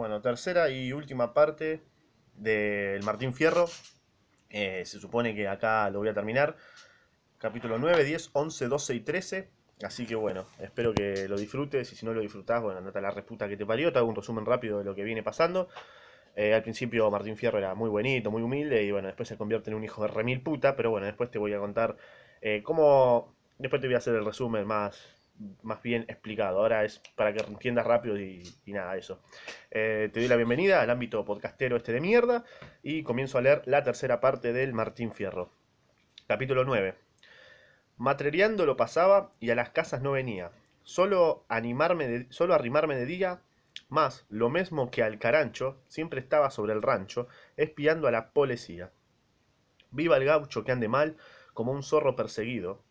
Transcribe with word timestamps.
Bueno, 0.00 0.22
tercera 0.22 0.70
y 0.70 0.94
última 0.94 1.34
parte 1.34 1.82
del 2.34 3.02
Martín 3.02 3.34
Fierro. 3.34 3.66
Eh, 4.48 4.82
se 4.86 4.98
supone 4.98 5.34
que 5.34 5.46
acá 5.46 5.90
lo 5.90 5.98
voy 5.98 6.08
a 6.08 6.14
terminar. 6.14 6.56
Capítulo 7.36 7.76
9, 7.76 8.02
10, 8.04 8.30
11, 8.32 8.68
12 8.68 8.94
y 8.94 9.00
13. 9.00 9.50
Así 9.82 10.06
que 10.06 10.14
bueno, 10.14 10.46
espero 10.58 10.94
que 10.94 11.28
lo 11.28 11.36
disfrutes 11.36 11.92
y 11.92 11.96
si 11.96 12.06
no 12.06 12.14
lo 12.14 12.22
disfrutás, 12.22 12.62
bueno, 12.62 12.78
andate 12.78 12.98
a 12.98 13.02
la 13.02 13.10
reputa 13.10 13.46
que 13.46 13.58
te 13.58 13.66
parió. 13.66 13.92
Te 13.92 13.98
hago 13.98 14.08
un 14.08 14.16
resumen 14.16 14.46
rápido 14.46 14.78
de 14.78 14.84
lo 14.84 14.94
que 14.94 15.04
viene 15.04 15.22
pasando. 15.22 15.68
Eh, 16.34 16.54
al 16.54 16.62
principio 16.62 17.10
Martín 17.10 17.36
Fierro 17.36 17.58
era 17.58 17.74
muy 17.74 17.90
bonito, 17.90 18.30
muy 18.30 18.40
humilde 18.40 18.82
y 18.82 18.90
bueno, 18.92 19.08
después 19.08 19.28
se 19.28 19.36
convierte 19.36 19.68
en 19.68 19.76
un 19.76 19.84
hijo 19.84 20.00
de 20.00 20.08
remil 20.08 20.40
puta. 20.40 20.76
Pero 20.76 20.92
bueno, 20.92 21.04
después 21.04 21.30
te 21.30 21.38
voy 21.38 21.52
a 21.52 21.58
contar 21.58 21.98
eh, 22.40 22.62
cómo... 22.62 23.34
Después 23.58 23.82
te 23.82 23.86
voy 23.86 23.96
a 23.96 23.98
hacer 23.98 24.14
el 24.14 24.24
resumen 24.24 24.66
más, 24.66 25.19
más 25.62 25.82
bien 25.82 26.04
explicado. 26.08 26.58
Ahora 26.58 26.84
es 26.84 27.00
para 27.16 27.32
que 27.32 27.42
entiendas 27.44 27.86
rápido 27.86 28.18
y, 28.18 28.42
y 28.66 28.72
nada, 28.72 28.96
eso. 28.96 29.20
Eh, 29.70 30.10
te 30.12 30.20
doy 30.20 30.28
la 30.28 30.36
bienvenida 30.36 30.80
al 30.80 30.90
ámbito 30.90 31.24
podcastero 31.24 31.76
este 31.76 31.92
de 31.92 32.00
mierda 32.00 32.44
y 32.82 33.02
comienzo 33.02 33.38
a 33.38 33.42
leer 33.42 33.62
la 33.66 33.82
tercera 33.82 34.20
parte 34.20 34.52
del 34.52 34.72
Martín 34.72 35.12
Fierro. 35.12 35.50
Capítulo 36.26 36.64
9. 36.64 36.94
Matrereando 37.96 38.66
lo 38.66 38.76
pasaba 38.76 39.32
y 39.40 39.50
a 39.50 39.54
las 39.54 39.70
casas 39.70 40.00
no 40.00 40.12
venía. 40.12 40.52
Solo, 40.84 41.44
animarme 41.48 42.26
solo 42.30 42.54
arrimarme 42.54 42.96
de 42.96 43.06
día, 43.06 43.40
más 43.88 44.24
lo 44.28 44.48
mismo 44.48 44.90
que 44.90 45.02
al 45.02 45.18
carancho, 45.18 45.76
siempre 45.88 46.20
estaba 46.20 46.50
sobre 46.50 46.72
el 46.72 46.82
rancho, 46.82 47.28
espiando 47.56 48.08
a 48.08 48.10
la 48.10 48.30
policía. 48.30 48.90
Viva 49.90 50.16
el 50.16 50.24
gaucho 50.24 50.64
que 50.64 50.72
ande 50.72 50.88
mal, 50.88 51.16
como 51.52 51.72
un 51.72 51.82
zorro 51.82 52.16
perseguido, 52.16 52.82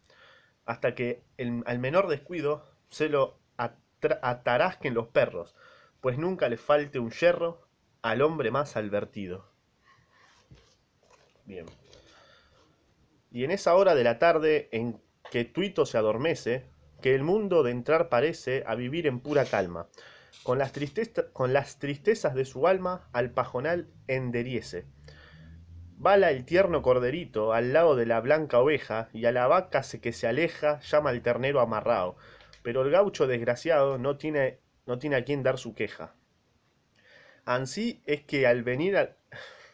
hasta 0.70 0.94
que 0.94 1.24
el, 1.38 1.64
al 1.66 1.80
menor 1.80 2.08
descuido 2.08 2.64
se 2.92 3.10
lo 3.10 3.40
atarasquen 3.58 4.94
los 4.94 5.08
perros, 5.08 5.56
pues 6.00 6.20
nunca 6.20 6.48
le 6.48 6.58
falte 6.58 7.00
un 7.00 7.10
yerro 7.10 7.68
al 8.04 8.22
hombre 8.22 8.52
más 8.52 8.78
advertido. 8.78 9.50
Bien. 11.46 11.66
Y 13.32 13.46
en 13.46 13.50
esa 13.50 13.74
hora 13.74 13.96
de 13.96 14.04
la 14.04 14.20
tarde 14.20 14.70
en 14.72 15.02
que 15.32 15.44
Tuito 15.44 15.88
se 15.88 15.98
adormece, 15.98 16.70
que 17.02 17.16
el 17.16 17.24
mundo 17.24 17.64
de 17.64 17.72
entrar 17.72 18.08
parece 18.08 18.64
a 18.68 18.76
vivir 18.76 19.08
en 19.08 19.22
pura 19.22 19.46
calma, 19.46 19.88
con 20.44 20.60
las, 20.60 20.72
tristeza, 20.72 21.32
con 21.34 21.52
las 21.52 21.80
tristezas 21.80 22.36
de 22.36 22.46
su 22.46 22.68
alma 22.68 23.10
al 23.12 23.32
pajonal 23.32 23.88
enderiese. 24.08 24.86
Bala 26.02 26.32
el 26.32 26.46
tierno 26.46 26.82
corderito 26.82 27.52
al 27.52 27.74
lado 27.74 27.98
de 27.98 28.06
la 28.06 28.22
blanca 28.22 28.58
oveja, 28.60 29.10
y 29.12 29.26
a 29.26 29.34
la 29.34 29.48
vaca 29.48 29.82
que 30.02 30.14
se 30.14 30.28
aleja 30.28 30.80
llama 30.80 31.10
al 31.10 31.22
ternero 31.22 31.60
amarrao, 31.60 32.16
pero 32.64 32.84
el 32.84 32.90
gaucho 32.90 33.28
desgraciado 33.28 33.98
no 33.98 34.16
tiene, 34.16 34.60
a 34.88 35.22
quien 35.26 35.44
dar 35.44 35.58
su 35.58 35.76
queja. 35.76 36.16
Ansí 37.44 38.02
es 38.06 38.22
que 38.22 38.48
al 38.48 38.64
venir 38.64 38.96
al, 38.96 39.18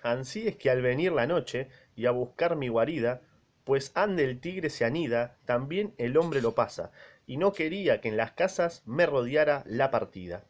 ansí 0.02 0.48
es 0.48 0.56
que 0.56 0.72
al 0.72 0.82
venir 0.82 1.12
la 1.12 1.28
noche 1.28 1.70
y 1.96 2.08
a 2.08 2.12
buscar 2.12 2.56
mi 2.56 2.70
guarida, 2.70 3.22
pues 3.64 3.92
ande 3.94 4.24
el 4.24 4.40
tigre 4.40 4.72
se 4.72 4.84
anida, 4.84 5.38
también 5.46 5.94
el 6.00 6.18
hombre 6.18 6.42
lo 6.42 6.56
pasa, 6.56 6.92
y 7.28 7.38
no 7.38 7.54
quería 7.54 8.02
que 8.02 8.10
en 8.10 8.18
las 8.18 8.32
casas 8.32 8.82
me 8.88 9.06
rodeara 9.06 9.62
la 9.68 9.92
partida. 9.92 10.44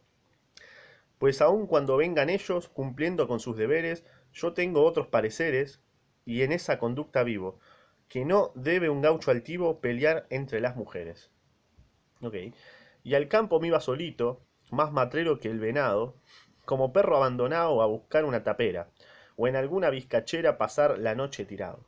Pues 1.20 1.42
aun 1.42 1.68
cuando 1.68 1.98
vengan 1.98 2.30
ellos 2.30 2.70
cumpliendo 2.70 3.28
con 3.28 3.42
sus 3.42 3.58
deberes, 3.58 4.06
yo 4.36 4.54
tengo 4.54 4.84
otros 4.84 5.08
pareceres, 5.08 5.82
y 6.26 6.44
en 6.44 6.52
esa 6.52 6.78
conducta 6.78 7.24
vivo, 7.24 7.60
que 8.10 8.26
no 8.26 8.52
debe 8.54 8.90
un 8.90 9.02
gaucho 9.02 9.32
altivo 9.32 9.80
pelear 9.80 10.28
entre 10.30 10.60
las 10.60 10.76
mujeres. 10.76 11.32
Y 13.04 13.14
al 13.14 13.28
campo 13.28 13.60
me 13.60 13.68
iba 13.68 13.80
solito, 13.80 14.42
más 14.72 14.92
matrero 14.92 15.40
que 15.40 15.50
el 15.50 15.60
venado, 15.60 16.16
como 16.66 16.92
perro 16.92 17.18
abandonado 17.18 17.82
a 17.82 17.86
buscar 17.86 18.26
una 18.26 18.44
tapera, 18.44 18.90
o 19.38 19.48
en 19.48 19.56
alguna 19.56 19.90
vizcachera 19.90 20.58
pasar 20.58 21.00
la 21.00 21.16
noche 21.16 21.46
tirado. 21.46 21.86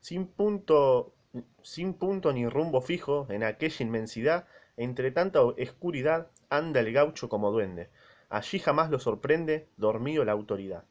Sin 0.00 0.26
punto, 0.26 1.14
sin 1.62 1.94
punto 1.94 2.32
ni 2.32 2.46
rumbo 2.48 2.80
fijo, 2.82 3.26
en 3.30 3.42
aquella 3.42 3.84
inmensidad, 3.84 4.46
entre 4.76 5.12
tanta 5.12 5.40
escuridad, 5.56 6.30
anda 6.50 6.80
el 6.80 6.92
gaucho 6.92 7.28
como 7.28 7.50
duende. 7.50 7.88
Allí 8.28 8.58
jamás 8.58 8.90
lo 8.90 8.98
sorprende, 8.98 9.68
dormido 9.76 10.24
la 10.24 10.32
autoridad. 10.32 10.84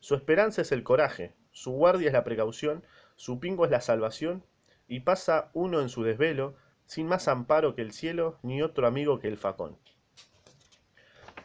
Su 0.00 0.14
esperanza 0.14 0.62
es 0.62 0.72
el 0.72 0.82
coraje, 0.82 1.34
su 1.52 1.72
guardia 1.72 2.08
es 2.08 2.14
la 2.14 2.24
precaución, 2.24 2.82
su 3.16 3.38
pingo 3.38 3.66
es 3.66 3.70
la 3.70 3.82
salvación, 3.82 4.42
y 4.88 5.00
pasa 5.00 5.50
uno 5.52 5.80
en 5.80 5.90
su 5.90 6.02
desvelo, 6.02 6.56
sin 6.86 7.06
más 7.06 7.28
amparo 7.28 7.74
que 7.74 7.82
el 7.82 7.92
cielo, 7.92 8.38
ni 8.42 8.62
otro 8.62 8.86
amigo 8.86 9.20
que 9.20 9.28
el 9.28 9.36
facón. 9.36 9.78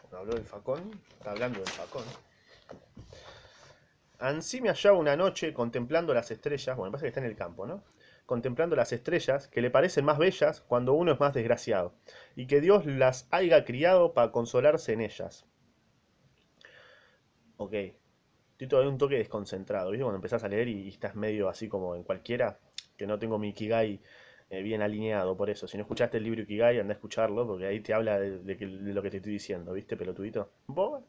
Bueno, 0.03 0.17
habló 0.17 0.35
del 0.35 0.45
facón, 0.45 0.99
está 1.17 1.31
hablando 1.31 1.59
del 1.59 1.67
facón. 1.67 2.03
Ansí 4.19 4.61
me 4.61 4.69
hallaba 4.69 4.97
una 4.97 5.17
noche 5.17 5.53
contemplando 5.53 6.13
las 6.13 6.31
estrellas, 6.31 6.77
bueno, 6.77 6.93
pasa 6.93 7.03
que 7.03 7.09
está 7.09 7.19
en 7.19 7.25
el 7.25 7.35
campo, 7.35 7.67
¿no? 7.67 7.83
Contemplando 8.25 8.75
las 8.75 8.93
estrellas, 8.93 9.49
que 9.49 9.61
le 9.61 9.69
parecen 9.69 10.05
más 10.05 10.17
bellas 10.17 10.61
cuando 10.61 10.93
uno 10.93 11.11
es 11.11 11.19
más 11.19 11.33
desgraciado, 11.33 11.93
y 12.35 12.47
que 12.47 12.61
Dios 12.61 12.85
las 12.85 13.27
haya 13.31 13.65
criado 13.65 14.13
para 14.13 14.31
consolarse 14.31 14.93
en 14.93 15.01
ellas. 15.01 15.45
Ok, 17.57 17.73
estoy 18.55 18.69
todavía 18.69 18.89
un 18.89 18.97
toque 18.97 19.17
desconcentrado, 19.17 19.91
¿viste? 19.91 20.03
Cuando 20.03 20.15
empezás 20.15 20.43
a 20.45 20.47
leer 20.47 20.69
y, 20.69 20.87
estás 20.87 21.15
medio 21.15 21.49
así 21.49 21.67
como 21.67 21.93
en 21.95 22.03
cualquiera, 22.03 22.57
que 22.95 23.05
no 23.05 23.19
tengo 23.19 23.37
mi 23.37 23.49
Ikigai 23.49 23.99
eh, 24.49 24.61
bien 24.61 24.81
alineado, 24.81 25.35
por 25.35 25.49
eso. 25.49 25.67
Si 25.67 25.75
no 25.77 25.83
escuchaste 25.83 26.17
el 26.17 26.23
libro 26.23 26.41
Ikigai, 26.41 26.79
anda 26.79 26.93
a 26.93 26.95
escucharlo, 26.95 27.45
porque 27.45 27.65
ahí 27.65 27.81
te 27.81 27.93
habla 27.93 28.17
de, 28.17 28.57
lo 28.57 29.01
que 29.01 29.09
te 29.09 29.17
estoy 29.17 29.33
diciendo, 29.33 29.73
¿viste, 29.73 29.97
pelotudito? 29.97 30.51
Bueno. 30.67 31.05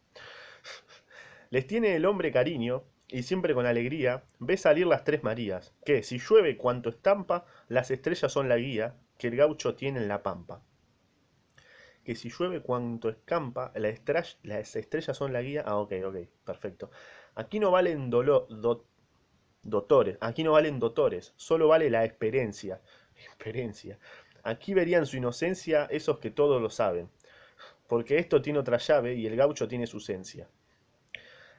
Les 1.50 1.68
tiene 1.68 1.94
el 1.94 2.04
hombre 2.06 2.32
cariño, 2.32 2.82
y 3.08 3.22
siempre 3.22 3.54
con 3.54 3.66
alegría, 3.66 4.24
ve 4.40 4.56
salir 4.56 4.88
las 4.88 5.04
tres 5.04 5.22
Marías, 5.22 5.72
que, 5.84 6.02
si 6.02 6.18
llueve 6.18 6.56
cuanto 6.56 6.88
estampa, 6.88 7.46
las 7.68 7.92
estrellas 7.92 8.32
son 8.32 8.48
la 8.48 8.56
guía, 8.56 8.96
que 9.18 9.28
el 9.28 9.36
gaucho 9.36 9.76
tiene 9.76 10.00
en 10.00 10.08
la 10.08 10.24
pampa. 10.24 10.62
Que 12.04 12.16
si 12.16 12.28
llueve 12.30 12.60
cuanto 12.60 13.08
escampa, 13.08 13.72
las 13.74 14.74
estrellas 14.74 15.16
son 15.16 15.32
la 15.32 15.42
guía. 15.42 15.62
Ah, 15.66 15.76
ok, 15.76 15.92
ok, 16.04 16.16
perfecto. 16.44 16.90
Aquí 17.36 17.60
no 17.60 17.70
valen 17.70 18.08
dolo, 18.08 18.46
do, 18.48 18.86
doctores, 19.62 20.16
aquí 20.20 20.42
no 20.42 20.52
valen 20.52 20.80
doctores, 20.80 21.34
solo 21.36 21.68
vale 21.68 21.90
la 21.90 22.04
experiencia. 22.04 22.80
Experiencia. 23.26 23.98
Aquí 24.42 24.72
verían 24.72 25.04
su 25.04 25.18
inocencia 25.18 25.86
esos 25.90 26.18
que 26.18 26.30
todo 26.30 26.60
lo 26.60 26.70
saben, 26.70 27.10
porque 27.88 28.18
esto 28.18 28.40
tiene 28.40 28.58
otra 28.58 28.78
llave 28.78 29.14
y 29.14 29.26
el 29.26 29.36
gaucho 29.36 29.68
tiene 29.68 29.86
su 29.86 29.98
esencia. 29.98 30.48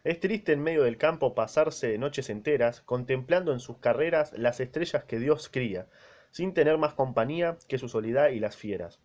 Es 0.03 0.19
triste 0.19 0.53
en 0.53 0.63
medio 0.63 0.83
del 0.83 0.97
campo 0.97 1.35
pasarse 1.35 1.97
noches 1.99 2.31
enteras 2.31 2.81
contemplando 2.81 3.53
en 3.53 3.59
sus 3.59 3.77
carreras 3.77 4.33
las 4.35 4.59
estrellas 4.59 5.03
que 5.03 5.19
Dios 5.19 5.47
cría, 5.47 5.87
sin 6.31 6.55
tener 6.55 6.79
más 6.79 6.95
compañía 6.95 7.57
que 7.67 7.77
su 7.77 7.87
soledad 7.87 8.29
y 8.29 8.39
las 8.39 8.57
fieras. 8.57 8.99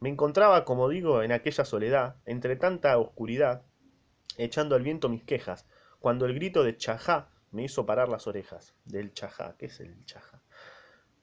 Me 0.00 0.08
encontraba, 0.08 0.64
como 0.64 0.88
digo, 0.88 1.22
en 1.22 1.30
aquella 1.30 1.64
soledad, 1.64 2.16
entre 2.24 2.56
tanta 2.56 2.98
oscuridad, 2.98 3.62
echando 4.38 4.74
al 4.74 4.82
viento 4.82 5.08
mis 5.08 5.24
quejas, 5.24 5.66
cuando 6.00 6.26
el 6.26 6.34
grito 6.34 6.64
de 6.64 6.76
chajá 6.76 7.30
me 7.50 7.64
hizo 7.64 7.84
parar 7.84 8.08
las 8.08 8.26
orejas. 8.26 8.74
Del 8.84 9.12
chajá, 9.12 9.56
¿qué 9.58 9.66
es 9.66 9.80
el 9.80 10.04
chajá? 10.04 10.40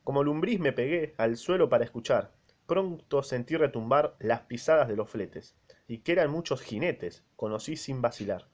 Como 0.03 0.23
lumbriz 0.23 0.59
me 0.59 0.73
pegué 0.73 1.15
al 1.17 1.37
suelo 1.37 1.69
para 1.69 1.83
escuchar. 1.83 2.31
Pronto 2.67 3.23
sentí 3.23 3.57
retumbar 3.57 4.15
las 4.19 4.41
pisadas 4.41 4.87
de 4.87 4.95
los 4.95 5.09
fletes 5.09 5.55
y 5.87 5.99
que 5.99 6.11
eran 6.13 6.31
muchos 6.31 6.61
jinetes, 6.61 7.23
conocí 7.35 7.75
sin 7.75 8.01
vacilar. 8.01 8.47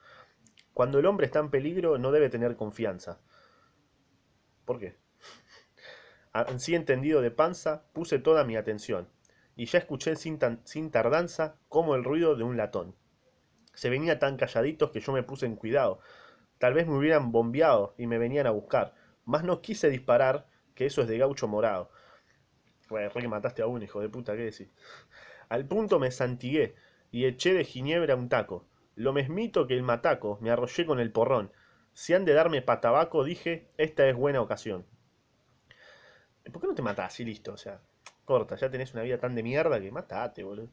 Cuando 0.73 0.99
el 0.99 1.05
hombre 1.05 1.25
está 1.25 1.39
en 1.39 1.49
peligro 1.49 1.97
no 1.97 2.11
debe 2.11 2.29
tener 2.29 2.55
confianza. 2.55 3.19
¿Por 4.66 4.79
qué? 4.79 4.97
Así 6.33 6.75
entendido 6.75 7.22
de 7.22 7.31
panza, 7.31 7.83
puse 7.93 8.19
toda 8.19 8.45
mi 8.45 8.55
atención, 8.55 9.09
y 9.55 9.66
ya 9.66 9.79
escuché 9.79 10.16
sin, 10.16 10.39
tan, 10.39 10.66
sin 10.66 10.89
tardanza 10.89 11.57
como 11.67 11.95
el 11.95 12.05
ruido 12.05 12.35
de 12.35 12.43
un 12.43 12.55
latón. 12.55 12.95
Se 13.73 13.90
venía 13.90 14.20
tan 14.20 14.38
calladitos 14.38 14.91
que 14.91 15.00
yo 15.00 15.12
me 15.12 15.23
puse 15.23 15.46
en 15.46 15.56
cuidado. 15.56 16.00
Tal 16.58 16.73
vez 16.73 16.88
me 16.88 16.97
hubieran 16.97 17.32
bombeado 17.32 17.96
y 17.97 18.08
me 18.08 18.18
venían 18.18 18.47
a 18.47 18.52
buscar, 18.52 18.94
mas 19.26 19.44
no 19.44 19.62
quise 19.62 19.90
disparar, 19.90 20.46
que 20.76 20.85
eso 20.85 21.02
es 21.02 21.08
de 21.08 21.18
gaucho 21.18 21.47
morado. 21.47 21.91
Bueno, 22.90 23.09
fue 23.09 23.22
que 23.22 23.28
mataste 23.28 23.62
a 23.62 23.68
un 23.68 23.82
hijo 23.82 24.02
de 24.02 24.09
puta, 24.09 24.35
¿qué 24.35 24.44
decís? 24.44 24.70
Al 25.50 25.66
punto 25.66 26.00
me 26.00 26.12
santigué, 26.12 26.76
y 27.12 27.26
eché 27.26 27.53
de 27.53 27.64
ginebra 27.64 28.16
un 28.16 28.29
taco. 28.29 28.66
Lo 28.96 29.14
mesmito 29.14 29.68
que 29.68 29.73
el 29.73 29.84
mataco, 29.84 30.38
me 30.41 30.52
arrollé 30.52 30.85
con 30.85 31.00
el 31.00 31.12
porrón. 31.12 31.52
Si 31.94 32.14
han 32.14 32.26
de 32.26 32.34
darme 32.34 32.62
patabaco, 32.62 33.23
dije, 33.23 33.70
esta 33.78 34.08
es 34.08 34.16
buena 34.16 34.41
ocasión. 34.41 34.85
¿Por 36.52 36.62
qué 36.62 36.68
no 36.68 36.76
te 36.76 36.82
matás 36.82 37.20
y 37.20 37.26
listo? 37.26 37.53
O 37.53 37.58
sea, 37.58 37.82
corta, 38.26 38.56
ya 38.56 38.70
tenés 38.70 38.94
una 38.94 39.03
vida 39.03 39.20
tan 39.20 39.35
de 39.35 39.44
mierda 39.44 39.79
que 39.79 39.91
matate, 39.91 40.44
boludo. 40.44 40.70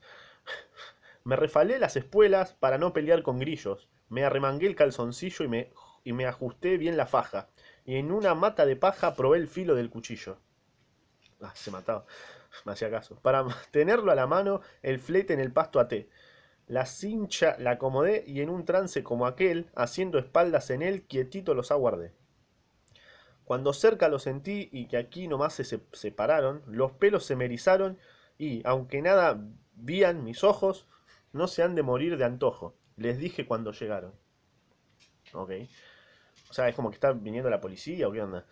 Me 1.29 1.37
refalé 1.37 1.79
las 1.79 1.95
espuelas 1.95 2.55
para 2.55 2.79
no 2.79 2.95
pelear 2.95 3.23
con 3.23 3.39
grillos. 3.39 3.87
Me 4.09 4.25
arremangué 4.25 4.67
el 4.67 4.75
calzoncillo 4.75 5.45
y 5.45 5.49
me, 5.49 5.73
y 6.03 6.15
me 6.15 6.25
ajusté 6.25 6.79
bien 6.79 6.97
la 6.97 7.07
faja. 7.07 7.51
Y 7.85 7.97
en 7.97 8.13
una 8.13 8.35
mata 8.35 8.65
de 8.65 8.77
paja 8.77 9.13
probé 9.13 9.37
el 9.37 9.47
filo 9.47 9.75
del 9.75 9.91
cuchillo. 9.91 10.39
Ah, 11.43 11.53
se 11.55 11.71
mataba. 11.71 12.07
Me 12.65 12.73
hacía 12.73 12.91
caso. 12.91 13.21
Para 13.21 13.45
tenerlo 13.73 14.11
a 14.11 14.15
la 14.15 14.27
mano, 14.27 14.63
el 14.81 14.99
flete 14.99 15.35
en 15.35 15.41
el 15.41 15.53
pasto 15.53 15.81
até 15.81 16.09
La 16.67 16.87
cincha 16.87 17.57
la 17.59 17.73
acomodé 17.73 18.25
y 18.27 18.41
en 18.41 18.49
un 18.49 18.65
trance 18.65 19.03
como 19.05 19.27
aquel, 19.27 19.71
haciendo 19.75 20.19
espaldas 20.19 20.71
en 20.71 20.81
él, 20.81 21.03
quietito 21.03 21.53
los 21.53 21.71
aguardé. 21.71 22.15
Cuando 23.45 23.75
cerca 23.75 24.09
lo 24.09 24.19
sentí 24.19 24.71
y 24.73 24.87
que 24.87 24.97
aquí 24.97 25.29
nomás 25.29 25.53
se 25.53 25.79
separaron, 25.93 26.63
los 26.67 26.93
pelos 26.93 27.27
se 27.27 27.37
me 27.37 27.55
y, 28.39 28.63
aunque 28.65 29.03
nada 29.03 29.39
vían 29.75 30.25
mis 30.25 30.43
ojos, 30.43 30.87
no 31.33 31.47
se 31.47 31.63
han 31.63 31.75
de 31.75 31.83
morir 31.83 32.17
de 32.17 32.25
antojo. 32.25 32.75
Les 32.97 33.19
dije 33.19 33.47
cuando 33.47 33.73
llegaron. 33.73 34.13
Ok. 35.33 35.51
O 36.51 36.53
sea, 36.53 36.69
es 36.69 36.75
como 36.75 36.91
que 36.91 36.97
está 36.97 37.13
viniendo 37.13 37.51
la 37.51 37.61
policía 37.61 38.09
o 38.09 38.13
qué 38.13 38.23
onda. 38.23 38.47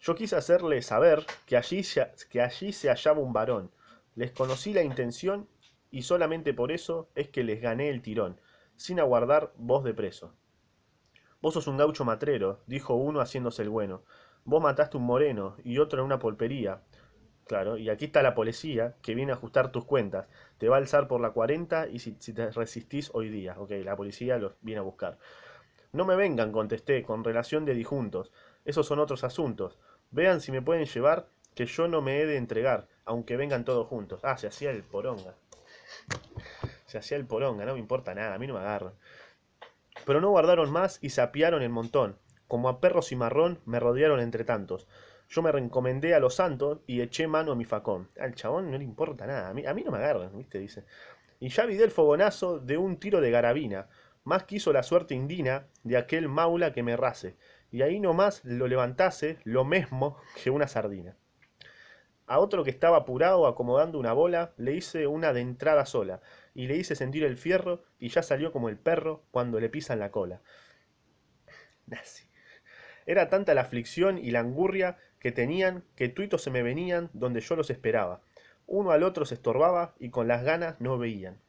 Yo 0.00 0.14
quise 0.14 0.36
hacerle 0.36 0.82
saber 0.82 1.24
que 1.46 1.56
allí, 1.56 1.82
se, 1.82 2.10
que 2.30 2.40
allí 2.40 2.72
se 2.72 2.88
hallaba 2.88 3.20
un 3.20 3.32
varón. 3.32 3.70
Les 4.14 4.32
conocí 4.32 4.72
la 4.72 4.82
intención 4.82 5.48
y 5.90 6.02
solamente 6.02 6.54
por 6.54 6.72
eso 6.72 7.08
es 7.14 7.28
que 7.28 7.44
les 7.44 7.60
gané 7.60 7.88
el 7.88 8.02
tirón, 8.02 8.40
sin 8.76 9.00
aguardar 9.00 9.52
voz 9.56 9.84
de 9.84 9.94
preso. 9.94 10.34
Vos 11.40 11.54
sos 11.54 11.66
un 11.66 11.76
gaucho 11.76 12.04
matrero, 12.04 12.62
dijo 12.66 12.94
uno 12.94 13.20
haciéndose 13.20 13.62
el 13.62 13.68
bueno. 13.68 14.02
Vos 14.44 14.62
mataste 14.62 14.96
un 14.96 15.04
moreno 15.04 15.56
y 15.64 15.78
otro 15.78 16.00
en 16.00 16.06
una 16.06 16.18
polpería. 16.18 16.82
Claro, 17.46 17.76
y 17.76 17.90
aquí 17.90 18.06
está 18.06 18.22
la 18.22 18.34
policía 18.34 18.96
que 19.02 19.14
viene 19.14 19.32
a 19.32 19.34
ajustar 19.34 19.70
tus 19.70 19.84
cuentas. 19.84 20.26
Te 20.64 20.70
va 20.70 20.76
a 20.76 20.78
alzar 20.78 21.08
por 21.08 21.20
la 21.20 21.28
40 21.28 21.88
y 21.88 21.98
si, 21.98 22.12
te 22.12 22.50
resistís 22.50 23.10
hoy 23.12 23.28
día. 23.28 23.54
Ok, 23.58 23.72
la 23.84 23.96
policía 23.96 24.38
los 24.38 24.54
viene 24.62 24.78
a 24.78 24.82
buscar. 24.82 25.18
No 25.92 26.06
me 26.06 26.16
vengan, 26.16 26.52
contesté, 26.52 27.02
con 27.02 27.22
relación 27.22 27.66
de 27.66 27.74
dijuntos. 27.74 28.32
Esos 28.64 28.86
son 28.86 28.98
otros 28.98 29.24
asuntos. 29.24 29.76
Vean 30.10 30.40
si 30.40 30.52
me 30.52 30.62
pueden 30.62 30.86
llevar, 30.86 31.26
que 31.54 31.66
yo 31.66 31.86
no 31.86 32.00
me 32.00 32.18
he 32.18 32.24
de 32.24 32.38
entregar, 32.38 32.88
aunque 33.04 33.36
vengan 33.36 33.66
todos 33.66 33.86
juntos. 33.88 34.20
Ah, 34.22 34.38
se 34.38 34.46
hacía 34.46 34.70
el 34.70 34.82
poronga. 34.82 35.34
Se 36.86 36.96
hacía 36.96 37.18
el 37.18 37.26
poronga, 37.26 37.66
no 37.66 37.74
me 37.74 37.80
importa 37.80 38.14
nada, 38.14 38.34
a 38.34 38.38
mí 38.38 38.46
no 38.46 38.54
me 38.54 38.60
agarran. 38.60 38.94
Pero 40.06 40.22
no 40.22 40.30
guardaron 40.30 40.72
más 40.72 40.98
y 41.02 41.10
sapiaron 41.10 41.60
el 41.60 41.68
montón 41.68 42.16
como 42.48 42.68
a 42.68 42.80
perro 42.80 43.02
cimarrón 43.02 43.60
me 43.64 43.80
rodearon 43.80 44.20
entre 44.20 44.44
tantos. 44.44 44.86
Yo 45.34 45.42
me 45.42 45.50
reencomendé 45.50 46.14
a 46.14 46.20
los 46.20 46.36
santos 46.36 46.78
y 46.86 47.00
eché 47.00 47.26
mano 47.26 47.50
a 47.50 47.56
mi 47.56 47.64
facón. 47.64 48.08
Al 48.20 48.36
chabón 48.36 48.70
no 48.70 48.78
le 48.78 48.84
importa 48.84 49.26
nada, 49.26 49.48
a 49.48 49.52
mí, 49.52 49.66
a 49.66 49.74
mí 49.74 49.82
no 49.82 49.90
me 49.90 49.98
agarran, 49.98 50.38
¿viste? 50.38 50.60
Dice. 50.60 50.84
Y 51.40 51.48
ya 51.48 51.66
vi 51.66 51.76
el 51.82 51.90
fogonazo 51.90 52.60
de 52.60 52.76
un 52.76 52.98
tiro 52.98 53.20
de 53.20 53.32
garabina. 53.32 53.88
Más 54.22 54.44
quiso 54.44 54.72
la 54.72 54.84
suerte 54.84 55.16
indina 55.16 55.66
de 55.82 55.96
aquel 55.96 56.28
maula 56.28 56.72
que 56.72 56.84
me 56.84 56.96
rase. 56.96 57.34
Y 57.72 57.82
ahí 57.82 57.98
nomás 57.98 58.44
lo 58.44 58.68
levantase 58.68 59.38
lo 59.42 59.64
mismo 59.64 60.18
que 60.40 60.50
una 60.50 60.68
sardina. 60.68 61.16
A 62.28 62.38
otro 62.38 62.62
que 62.62 62.70
estaba 62.70 62.98
apurado 62.98 63.48
acomodando 63.48 63.98
una 63.98 64.12
bola, 64.12 64.52
le 64.56 64.74
hice 64.74 65.08
una 65.08 65.32
de 65.32 65.40
entrada 65.40 65.84
sola, 65.84 66.20
y 66.54 66.68
le 66.68 66.76
hice 66.76 66.94
sentir 66.94 67.24
el 67.24 67.36
fierro, 67.36 67.82
y 67.98 68.08
ya 68.08 68.22
salió 68.22 68.52
como 68.52 68.68
el 68.68 68.78
perro 68.78 69.24
cuando 69.32 69.58
le 69.58 69.68
pisan 69.68 69.98
la 69.98 70.12
cola. 70.12 70.42
Nazi. 71.86 72.24
Era 73.06 73.28
tanta 73.28 73.52
la 73.52 73.62
aflicción 73.62 74.16
y 74.16 74.30
la 74.30 74.40
angurria 74.40 74.96
que 75.24 75.32
tenían 75.32 75.84
que 75.96 76.10
tuitos 76.10 76.42
se 76.42 76.50
me 76.50 76.62
venían 76.62 77.08
donde 77.14 77.40
yo 77.40 77.56
los 77.56 77.70
esperaba. 77.70 78.20
Uno 78.66 78.90
al 78.90 79.02
otro 79.02 79.24
se 79.24 79.32
estorbaba 79.32 79.94
y 79.98 80.10
con 80.10 80.28
las 80.28 80.44
ganas 80.44 80.78
no 80.82 80.98
veían. 80.98 81.40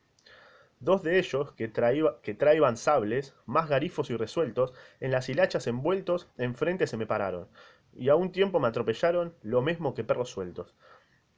Dos 0.79 1.03
de 1.03 1.19
ellos, 1.19 1.51
que, 1.57 1.73
que 2.21 2.33
traían 2.35 2.77
sables, 2.77 3.35
más 3.45 3.67
garifos 3.67 4.09
y 4.09 4.15
resueltos, 4.15 4.73
en 5.01 5.11
las 5.11 5.27
hilachas 5.27 5.67
envueltos, 5.67 6.29
enfrente 6.37 6.87
se 6.87 6.95
me 6.95 7.05
pararon, 7.05 7.49
y 7.93 8.07
a 8.07 8.15
un 8.15 8.31
tiempo 8.31 8.61
me 8.61 8.69
atropellaron, 8.69 9.35
lo 9.41 9.61
mismo 9.61 9.93
que 9.93 10.05
perros 10.05 10.29
sueltos. 10.29 10.73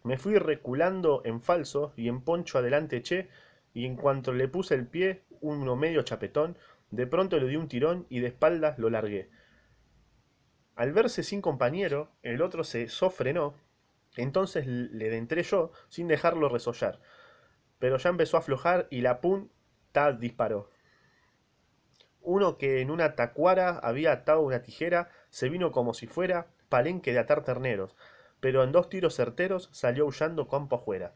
Me 0.04 0.19
fui 0.19 0.38
reculando 0.38 1.24
en 1.25 1.42
falso, 1.42 1.92
y 1.95 2.07
en 2.07 2.22
poncho 2.22 2.60
adelante 2.60 2.98
eché, 2.98 3.30
y 3.74 3.86
en 3.86 3.95
cuanto 3.95 4.31
le 4.31 4.48
puse 4.48 4.75
el 4.75 4.86
pie, 4.86 5.24
uno 5.42 5.75
medio 5.75 6.04
chapetón, 6.04 6.56
de 6.92 7.07
pronto 7.07 7.39
le 7.39 7.48
di 7.48 7.56
un 7.56 7.68
tirón 7.68 8.06
y 8.10 8.19
de 8.19 8.28
espaldas 8.28 8.78
lo 8.78 8.92
largué. 8.92 9.28
Al 10.77 10.94
verse 10.94 11.24
sin 11.24 11.41
compañero, 11.41 12.12
el 12.21 12.44
otro 12.44 12.63
se 12.63 12.88
sofrenó, 12.88 13.56
entonces 14.15 14.68
le 14.68 15.09
dentré 15.09 15.41
yo 15.41 15.71
sin 15.89 16.07
dejarlo 16.07 16.50
resollar. 16.50 17.00
Pero 17.79 17.97
ya 17.97 18.12
empezó 18.12 18.38
a 18.38 18.41
aflojar 18.41 18.88
y 18.91 19.01
la 19.01 19.19
punta 19.19 20.12
disparó. 20.13 20.69
Uno 22.21 22.59
que 22.59 22.81
en 22.81 22.91
una 22.91 23.15
tacuara 23.15 23.79
había 23.79 24.12
atado 24.12 24.41
una 24.41 24.62
tijera 24.62 25.09
se 25.31 25.50
vino 25.50 25.71
como 25.71 25.95
si 25.95 26.06
fuera 26.06 26.45
palenque 26.69 27.12
de 27.12 27.19
atar 27.19 27.44
terneros, 27.44 27.95
pero 28.39 28.63
en 28.63 28.71
dos 28.71 28.88
tiros 28.88 29.15
certeros 29.15 29.69
salió 29.71 30.06
huyendo 30.06 30.47
campo 30.47 30.75
afuera. 30.75 31.15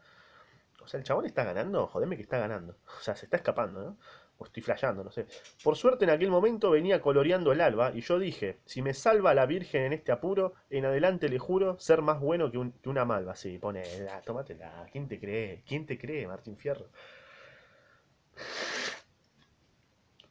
O 0.81 0.87
sea, 0.87 0.97
el 0.97 1.03
chabón 1.03 1.27
está 1.27 1.43
ganando, 1.43 1.85
jodeme 1.85 2.15
que 2.15 2.23
está 2.23 2.39
ganando. 2.39 2.77
O 2.97 3.01
sea, 3.01 3.15
se 3.15 3.25
está 3.27 3.37
escapando, 3.37 3.83
¿no? 3.83 3.97
O 4.41 4.45
estoy 4.45 4.63
flayando, 4.63 5.03
no 5.03 5.11
sé. 5.11 5.27
Por 5.63 5.75
suerte 5.75 6.05
en 6.05 6.09
aquel 6.09 6.31
momento 6.31 6.71
venía 6.71 6.99
coloreando 6.99 7.51
el 7.51 7.61
alba 7.61 7.91
y 7.93 8.01
yo 8.01 8.17
dije, 8.17 8.57
si 8.65 8.81
me 8.81 8.95
salva 8.95 9.35
la 9.35 9.45
Virgen 9.45 9.83
en 9.83 9.93
este 9.93 10.11
apuro, 10.11 10.55
en 10.71 10.85
adelante 10.85 11.29
le 11.29 11.37
juro 11.37 11.77
ser 11.79 12.01
más 12.01 12.19
bueno 12.19 12.51
que, 12.51 12.57
una 12.89 13.05
malva. 13.05 13.35
Sí, 13.35 13.59
pone, 13.59 13.83
tómatela. 14.25 14.87
¿Quién 14.91 15.07
te 15.07 15.19
cree? 15.19 15.61
¿Quién 15.67 15.85
te 15.85 15.99
cree, 15.99 16.25
Martín 16.25 16.57
Fierro? 16.57 16.87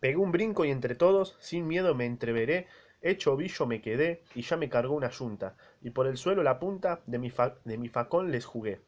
Pegué 0.00 0.16
un 0.16 0.32
brinco 0.32 0.64
y 0.64 0.72
entre 0.72 0.96
todos, 0.96 1.36
sin 1.38 1.68
miedo 1.68 1.94
me 1.94 2.06
entreveré, 2.06 2.66
hecho 3.02 3.34
ovillo 3.34 3.64
me 3.66 3.80
quedé 3.80 4.24
y 4.34 4.42
ya 4.42 4.56
me 4.56 4.68
cargó 4.68 4.94
una 4.94 5.10
yunta, 5.10 5.54
y 5.82 5.90
por 5.90 6.08
el 6.08 6.16
suelo 6.16 6.42
la 6.42 6.58
punta 6.58 7.00
de 7.06 7.18
mi, 7.20 7.32
de 7.64 7.78
mi 7.78 7.88
facón 7.88 8.32
les 8.32 8.44
jugué. 8.44 8.80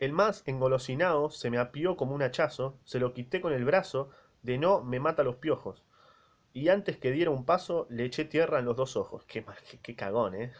El 0.00 0.14
más 0.14 0.42
engolosinado 0.46 1.28
se 1.28 1.50
me 1.50 1.58
apió 1.58 1.94
como 1.94 2.14
un 2.14 2.22
hachazo, 2.22 2.78
se 2.84 2.98
lo 2.98 3.12
quité 3.12 3.42
con 3.42 3.52
el 3.52 3.66
brazo, 3.66 4.08
de 4.42 4.56
no 4.56 4.82
me 4.82 4.98
mata 4.98 5.22
los 5.22 5.36
piojos. 5.36 5.84
Y 6.54 6.70
antes 6.70 6.96
que 6.96 7.12
diera 7.12 7.30
un 7.30 7.44
paso, 7.44 7.86
le 7.90 8.06
eché 8.06 8.24
tierra 8.24 8.58
en 8.58 8.64
los 8.64 8.76
dos 8.76 8.96
ojos. 8.96 9.26
Qué, 9.26 9.44
qué, 9.82 9.94
cagón, 9.94 10.34
¿eh? 10.34 10.52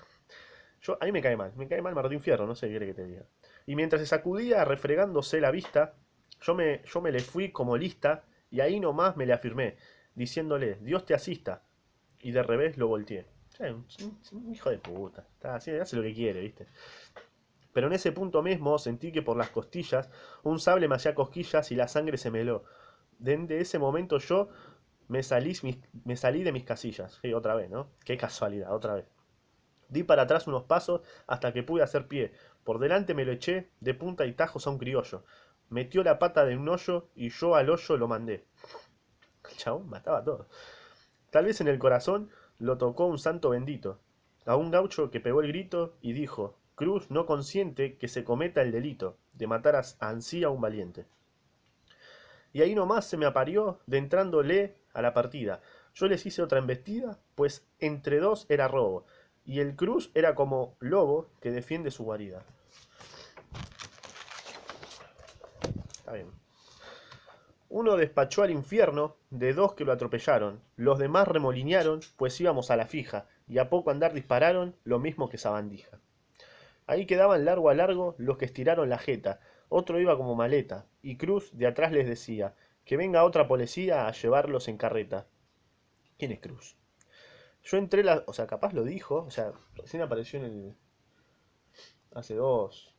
Yo, 0.83 0.99
a 1.01 1.07
mí 1.07 1.13
me 1.13 1.23
cae 1.23 1.39
mal, 1.39 1.55
me 1.57 1.67
cae 1.67 1.81
mal 1.81 1.95
Martín 1.95 2.21
Fierro, 2.21 2.47
no 2.47 2.55
sé 2.55 2.67
qué 2.67 2.73
quiere 2.73 2.87
que 2.89 2.95
te 2.95 3.07
diga. 3.07 3.25
Y 3.65 3.77
mientras 3.77 4.03
se 4.03 4.07
sacudía 4.07 4.63
refregándose 4.67 5.41
la 5.41 5.51
vista, 5.51 5.95
yo 6.43 6.55
me, 6.55 6.83
yo 6.85 7.01
me 7.01 7.11
le 7.11 7.21
fui 7.21 7.51
como 7.51 7.79
lista 7.79 8.25
y 8.51 8.61
ahí 8.61 8.79
nomás 8.79 9.17
me 9.17 9.25
le 9.25 9.33
afirmé, 9.33 9.79
diciéndole, 10.15 10.75
Dios 10.83 11.07
te 11.07 11.15
asista. 11.15 11.63
Y 12.21 12.33
de 12.33 12.43
revés 12.43 12.77
lo 12.77 12.89
volteé. 12.89 13.25
un, 13.59 14.53
hijo 14.53 14.69
de 14.69 14.77
puta. 14.77 15.27
Está, 15.33 15.55
hace 15.55 15.97
lo 15.97 16.03
que 16.03 16.13
quiere, 16.13 16.43
¿viste? 16.43 16.67
Pero 17.73 17.87
en 17.87 17.93
ese 17.93 18.13
punto 18.13 18.43
mismo 18.43 18.79
sentí 18.79 19.13
que 19.13 19.23
por 19.23 19.37
las 19.37 19.51
costillas 19.51 20.11
un 20.43 20.59
sable 20.59 20.89
me 20.89 20.97
hacía 20.97 21.15
cosquillas 21.15 21.71
y 21.71 21.77
la 21.77 21.89
sangre 21.89 22.19
se 22.19 22.31
me 22.31 22.41
heló. 22.41 22.65
Desde 23.19 23.61
ese 23.61 23.79
momento 23.79 24.19
yo 24.19 24.49
me 25.09 25.23
salí, 25.23 25.57
me 26.05 26.17
salí 26.17 26.43
de 26.43 26.53
mis 26.53 26.65
casillas. 26.65 27.19
Sí, 27.23 27.33
otra 27.33 27.55
vez, 27.55 27.71
¿no? 27.71 27.91
Qué 28.05 28.17
casualidad, 28.17 28.75
otra 28.75 28.95
vez. 28.95 29.07
Di 29.89 30.05
para 30.05 30.23
atrás 30.23 30.47
unos 30.47 30.65
pasos 30.65 31.01
hasta 31.27 31.53
que 31.53 31.65
pude 31.65 31.83
hacer 31.83 32.07
pie. 32.07 32.33
Por 32.65 32.79
delante 32.79 33.13
me 33.13 33.25
lo 33.25 33.33
eché 33.33 33.71
de 33.81 33.93
punta 33.95 34.25
y 34.25 34.35
tajos 34.35 34.67
a 34.67 34.71
un 34.71 34.79
criollo. 34.79 35.25
Metió 35.69 36.05
la 36.05 36.19
pata 36.19 36.45
de 36.45 36.57
un 36.57 36.69
hoyo 36.69 37.09
y 37.15 37.31
yo 37.31 37.57
al 37.57 37.71
hoyo 37.71 37.97
lo 37.97 38.07
mandé. 38.07 38.47
El 39.51 39.57
chabón 39.57 39.89
mataba 39.89 40.23
todo. 40.23 40.47
Tal 41.31 41.47
vez 41.47 41.61
en 41.61 41.69
el 41.69 41.79
corazón 41.79 42.31
lo 42.59 42.79
tocó 42.79 43.07
un 43.07 43.19
santo 43.19 43.51
bendito. 43.51 44.01
A 44.47 44.55
un 44.55 44.71
gaucho 44.71 45.11
que 45.11 45.21
pegó 45.21 45.41
el 45.41 45.49
grito 45.49 45.97
y 46.01 46.13
dijo, 46.13 46.60
Cruz 46.81 47.11
no 47.11 47.27
consiente 47.27 47.99
que 47.99 48.09
se 48.09 48.25
cometa 48.25 48.63
el 48.63 48.73
delito 48.73 49.19
de 49.35 49.47
matar 49.47 49.79
ansí 49.99 50.45
a 50.45 50.49
un 50.49 50.63
valiente. 50.63 51.05
Y 52.55 52.63
ahí 52.63 52.75
nomás 52.75 53.05
se 53.05 53.19
me 53.19 53.27
aparió 53.27 53.81
de 53.85 53.99
entrándole 53.99 54.77
a 54.95 55.03
la 55.03 55.13
partida. 55.13 55.61
Yo 55.93 56.09
les 56.09 56.25
hice 56.25 56.41
otra 56.41 56.59
embestida, 56.59 57.19
pues 57.35 57.67
entre 57.81 58.19
dos 58.19 58.47
era 58.49 58.67
robo, 58.67 59.05
y 59.45 59.61
el 59.61 59.77
Cruz 59.77 60.11
era 60.15 60.35
como 60.35 60.75
lobo 60.81 61.29
que 61.43 61.51
defiende 61.51 61.91
su 61.91 62.05
guarida. 62.05 62.43
Está 65.99 66.15
bien. 66.15 66.31
Uno 67.69 67.99
despachó 67.99 68.43
al 68.43 68.53
infierno 68.53 69.17
de 69.29 69.53
dos 69.53 69.75
que 69.75 69.85
lo 69.85 69.93
atropellaron, 69.93 70.63
los 70.77 70.99
demás 70.99 71.29
remolinearon, 71.29 72.01
pues 72.17 72.41
íbamos 72.41 72.71
a 72.71 72.77
la 72.77 72.87
fija, 72.87 73.27
y 73.47 73.59
a 73.59 73.69
poco 73.69 73.91
andar 73.91 74.15
dispararon 74.15 74.75
lo 74.85 74.99
mismo 74.99 75.29
que 75.29 75.37
sabandija. 75.37 76.01
Ahí 76.91 77.07
quedaban 77.07 77.45
largo 77.45 77.71
a 77.71 77.75
largo 77.75 78.17
los 78.19 78.37
que 78.37 78.47
estiraron 78.47 78.89
la 78.89 78.99
jeta, 78.99 79.39
otro 79.69 80.01
iba 80.01 80.17
como 80.17 80.35
maleta, 80.35 80.89
y 81.03 81.19
Cruz 81.19 81.57
de 81.57 81.69
atrás 81.69 81.93
les 81.93 82.05
decía, 82.05 82.57
que 82.85 82.97
venga 82.97 83.23
otra 83.23 83.47
policía 83.47 84.09
a 84.09 84.11
llevarlos 84.11 84.67
en 84.67 84.77
carreta. 84.77 85.29
¿Quién 86.19 86.33
es 86.33 86.41
Cruz? 86.41 86.77
Yo 87.63 87.77
entré 87.77 88.03
la... 88.03 88.25
O 88.27 88.33
sea, 88.33 88.49
capaz 88.49 88.73
lo 88.73 88.83
dijo, 88.83 89.19
o 89.19 89.31
sea, 89.31 89.53
recién 89.77 90.03
apareció 90.03 90.41
en 90.41 90.45
el... 90.47 90.77
Hace 92.13 92.35
dos... 92.35 92.93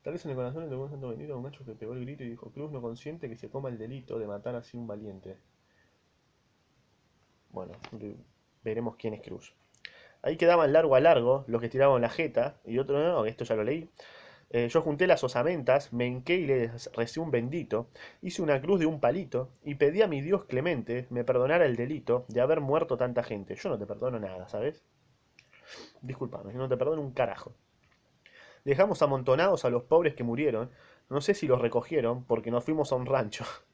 Tal 0.00 0.14
vez 0.14 0.24
en 0.24 0.30
el 0.30 0.38
corazón 0.38 0.70
de 0.70 0.74
un 0.74 0.88
santo 0.88 1.10
venido 1.10 1.36
un 1.36 1.42
macho 1.42 1.66
que 1.66 1.74
pegó 1.74 1.92
el 1.92 2.00
grito 2.00 2.24
y 2.24 2.30
dijo, 2.30 2.50
Cruz 2.50 2.72
no 2.72 2.80
consciente 2.80 3.28
que 3.28 3.36
se 3.36 3.50
coma 3.50 3.68
el 3.68 3.76
delito 3.76 4.18
de 4.18 4.26
matar 4.26 4.54
así 4.54 4.78
un 4.78 4.86
valiente. 4.86 5.36
Bueno, 7.50 7.74
veremos 8.64 8.96
quién 8.96 9.12
es 9.12 9.20
Cruz. 9.20 9.54
Ahí 10.22 10.36
quedaban 10.36 10.72
largo 10.72 10.94
a 10.94 11.00
largo 11.00 11.44
los 11.48 11.60
que 11.60 11.68
tiraban 11.68 12.02
la 12.02 12.10
jeta, 12.10 12.60
y 12.64 12.78
otro 12.78 12.98
no, 13.02 13.24
esto 13.26 13.44
ya 13.44 13.54
lo 13.54 13.64
leí. 13.64 13.90
Eh, 14.50 14.68
yo 14.70 14.80
junté 14.80 15.06
las 15.06 15.22
osamentas, 15.24 15.92
me 15.92 16.06
hinqué 16.06 16.36
y 16.36 16.46
les 16.46 16.90
recé 16.94 17.20
un 17.20 17.30
bendito, 17.30 17.90
hice 18.22 18.40
una 18.40 18.60
cruz 18.62 18.80
de 18.80 18.86
un 18.86 18.98
palito 18.98 19.50
y 19.62 19.74
pedí 19.74 20.00
a 20.00 20.08
mi 20.08 20.22
Dios 20.22 20.44
clemente 20.46 21.06
me 21.10 21.22
perdonara 21.22 21.66
el 21.66 21.76
delito 21.76 22.24
de 22.28 22.40
haber 22.40 22.60
muerto 22.62 22.96
tanta 22.96 23.22
gente. 23.22 23.56
Yo 23.56 23.68
no 23.68 23.78
te 23.78 23.86
perdono 23.86 24.18
nada, 24.18 24.48
¿sabes? 24.48 24.82
Disculpame, 26.00 26.54
no 26.54 26.68
te 26.68 26.76
perdono 26.76 27.02
un 27.02 27.12
carajo. 27.12 27.54
Dejamos 28.64 29.02
amontonados 29.02 29.64
a 29.64 29.70
los 29.70 29.84
pobres 29.84 30.14
que 30.14 30.24
murieron, 30.24 30.70
no 31.10 31.20
sé 31.20 31.34
si 31.34 31.46
los 31.46 31.60
recogieron 31.60 32.24
porque 32.24 32.50
nos 32.50 32.64
fuimos 32.64 32.92
a 32.92 32.96
un 32.96 33.06
rancho. 33.06 33.44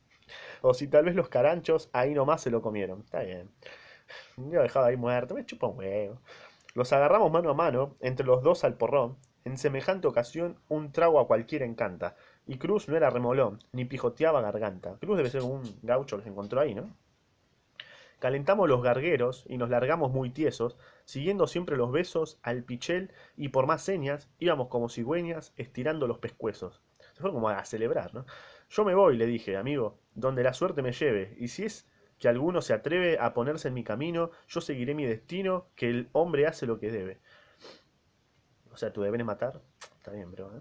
O 0.63 0.73
si 0.73 0.89
tal 0.89 1.05
vez 1.05 1.15
los 1.15 1.29
caranchos 1.29 1.91
ahí 1.93 2.15
nomás 2.15 2.41
se 2.41 2.51
lo 2.51 2.63
comieron. 2.63 3.01
Está 3.01 3.23
bien. 3.23 3.51
Yo 4.37 4.63
dejaba 4.63 4.87
ahí 4.87 4.97
muerto, 4.97 5.35
me 5.35 5.45
chupa 5.45 5.67
un 5.67 5.79
huevo. 5.79 6.21
Los 6.75 6.93
agarramos 6.93 7.31
mano 7.31 7.51
a 7.51 7.55
mano, 7.55 7.97
entre 8.01 8.27
los 8.27 8.43
dos 8.43 8.65
al 8.65 8.75
porrón. 8.75 9.17
En 9.45 9.59
semejante 9.59 10.09
ocasión, 10.09 10.59
un 10.69 10.91
trago 10.91 11.21
a 11.21 11.27
cualquiera 11.27 11.65
encanta. 11.65 12.17
Y 12.47 12.59
Cruz 12.59 12.89
no 12.89 12.97
era 12.97 13.11
remolón, 13.11 13.63
ni 13.73 13.85
pijoteaba 13.85 14.41
garganta. 14.41 14.97
Cruz 15.01 15.17
debe 15.17 15.31
ser 15.31 15.43
un 15.43 15.63
gaucho 15.83 16.17
que 16.17 16.25
se 16.25 16.31
encontró 16.31 16.61
ahí, 16.61 16.75
¿no? 16.75 16.91
Calentamos 18.19 18.69
los 18.71 18.83
gargueros 18.83 19.45
y 19.49 19.59
nos 19.59 19.69
largamos 19.69 20.11
muy 20.11 20.31
tiesos, 20.31 20.79
siguiendo 21.05 21.47
siempre 21.47 21.77
los 21.77 21.93
besos 21.93 22.39
al 22.43 22.63
pichel 22.63 23.13
y 23.37 23.49
por 23.49 23.67
más 23.67 23.83
señas 23.83 24.31
íbamos 24.39 24.69
como 24.69 24.89
cigüeñas 24.89 25.53
estirando 25.57 26.07
los 26.07 26.19
pescuezos. 26.19 26.81
Se 27.13 27.21
fue 27.21 27.33
como 27.33 27.51
a 27.51 27.65
celebrar, 27.67 28.15
¿no? 28.15 28.25
Yo 28.71 28.85
me 28.85 28.95
voy, 28.95 29.19
le 29.19 29.27
dije, 29.27 29.59
amigo, 29.59 29.99
donde 30.15 30.43
la 30.43 30.55
suerte 30.55 30.81
me 30.81 30.93
lleve, 30.93 31.37
y 31.39 31.49
si 31.49 31.65
es 31.65 31.87
que 32.19 32.29
alguno 32.29 32.63
se 32.63 32.73
atreve 32.73 33.19
a 33.19 33.35
ponerse 33.35 33.69
en 33.69 33.75
mi 33.75 33.85
camino, 33.85 34.31
yo 34.49 34.61
seguiré 34.61 34.95
mi 34.95 35.05
destino, 35.05 35.67
que 35.75 35.91
el 35.91 36.09
hombre 36.13 36.47
hace 36.47 36.67
lo 36.67 36.79
que 36.79 36.91
debe. 36.91 37.19
O 38.73 38.77
sea, 38.77 38.93
tu 38.93 39.03
deber 39.03 39.23
matar. 39.25 39.61
Está 39.97 40.11
bien, 40.11 40.33
bro. 40.33 40.57
¿eh? 40.57 40.61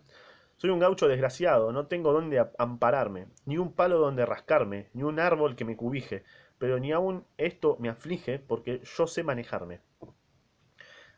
Soy 0.56 0.70
un 0.70 0.80
gaucho 0.80 1.08
desgraciado, 1.08 1.72
no 1.74 1.88
tengo 1.88 2.14
dónde 2.14 2.46
ampararme, 2.58 3.28
ni 3.46 3.58
un 3.58 3.74
palo 3.74 3.98
donde 3.98 4.26
rascarme, 4.26 4.88
ni 4.94 5.04
un 5.04 5.20
árbol 5.20 5.56
que 5.56 5.66
me 5.66 5.76
cubije, 5.76 6.24
pero 6.58 6.80
ni 6.80 6.92
aun 6.92 7.26
esto 7.38 7.76
me 7.80 7.90
aflige 7.90 8.40
porque 8.40 8.82
yo 8.84 9.08
sé 9.08 9.24
manejarme. 9.24 9.82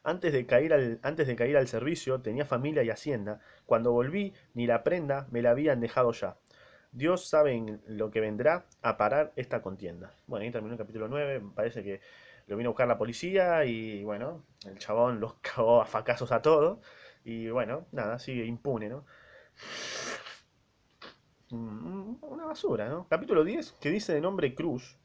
Antes 0.04 0.34
de, 0.34 0.46
caer 0.46 0.74
al, 0.74 1.00
antes 1.04 1.28
de 1.28 1.36
caer 1.36 1.58
al 1.58 1.68
servicio 1.68 2.22
tenía 2.22 2.46
familia 2.46 2.84
y 2.84 2.90
hacienda, 2.90 3.40
cuando 3.66 3.92
volví 3.92 4.34
ni 4.54 4.66
la 4.66 4.84
prenda 4.84 5.28
me 5.32 5.42
la 5.42 5.52
habían 5.52 5.80
dejado 5.80 6.12
ya. 6.12 6.38
Dios 6.96 7.28
sabe 7.28 7.54
en 7.54 7.82
lo 7.88 8.10
que 8.10 8.22
vendrá 8.22 8.66
a 8.82 8.96
parar 8.96 9.34
esta 9.36 9.62
contienda. 9.62 10.14
Bueno, 10.28 10.46
ahí 10.46 10.52
terminó 10.52 10.74
el 10.74 10.78
capítulo 10.78 11.10
9, 11.10 11.42
me 11.42 11.52
parece 11.52 11.84
que 11.84 12.00
lo 12.48 12.56
vino 12.56 12.70
a 12.70 12.72
buscar 12.72 12.88
la 12.88 12.98
policía 12.98 13.66
y 13.66 14.02
bueno, 14.06 14.46
el 14.66 14.80
chabón 14.80 15.20
los 15.20 15.34
cagó 15.42 15.82
a 15.82 15.86
facazos 15.86 16.32
a 16.32 16.42
todos 16.42 16.80
y 17.26 17.50
bueno, 17.50 17.86
nada, 17.92 18.18
sigue 18.18 18.46
impune, 18.46 18.88
¿no? 18.88 19.06
Mm, 21.50 22.16
una 22.22 22.46
basura, 22.46 22.88
¿no? 22.88 23.08
Capítulo 23.10 23.44
10, 23.44 23.74
que 23.74 23.90
dice 23.90 24.14
de 24.14 24.22
nombre 24.22 24.56
Cruz, 24.56 24.96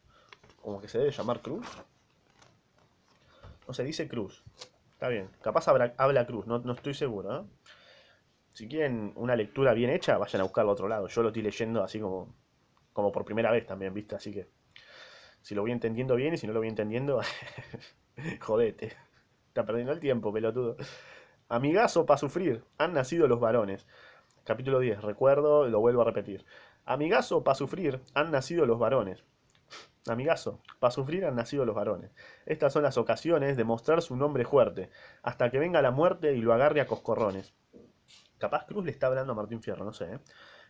como 0.62 0.80
que 0.80 0.86
se 0.86 0.98
debe 0.98 1.10
llamar 1.10 1.40
Cruz. 1.42 1.66
No 3.66 3.74
se 3.74 3.82
dice 3.82 4.06
Cruz. 4.06 4.44
Está 4.92 5.08
bien, 5.08 5.28
capaz 5.42 5.66
habla, 5.66 5.92
habla 5.96 6.24
Cruz, 6.24 6.46
no, 6.46 6.60
no 6.60 6.72
estoy 6.72 6.94
seguro, 6.94 7.32
¿no? 7.32 7.48
Si 8.52 8.68
quieren 8.68 9.12
una 9.16 9.36
lectura 9.36 9.72
bien 9.74 9.90
hecha, 9.90 10.18
vayan 10.18 10.40
a 10.40 10.44
buscarlo 10.44 10.70
a 10.70 10.74
otro 10.74 10.88
lado. 10.88 11.06
Yo 11.08 11.22
lo 11.22 11.28
estoy 11.28 11.42
leyendo 11.42 11.82
así 11.82 12.00
como, 12.00 12.34
como 12.92 13.12
por 13.12 13.24
primera 13.24 13.50
vez 13.50 13.66
también, 13.66 13.94
¿viste? 13.94 14.16
Así 14.16 14.32
que 14.32 14.48
si 15.42 15.54
lo 15.54 15.62
voy 15.62 15.72
entendiendo 15.72 16.16
bien 16.16 16.34
y 16.34 16.36
si 16.36 16.46
no 16.46 16.52
lo 16.52 16.60
voy 16.60 16.68
entendiendo, 16.68 17.20
jodete. 18.40 18.92
Está 19.48 19.64
perdiendo 19.64 19.92
el 19.92 20.00
tiempo, 20.00 20.32
pelotudo. 20.32 20.76
Amigazo 21.48 22.06
para 22.06 22.18
sufrir, 22.18 22.64
han 22.78 22.92
nacido 22.92 23.26
los 23.26 23.40
varones. 23.40 23.86
Capítulo 24.44 24.78
10, 24.78 25.02
recuerdo, 25.02 25.68
lo 25.68 25.80
vuelvo 25.80 26.02
a 26.02 26.04
repetir. 26.04 26.44
Amigazo 26.84 27.42
para 27.42 27.54
sufrir, 27.54 28.00
han 28.14 28.30
nacido 28.30 28.66
los 28.66 28.78
varones. 28.78 29.24
Amigazo, 30.06 30.60
para 30.78 30.90
sufrir 30.90 31.24
han 31.24 31.36
nacido 31.36 31.64
los 31.64 31.74
varones. 31.74 32.10
Estas 32.46 32.72
son 32.72 32.82
las 32.82 32.96
ocasiones 32.98 33.56
de 33.56 33.64
mostrar 33.64 34.02
su 34.02 34.16
nombre 34.16 34.44
fuerte, 34.44 34.90
hasta 35.22 35.50
que 35.50 35.58
venga 35.58 35.82
la 35.82 35.90
muerte 35.90 36.34
y 36.34 36.40
lo 36.40 36.52
agarre 36.52 36.80
a 36.80 36.86
coscorrones. 36.86 37.52
Capaz 38.40 38.64
Cruz 38.64 38.86
le 38.86 38.90
está 38.90 39.06
hablando 39.06 39.32
a 39.32 39.36
Martín 39.36 39.62
Fierro, 39.62 39.84
no 39.84 39.92
sé. 39.92 40.14
¿eh? 40.14 40.18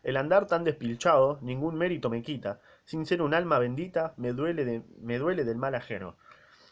El 0.03 0.17
andar 0.17 0.47
tan 0.49 0.65
despilchado 0.65 1.39
ningún 1.41 1.77
mérito 1.77 2.11
me 2.11 2.21
quita. 2.21 2.61
Sin 2.85 3.07
ser 3.07 3.23
un 3.23 3.33
alma 3.33 3.61
bendita, 3.61 4.13
me 4.17 4.33
duele, 4.33 4.83
me 4.99 5.19
duele 5.19 5.45
del 5.45 5.57
mal 5.57 5.77
ajeno. 5.77 6.17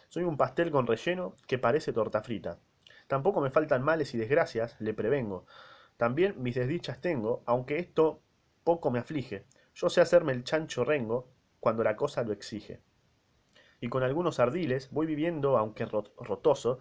Soy 0.09 0.25
un 0.25 0.37
pastel 0.37 0.73
con 0.73 0.89
relleno 0.89 1.37
que 1.47 1.57
parece 1.57 1.93
torta 1.93 2.21
frita. 2.21 2.59
Tampoco 3.07 3.41
me 3.41 3.51
faltan 3.51 3.85
males 3.85 4.13
y 4.15 4.19
desgracias, 4.19 4.75
le 4.81 4.93
prevengo. 4.93 5.47
También 5.97 6.35
mis 6.43 6.57
desdichas 6.57 7.01
tengo, 7.01 7.45
aunque 7.47 7.79
esto 7.79 8.21
poco 8.65 8.91
me 8.91 8.99
aflige. 8.99 9.47
Yo 9.77 9.89
sé 9.91 10.01
hacerme 10.01 10.33
el 10.33 10.43
chancho 10.43 10.85
rengo 10.85 11.31
cuando 11.61 11.85
la 11.85 11.95
cosa 11.95 12.25
lo 12.25 12.33
exige. 12.33 12.81
Y 13.81 13.89
con 13.89 14.03
algunos 14.03 14.41
ardiles 14.41 14.91
voy 14.91 15.07
viviendo, 15.07 15.59
aunque 15.59 15.87
rotoso, 15.87 16.81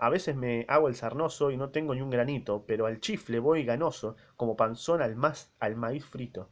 a 0.00 0.08
veces 0.08 0.34
me 0.34 0.64
hago 0.66 0.88
el 0.88 0.94
sarnoso 0.94 1.50
y 1.50 1.58
no 1.58 1.68
tengo 1.68 1.94
ni 1.94 2.00
un 2.00 2.08
granito, 2.08 2.64
pero 2.66 2.86
al 2.86 3.00
chifle 3.00 3.38
voy 3.38 3.64
ganoso, 3.64 4.16
como 4.34 4.56
panzón 4.56 5.02
al, 5.02 5.14
más, 5.14 5.52
al 5.60 5.76
maíz 5.76 6.06
frito. 6.06 6.48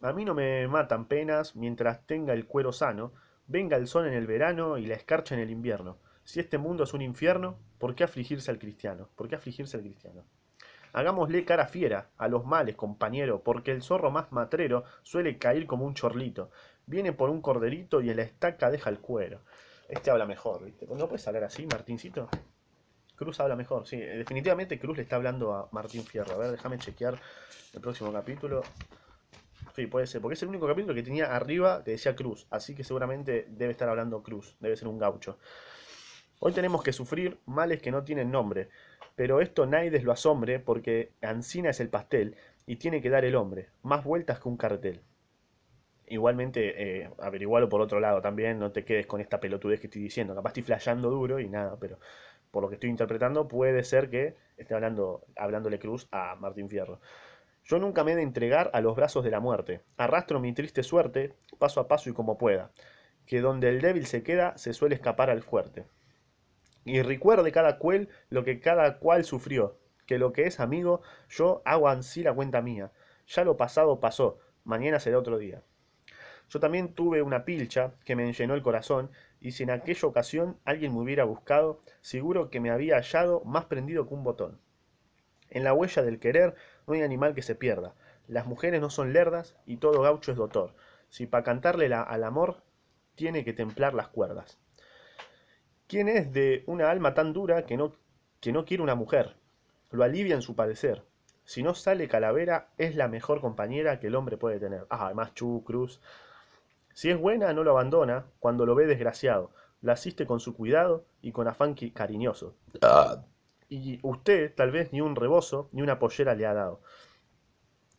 A 0.00 0.12
mí 0.12 0.24
no 0.24 0.32
me 0.32 0.68
matan 0.68 1.06
penas 1.06 1.56
mientras 1.56 2.06
tenga 2.06 2.32
el 2.32 2.46
cuero 2.46 2.72
sano, 2.72 3.12
venga 3.48 3.76
el 3.76 3.88
sol 3.88 4.06
en 4.06 4.14
el 4.14 4.28
verano 4.28 4.78
y 4.78 4.86
la 4.86 4.94
escarcha 4.94 5.34
en 5.34 5.40
el 5.40 5.50
invierno. 5.50 5.98
Si 6.22 6.38
este 6.38 6.58
mundo 6.58 6.84
es 6.84 6.94
un 6.94 7.02
infierno, 7.02 7.58
¿por 7.78 7.96
qué 7.96 8.04
afligirse 8.04 8.52
al 8.52 8.60
cristiano? 8.60 9.08
¿Por 9.16 9.28
qué 9.28 9.34
afligirse 9.34 9.76
al 9.76 9.82
cristiano? 9.82 10.24
Hagámosle 10.92 11.44
cara 11.44 11.66
fiera 11.66 12.10
a 12.16 12.28
los 12.28 12.46
males, 12.46 12.76
compañero, 12.76 13.42
porque 13.42 13.72
el 13.72 13.82
zorro 13.82 14.12
más 14.12 14.30
matrero 14.30 14.84
suele 15.02 15.38
caer 15.38 15.66
como 15.66 15.84
un 15.84 15.94
chorlito. 15.94 16.50
Viene 16.86 17.12
por 17.12 17.30
un 17.30 17.42
corderito 17.42 18.00
y 18.00 18.10
en 18.10 18.16
la 18.16 18.22
estaca 18.22 18.70
deja 18.70 18.90
el 18.90 19.00
cuero. 19.00 19.40
Este 19.88 20.10
habla 20.10 20.26
mejor, 20.26 20.64
¿viste? 20.64 20.86
¿No 20.86 21.08
puedes 21.08 21.26
hablar 21.28 21.44
así, 21.44 21.66
Martincito? 21.66 22.28
Cruz 23.14 23.40
habla 23.40 23.56
mejor, 23.56 23.86
sí. 23.86 23.96
Definitivamente 23.96 24.78
Cruz 24.78 24.96
le 24.96 25.04
está 25.04 25.16
hablando 25.16 25.54
a 25.54 25.68
Martín 25.72 26.04
Fierro. 26.04 26.34
A 26.34 26.38
ver, 26.38 26.50
déjame 26.50 26.78
chequear 26.78 27.18
el 27.72 27.80
próximo 27.80 28.12
capítulo. 28.12 28.62
Sí, 29.74 29.86
puede 29.86 30.06
ser, 30.06 30.20
porque 30.20 30.34
es 30.34 30.42
el 30.42 30.48
único 30.48 30.66
capítulo 30.66 30.94
que 30.94 31.02
tenía 31.02 31.34
arriba 31.34 31.82
que 31.84 31.92
decía 31.92 32.16
Cruz. 32.16 32.46
Así 32.50 32.74
que 32.74 32.84
seguramente 32.84 33.46
debe 33.48 33.72
estar 33.72 33.88
hablando 33.88 34.22
Cruz. 34.22 34.56
Debe 34.60 34.76
ser 34.76 34.88
un 34.88 34.98
gaucho. 34.98 35.38
Hoy 36.40 36.52
tenemos 36.52 36.82
que 36.82 36.92
sufrir 36.92 37.38
males 37.46 37.80
que 37.80 37.90
no 37.90 38.04
tienen 38.04 38.30
nombre. 38.30 38.68
Pero 39.14 39.40
esto 39.40 39.64
nadie 39.64 39.90
lo 40.02 40.12
asombre 40.12 40.58
porque 40.60 41.12
Ancina 41.22 41.70
es 41.70 41.80
el 41.80 41.88
pastel 41.88 42.36
y 42.66 42.76
tiene 42.76 43.00
que 43.00 43.08
dar 43.08 43.24
el 43.24 43.34
hombre. 43.34 43.70
Más 43.82 44.04
vueltas 44.04 44.40
que 44.40 44.48
un 44.48 44.58
cartel. 44.58 45.00
Igualmente, 46.08 47.02
eh, 47.02 47.10
averigualo 47.18 47.68
por 47.68 47.80
otro 47.80 47.98
lado 48.00 48.20
también, 48.20 48.58
no 48.58 48.70
te 48.72 48.84
quedes 48.84 49.06
con 49.06 49.20
esta 49.20 49.40
pelotudez 49.40 49.80
que 49.80 49.88
estoy 49.88 50.02
diciendo. 50.02 50.34
Capaz 50.34 50.50
estoy 50.50 50.62
flasheando 50.62 51.10
duro 51.10 51.40
y 51.40 51.48
nada, 51.48 51.76
pero 51.80 51.98
por 52.50 52.62
lo 52.62 52.68
que 52.68 52.76
estoy 52.76 52.90
interpretando 52.90 53.48
puede 53.48 53.82
ser 53.84 54.08
que 54.08 54.36
esté 54.56 54.74
hablando, 54.74 55.24
hablándole 55.36 55.78
Cruz 55.78 56.08
a 56.12 56.36
Martín 56.36 56.68
Fierro. 56.68 57.00
Yo 57.64 57.78
nunca 57.80 58.04
me 58.04 58.12
he 58.12 58.16
de 58.16 58.22
entregar 58.22 58.70
a 58.72 58.80
los 58.80 58.94
brazos 58.94 59.24
de 59.24 59.30
la 59.32 59.40
muerte. 59.40 59.82
Arrastro 59.96 60.38
mi 60.38 60.52
triste 60.52 60.84
suerte, 60.84 61.34
paso 61.58 61.80
a 61.80 61.88
paso 61.88 62.08
y 62.08 62.12
como 62.12 62.38
pueda. 62.38 62.70
Que 63.26 63.40
donde 63.40 63.68
el 63.68 63.80
débil 63.80 64.06
se 64.06 64.22
queda, 64.22 64.56
se 64.56 64.72
suele 64.72 64.94
escapar 64.94 65.30
al 65.30 65.42
fuerte. 65.42 65.86
Y 66.84 67.02
recuerde 67.02 67.50
cada 67.50 67.78
cual 67.78 68.08
lo 68.30 68.44
que 68.44 68.60
cada 68.60 69.00
cual 69.00 69.24
sufrió. 69.24 69.80
Que 70.06 70.18
lo 70.18 70.32
que 70.32 70.46
es 70.46 70.60
amigo, 70.60 71.02
yo 71.28 71.62
hago 71.64 71.88
ansí 71.88 72.22
la 72.22 72.32
cuenta 72.32 72.62
mía. 72.62 72.92
Ya 73.26 73.42
lo 73.42 73.56
pasado 73.56 73.98
pasó, 73.98 74.38
mañana 74.62 75.00
será 75.00 75.18
otro 75.18 75.36
día. 75.36 75.62
Yo 76.48 76.60
también 76.60 76.94
tuve 76.94 77.22
una 77.22 77.44
pilcha 77.44 77.92
que 78.04 78.14
me 78.14 78.24
enllenó 78.24 78.54
el 78.54 78.62
corazón, 78.62 79.10
y 79.40 79.52
si 79.52 79.64
en 79.64 79.70
aquella 79.70 80.08
ocasión 80.08 80.58
alguien 80.64 80.92
me 80.92 81.00
hubiera 81.00 81.24
buscado, 81.24 81.80
seguro 82.00 82.50
que 82.50 82.60
me 82.60 82.70
había 82.70 82.96
hallado 82.96 83.42
más 83.44 83.64
prendido 83.64 84.06
que 84.06 84.14
un 84.14 84.24
botón. 84.24 84.58
En 85.50 85.64
la 85.64 85.72
huella 85.72 86.02
del 86.02 86.18
querer 86.18 86.54
no 86.86 86.94
hay 86.94 87.02
animal 87.02 87.34
que 87.34 87.42
se 87.42 87.54
pierda. 87.54 87.94
Las 88.28 88.46
mujeres 88.46 88.80
no 88.80 88.90
son 88.90 89.12
lerdas 89.12 89.56
y 89.66 89.76
todo 89.76 90.02
gaucho 90.02 90.32
es 90.32 90.38
dotor. 90.38 90.74
Si 91.08 91.26
pa' 91.26 91.44
cantarle 91.44 91.92
al 91.92 92.24
amor 92.24 92.62
tiene 93.14 93.44
que 93.44 93.52
templar 93.52 93.94
las 93.94 94.08
cuerdas. 94.08 94.58
¿Quién 95.86 96.08
es 96.08 96.32
de 96.32 96.64
una 96.66 96.90
alma 96.90 97.14
tan 97.14 97.32
dura 97.32 97.64
que 97.64 97.76
no, 97.76 97.94
que 98.40 98.52
no 98.52 98.64
quiere 98.64 98.82
una 98.82 98.96
mujer? 98.96 99.36
Lo 99.90 100.02
alivia 100.02 100.34
en 100.34 100.42
su 100.42 100.56
padecer. 100.56 101.04
Si 101.44 101.62
no 101.62 101.74
sale 101.74 102.08
calavera, 102.08 102.70
es 102.76 102.96
la 102.96 103.06
mejor 103.06 103.40
compañera 103.40 104.00
que 104.00 104.08
el 104.08 104.16
hombre 104.16 104.36
puede 104.36 104.58
tener. 104.58 104.86
Ah, 104.90 105.06
además 105.06 105.32
Chu, 105.34 105.62
Cruz, 105.64 106.00
si 106.96 107.10
es 107.10 107.18
buena, 107.18 107.52
no 107.52 107.62
lo 107.62 107.72
abandona 107.72 108.24
cuando 108.38 108.64
lo 108.64 108.74
ve 108.74 108.86
desgraciado. 108.86 109.50
La 109.82 109.92
asiste 109.92 110.24
con 110.24 110.40
su 110.40 110.56
cuidado 110.56 111.04
y 111.20 111.30
con 111.30 111.46
afán 111.46 111.74
cariñoso. 111.74 112.56
Ah. 112.80 113.22
Y 113.68 114.00
usted, 114.02 114.54
tal 114.54 114.70
vez, 114.70 114.94
ni 114.94 115.02
un 115.02 115.14
rebozo 115.14 115.68
ni 115.72 115.82
una 115.82 115.98
pollera 115.98 116.34
le 116.34 116.46
ha 116.46 116.54
dado. 116.54 116.80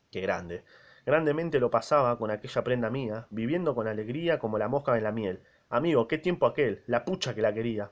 Qué 0.10 0.20
grande. 0.22 0.64
Grandemente 1.06 1.60
lo 1.60 1.70
pasaba 1.70 2.18
con 2.18 2.32
aquella 2.32 2.64
prenda 2.64 2.90
mía, 2.90 3.28
viviendo 3.30 3.76
con 3.76 3.88
alegría 3.88 4.40
como 4.40 4.58
la 4.58 4.68
mosca 4.68 4.98
en 4.98 5.04
la 5.04 5.12
miel. 5.12 5.44
Amigo, 5.70 6.08
qué 6.08 6.18
tiempo 6.18 6.48
aquel, 6.48 6.82
la 6.88 7.06
pucha 7.06 7.36
que 7.36 7.44
la 7.44 7.54
quería. 7.54 7.92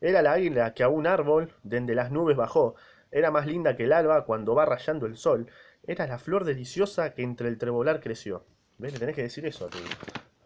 Era 0.00 0.22
la 0.22 0.32
águila 0.32 0.72
que 0.72 0.84
a 0.84 0.88
un 0.88 1.06
árbol, 1.06 1.52
dende 1.64 1.94
las 1.94 2.10
nubes 2.10 2.34
bajó, 2.34 2.76
Era 3.10 3.30
más 3.30 3.44
linda 3.44 3.76
que 3.76 3.84
el 3.84 3.92
alba 3.92 4.24
cuando 4.24 4.54
va 4.54 4.64
rayando 4.64 5.04
el 5.04 5.18
sol. 5.18 5.50
Era 5.86 6.06
la 6.06 6.18
flor 6.18 6.46
deliciosa 6.46 7.12
que 7.12 7.22
entre 7.22 7.48
el 7.48 7.58
trebolar 7.58 8.00
creció. 8.00 8.46
¿Ves? 8.80 8.94
Le 8.94 8.98
tenés 8.98 9.14
que 9.14 9.22
decir 9.22 9.44
eso 9.44 9.66
a 9.66 9.68
tu, 9.68 9.78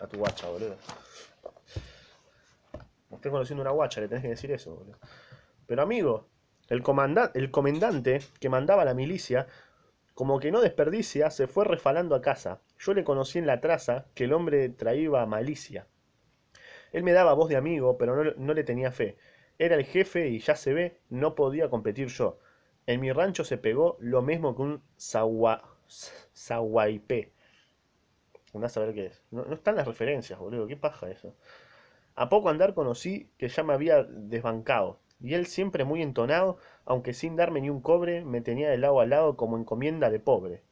a 0.01 0.09
tu 0.09 0.19
guacha, 0.19 0.49
boludo. 0.49 0.77
Estás 3.13 3.31
conociendo 3.31 3.63
una 3.63 3.71
guacha, 3.71 4.01
le 4.01 4.09
tenés 4.09 4.23
que 4.23 4.31
decir 4.31 4.51
eso, 4.51 4.75
boludo. 4.75 4.99
Pero 5.69 5.83
amigo, 5.83 6.27
el, 6.69 6.83
el 7.35 7.51
comandante 7.53 8.19
que 8.41 8.49
mandaba 8.49 8.85
la 8.85 8.93
milicia, 8.93 9.47
como 10.15 10.41
que 10.41 10.51
no 10.51 10.61
desperdicia, 10.61 11.31
se 11.31 11.47
fue 11.47 11.65
refalando 11.65 12.17
a 12.17 12.23
casa. 12.23 12.61
Yo 12.77 12.93
le 12.93 13.05
conocí 13.05 13.39
en 13.39 13.47
la 13.47 13.61
traza 13.61 14.07
que 14.15 14.25
el 14.25 14.33
hombre 14.33 14.69
traía 14.69 15.27
malicia. 15.27 15.87
Él 16.91 17.05
me 17.05 17.13
daba 17.13 17.35
voz 17.35 17.49
de 17.49 17.57
amigo, 17.57 17.97
pero 17.99 18.17
no, 18.17 18.33
no, 18.37 18.53
le 18.53 18.65
tenía 18.65 18.91
fe. 18.91 19.17
Era 19.61 19.77
el 19.77 19.85
jefe 19.85 20.27
y 20.31 20.41
ya 20.41 20.57
se 20.57 20.75
ve, 20.75 20.99
no 21.09 21.37
podía 21.37 21.71
competir 21.71 22.09
yo. 22.09 22.41
En 22.87 23.01
mi 23.01 23.13
rancho 23.13 23.45
se 23.45 23.59
pegó 23.59 23.97
lo 24.01 24.23
mismo 24.23 24.57
que 24.57 24.63
un 24.63 24.83
sahuaipé. 26.35 27.34
Saber 28.69 28.95
qué 28.95 29.07
es. 29.07 29.23
No, 29.31 29.45
no 29.45 29.55
están 29.55 29.77
las 29.77 29.87
referencias, 29.87 30.39
boludo. 30.39 30.67
¿Qué 30.67 30.77
paja 30.77 31.11
eso? 31.11 31.35
A 32.15 32.29
poco 32.29 32.49
andar 32.49 32.75
conocí 32.75 33.29
que 33.39 33.49
ya 33.49 33.63
me 33.63 33.75
había 33.75 34.05
desbancado. 34.05 35.01
Y 35.21 35.35
él 35.35 35.47
siempre 35.47 35.85
muy 35.85 36.03
entonado, 36.03 36.59
aunque 36.85 37.15
sin 37.15 37.37
darme 37.37 37.61
ni 37.61 37.71
un 37.71 37.81
cobre, 37.81 38.25
me 38.25 38.41
tenía 38.41 38.71
de 38.71 38.79
lado 38.79 39.01
a 39.01 39.07
lado 39.07 39.37
como 39.37 39.59
encomienda 39.59 40.11
de 40.11 40.21
pobre. 40.21 40.63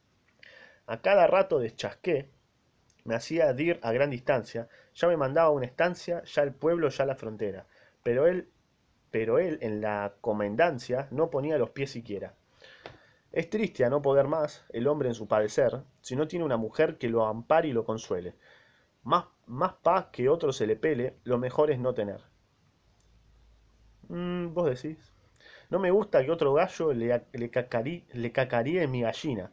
A 0.87 1.01
cada 1.01 1.27
rato 1.27 1.59
deschasqué, 1.59 2.29
me 3.05 3.15
hacía 3.15 3.53
dir 3.53 3.81
a 3.83 3.93
gran 3.93 4.11
distancia, 4.11 4.69
ya 4.95 5.09
me 5.09 5.17
mandaba 5.17 5.49
a 5.49 5.53
una 5.53 5.67
estancia, 5.67 6.23
ya 6.25 6.43
el 6.43 6.53
pueblo, 6.53 6.89
ya 6.89 7.05
la 7.05 7.17
frontera. 7.17 7.67
Pero 8.03 8.27
él, 8.27 8.49
pero 9.11 9.39
él 9.39 9.59
en 9.61 9.81
la 9.81 10.15
comendancia 10.21 11.09
no 11.11 11.31
ponía 11.31 11.59
los 11.59 11.71
pies 11.71 11.91
siquiera. 11.91 12.35
Es 13.33 13.51
triste 13.51 13.85
a 13.85 13.91
no 13.91 14.01
poder 14.01 14.29
más 14.29 14.65
el 14.69 14.87
hombre 14.87 15.09
en 15.09 15.15
su 15.17 15.27
padecer, 15.27 15.83
si 16.01 16.15
no 16.15 16.29
tiene 16.29 16.45
una 16.45 16.57
mujer 16.57 16.99
que 16.99 17.09
lo 17.09 17.27
ampare 17.27 17.67
y 17.67 17.73
lo 17.73 17.85
consuele. 17.85 18.37
Más, 19.03 19.27
más 19.47 19.75
paz 19.75 20.07
que 20.13 20.29
otro 20.29 20.53
se 20.53 20.67
le 20.67 20.77
pele, 20.77 21.19
lo 21.25 21.39
mejor 21.39 21.71
es 21.71 21.79
no 21.81 21.95
tener. 21.95 22.23
Mm, 24.09 24.55
vos 24.55 24.67
decís. 24.71 25.13
No 25.71 25.79
me 25.81 25.91
gusta 25.91 26.25
que 26.25 26.31
otro 26.31 26.55
gallo 26.55 26.93
le, 26.93 27.09
le, 27.33 27.51
le 28.13 28.33
cacaríe 28.33 28.87
mi 28.87 29.03
gallina. 29.03 29.51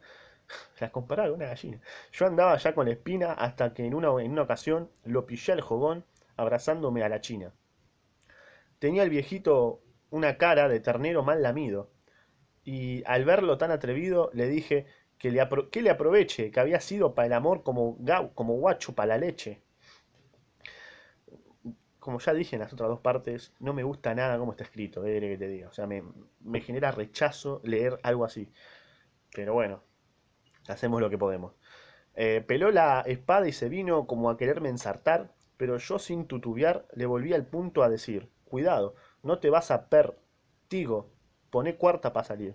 La 0.80 0.90
comparaba 0.92 1.30
con 1.30 1.38
una 1.38 1.48
gallina. 1.48 1.80
Yo 2.12 2.26
andaba 2.26 2.56
ya 2.58 2.74
con 2.74 2.86
la 2.86 2.92
espina 2.92 3.32
hasta 3.32 3.74
que 3.74 3.86
en 3.86 3.94
una, 3.94 4.08
en 4.22 4.32
una 4.32 4.42
ocasión 4.42 4.90
lo 5.04 5.26
pillé 5.26 5.52
al 5.54 5.60
jogón 5.62 6.04
abrazándome 6.36 7.02
a 7.04 7.08
la 7.08 7.20
china. 7.20 7.52
Tenía 8.80 9.04
el 9.04 9.10
viejito 9.10 9.80
una 10.10 10.36
cara 10.36 10.68
de 10.68 10.80
ternero 10.80 11.22
mal 11.22 11.40
lamido, 11.40 11.88
y 12.70 13.02
al 13.04 13.24
verlo 13.24 13.58
tan 13.58 13.72
atrevido 13.72 14.30
le 14.32 14.46
dije 14.46 14.86
que 15.18 15.32
le, 15.32 15.44
que 15.72 15.82
le 15.82 15.90
aproveche, 15.90 16.52
que 16.52 16.60
había 16.60 16.78
sido 16.78 17.16
para 17.16 17.26
el 17.26 17.32
amor 17.32 17.64
como, 17.64 17.98
como 18.36 18.54
guacho 18.54 18.94
para 18.94 19.08
la 19.08 19.18
leche. 19.18 19.60
Como 21.98 22.20
ya 22.20 22.32
dije 22.32 22.54
en 22.54 22.60
las 22.60 22.72
otras 22.72 22.88
dos 22.88 23.00
partes, 23.00 23.52
no 23.58 23.74
me 23.74 23.82
gusta 23.82 24.14
nada 24.14 24.38
cómo 24.38 24.52
está 24.52 24.62
escrito, 24.62 25.04
eh, 25.04 25.18
que 25.18 25.36
te 25.36 25.48
diga. 25.48 25.66
O 25.66 25.72
sea, 25.72 25.88
me, 25.88 26.04
me 26.42 26.60
genera 26.60 26.92
rechazo 26.92 27.60
leer 27.64 27.98
algo 28.04 28.24
así. 28.24 28.52
Pero 29.34 29.52
bueno, 29.52 29.82
hacemos 30.68 31.00
lo 31.00 31.10
que 31.10 31.18
podemos. 31.18 31.54
Eh, 32.14 32.44
peló 32.46 32.70
la 32.70 33.00
espada 33.00 33.48
y 33.48 33.52
se 33.52 33.68
vino 33.68 34.06
como 34.06 34.30
a 34.30 34.36
quererme 34.36 34.68
ensartar, 34.68 35.34
pero 35.56 35.76
yo 35.78 35.98
sin 35.98 36.28
tutubiar 36.28 36.86
le 36.94 37.06
volví 37.06 37.34
al 37.34 37.46
punto 37.46 37.82
a 37.82 37.88
decir, 37.88 38.30
cuidado, 38.44 38.94
no 39.24 39.40
te 39.40 39.50
vas 39.50 39.72
a 39.72 39.88
per... 39.88 40.16
Poné 41.50 41.76
cuarta 41.76 42.12
para 42.12 42.24
salir. 42.24 42.54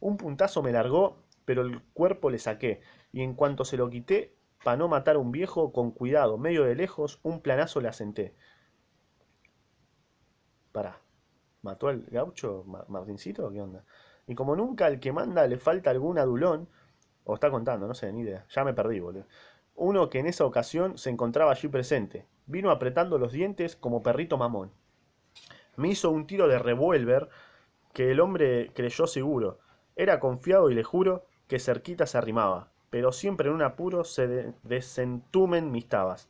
Un 0.00 0.16
puntazo 0.16 0.62
me 0.62 0.72
largó, 0.72 1.16
pero 1.44 1.62
el 1.62 1.82
cuerpo 1.92 2.30
le 2.30 2.38
saqué, 2.38 2.80
y 3.12 3.22
en 3.22 3.34
cuanto 3.34 3.64
se 3.64 3.76
lo 3.76 3.90
quité, 3.90 4.34
para 4.62 4.76
no 4.76 4.88
matar 4.88 5.16
a 5.16 5.18
un 5.18 5.32
viejo, 5.32 5.72
con 5.72 5.90
cuidado, 5.90 6.38
medio 6.38 6.64
de 6.64 6.74
lejos, 6.74 7.20
un 7.22 7.40
planazo 7.40 7.80
le 7.80 7.88
asenté. 7.88 8.34
Pará, 10.72 11.00
¿mató 11.62 11.88
al 11.88 12.02
gaucho 12.02 12.64
Martincito? 12.88 13.50
¿Qué 13.50 13.60
onda? 13.60 13.84
Y 14.26 14.34
como 14.34 14.56
nunca 14.56 14.86
al 14.86 15.00
que 15.00 15.12
manda 15.12 15.46
le 15.46 15.56
falta 15.56 15.90
algún 15.90 16.18
adulón, 16.18 16.68
o 17.24 17.34
está 17.34 17.50
contando, 17.50 17.86
no 17.86 17.94
sé, 17.94 18.12
ni 18.12 18.20
idea, 18.20 18.44
ya 18.48 18.64
me 18.64 18.74
perdí, 18.74 19.00
boludo. 19.00 19.26
Uno 19.74 20.08
que 20.08 20.18
en 20.18 20.26
esa 20.26 20.44
ocasión 20.44 20.98
se 20.98 21.10
encontraba 21.10 21.52
allí 21.52 21.68
presente, 21.68 22.26
vino 22.46 22.70
apretando 22.70 23.18
los 23.18 23.32
dientes 23.32 23.76
como 23.76 24.02
perrito 24.02 24.36
mamón. 24.36 24.72
Me 25.76 25.88
hizo 25.88 26.10
un 26.10 26.26
tiro 26.26 26.48
de 26.48 26.58
revólver 26.58 27.28
que 27.96 28.10
el 28.10 28.20
hombre 28.20 28.72
creyó 28.74 29.06
seguro. 29.06 29.58
Era 29.96 30.20
confiado 30.20 30.70
y 30.70 30.74
le 30.74 30.84
juro 30.84 31.24
que 31.48 31.58
cerquita 31.58 32.04
se 32.04 32.18
arrimaba, 32.18 32.68
pero 32.90 33.10
siempre 33.10 33.48
en 33.48 33.54
un 33.54 33.62
apuro 33.62 34.04
se 34.04 34.26
de 34.26 34.52
desentumen 34.64 35.72
mis 35.72 35.88
tabas. 35.88 36.28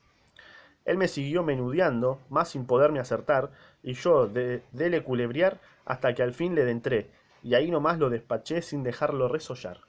Él 0.84 0.96
me 0.96 1.08
siguió 1.08 1.42
menudeando, 1.42 2.20
más 2.28 2.50
sin 2.50 2.66
poderme 2.66 3.00
acertar, 3.00 3.50
y 3.82 3.94
yo 3.94 4.28
de 4.28 4.62
dele 4.70 5.02
culebriar 5.02 5.58
hasta 5.84 6.14
que 6.14 6.22
al 6.22 6.34
fin 6.34 6.54
le 6.54 6.64
dentré, 6.64 7.10
y 7.42 7.54
ahí 7.54 7.68
nomás 7.68 7.98
lo 7.98 8.10
despaché 8.10 8.62
sin 8.62 8.84
dejarlo 8.84 9.26
resollar. 9.26 9.80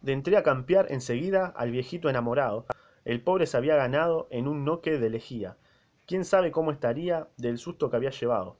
Dentré 0.00 0.38
a 0.38 0.42
campear 0.42 0.86
enseguida 0.90 1.52
al 1.54 1.70
viejito 1.70 2.08
enamorado. 2.08 2.64
El 3.04 3.20
pobre 3.20 3.44
se 3.44 3.58
había 3.58 3.76
ganado 3.76 4.26
en 4.30 4.48
un 4.48 4.64
noque 4.64 4.98
de 4.98 5.10
lejía. 5.10 5.58
Quién 6.06 6.24
sabe 6.24 6.50
cómo 6.50 6.72
estaría 6.72 7.28
del 7.36 7.58
susto 7.58 7.90
que 7.90 7.96
había 7.96 8.08
llevado. 8.08 8.56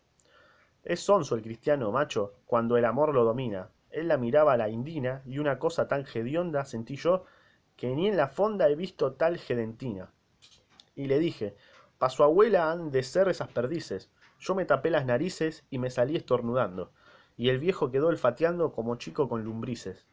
Es 0.82 1.00
sonso 1.00 1.34
el 1.34 1.42
cristiano, 1.42 1.92
macho, 1.92 2.34
cuando 2.46 2.76
el 2.76 2.86
amor 2.86 3.14
lo 3.14 3.24
domina. 3.24 3.68
Él 3.90 4.08
la 4.08 4.16
miraba 4.16 4.54
a 4.54 4.56
la 4.56 4.70
indina, 4.70 5.22
y 5.26 5.38
una 5.38 5.58
cosa 5.58 5.88
tan 5.88 6.06
hedionda 6.06 6.64
sentí 6.64 6.96
yo, 6.96 7.26
que 7.76 7.94
ni 7.94 8.08
en 8.08 8.16
la 8.16 8.28
fonda 8.28 8.68
he 8.68 8.74
visto 8.76 9.12
tal 9.12 9.38
gedentina. 9.38 10.10
Y 10.94 11.06
le 11.06 11.18
dije, 11.18 11.56
pa' 11.98 12.08
su 12.08 12.22
abuela 12.22 12.70
han 12.70 12.90
de 12.90 13.02
ser 13.02 13.28
esas 13.28 13.48
perdices. 13.48 14.10
Yo 14.38 14.54
me 14.54 14.64
tapé 14.64 14.90
las 14.90 15.04
narices 15.04 15.64
y 15.70 15.78
me 15.78 15.90
salí 15.90 16.16
estornudando, 16.16 16.92
y 17.36 17.50
el 17.50 17.58
viejo 17.58 17.90
quedó 17.90 18.08
olfateando 18.08 18.72
como 18.72 18.96
chico 18.96 19.28
con 19.28 19.44
lumbrices. 19.44 20.06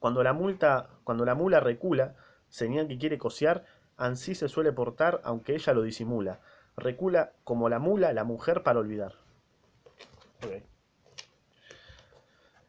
Cuando 0.00 0.22
la, 0.22 0.32
mula 0.34 1.60
recula, 1.60 2.16
señal 2.48 2.88
que 2.88 2.98
quiere 2.98 3.18
cosear, 3.18 3.64
ansí 3.96 4.34
se 4.34 4.48
suele 4.48 4.72
portar, 4.72 5.20
aunque 5.24 5.54
ella 5.54 5.72
lo 5.72 5.82
disimula. 5.82 6.40
Recula 6.76 7.32
como 7.44 7.68
la 7.68 7.78
mula 7.78 8.12
la 8.12 8.24
mujer 8.24 8.62
para 8.62 8.80
olvidar. 8.80 9.23
Okay. 10.38 10.62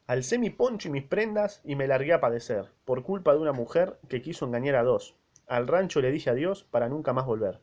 Alcé 0.07 0.37
mi 0.37 0.51
poncho 0.51 0.87
y 0.87 0.91
mis 0.91 1.03
prendas 1.03 1.61
y 1.63 1.75
me 1.75 1.87
largué 1.87 2.13
a 2.13 2.21
padecer, 2.21 2.71
por 2.85 3.01
culpa 3.01 3.33
de 3.33 3.39
una 3.39 3.53
mujer 3.53 3.99
que 4.07 4.21
quiso 4.21 4.45
engañar 4.45 4.75
a 4.75 4.83
dos. 4.83 5.15
Al 5.47 5.67
rancho 5.67 5.99
le 5.99 6.11
dije 6.11 6.29
adiós 6.29 6.63
para 6.63 6.89
nunca 6.89 7.11
más 7.11 7.25
volver. 7.25 7.59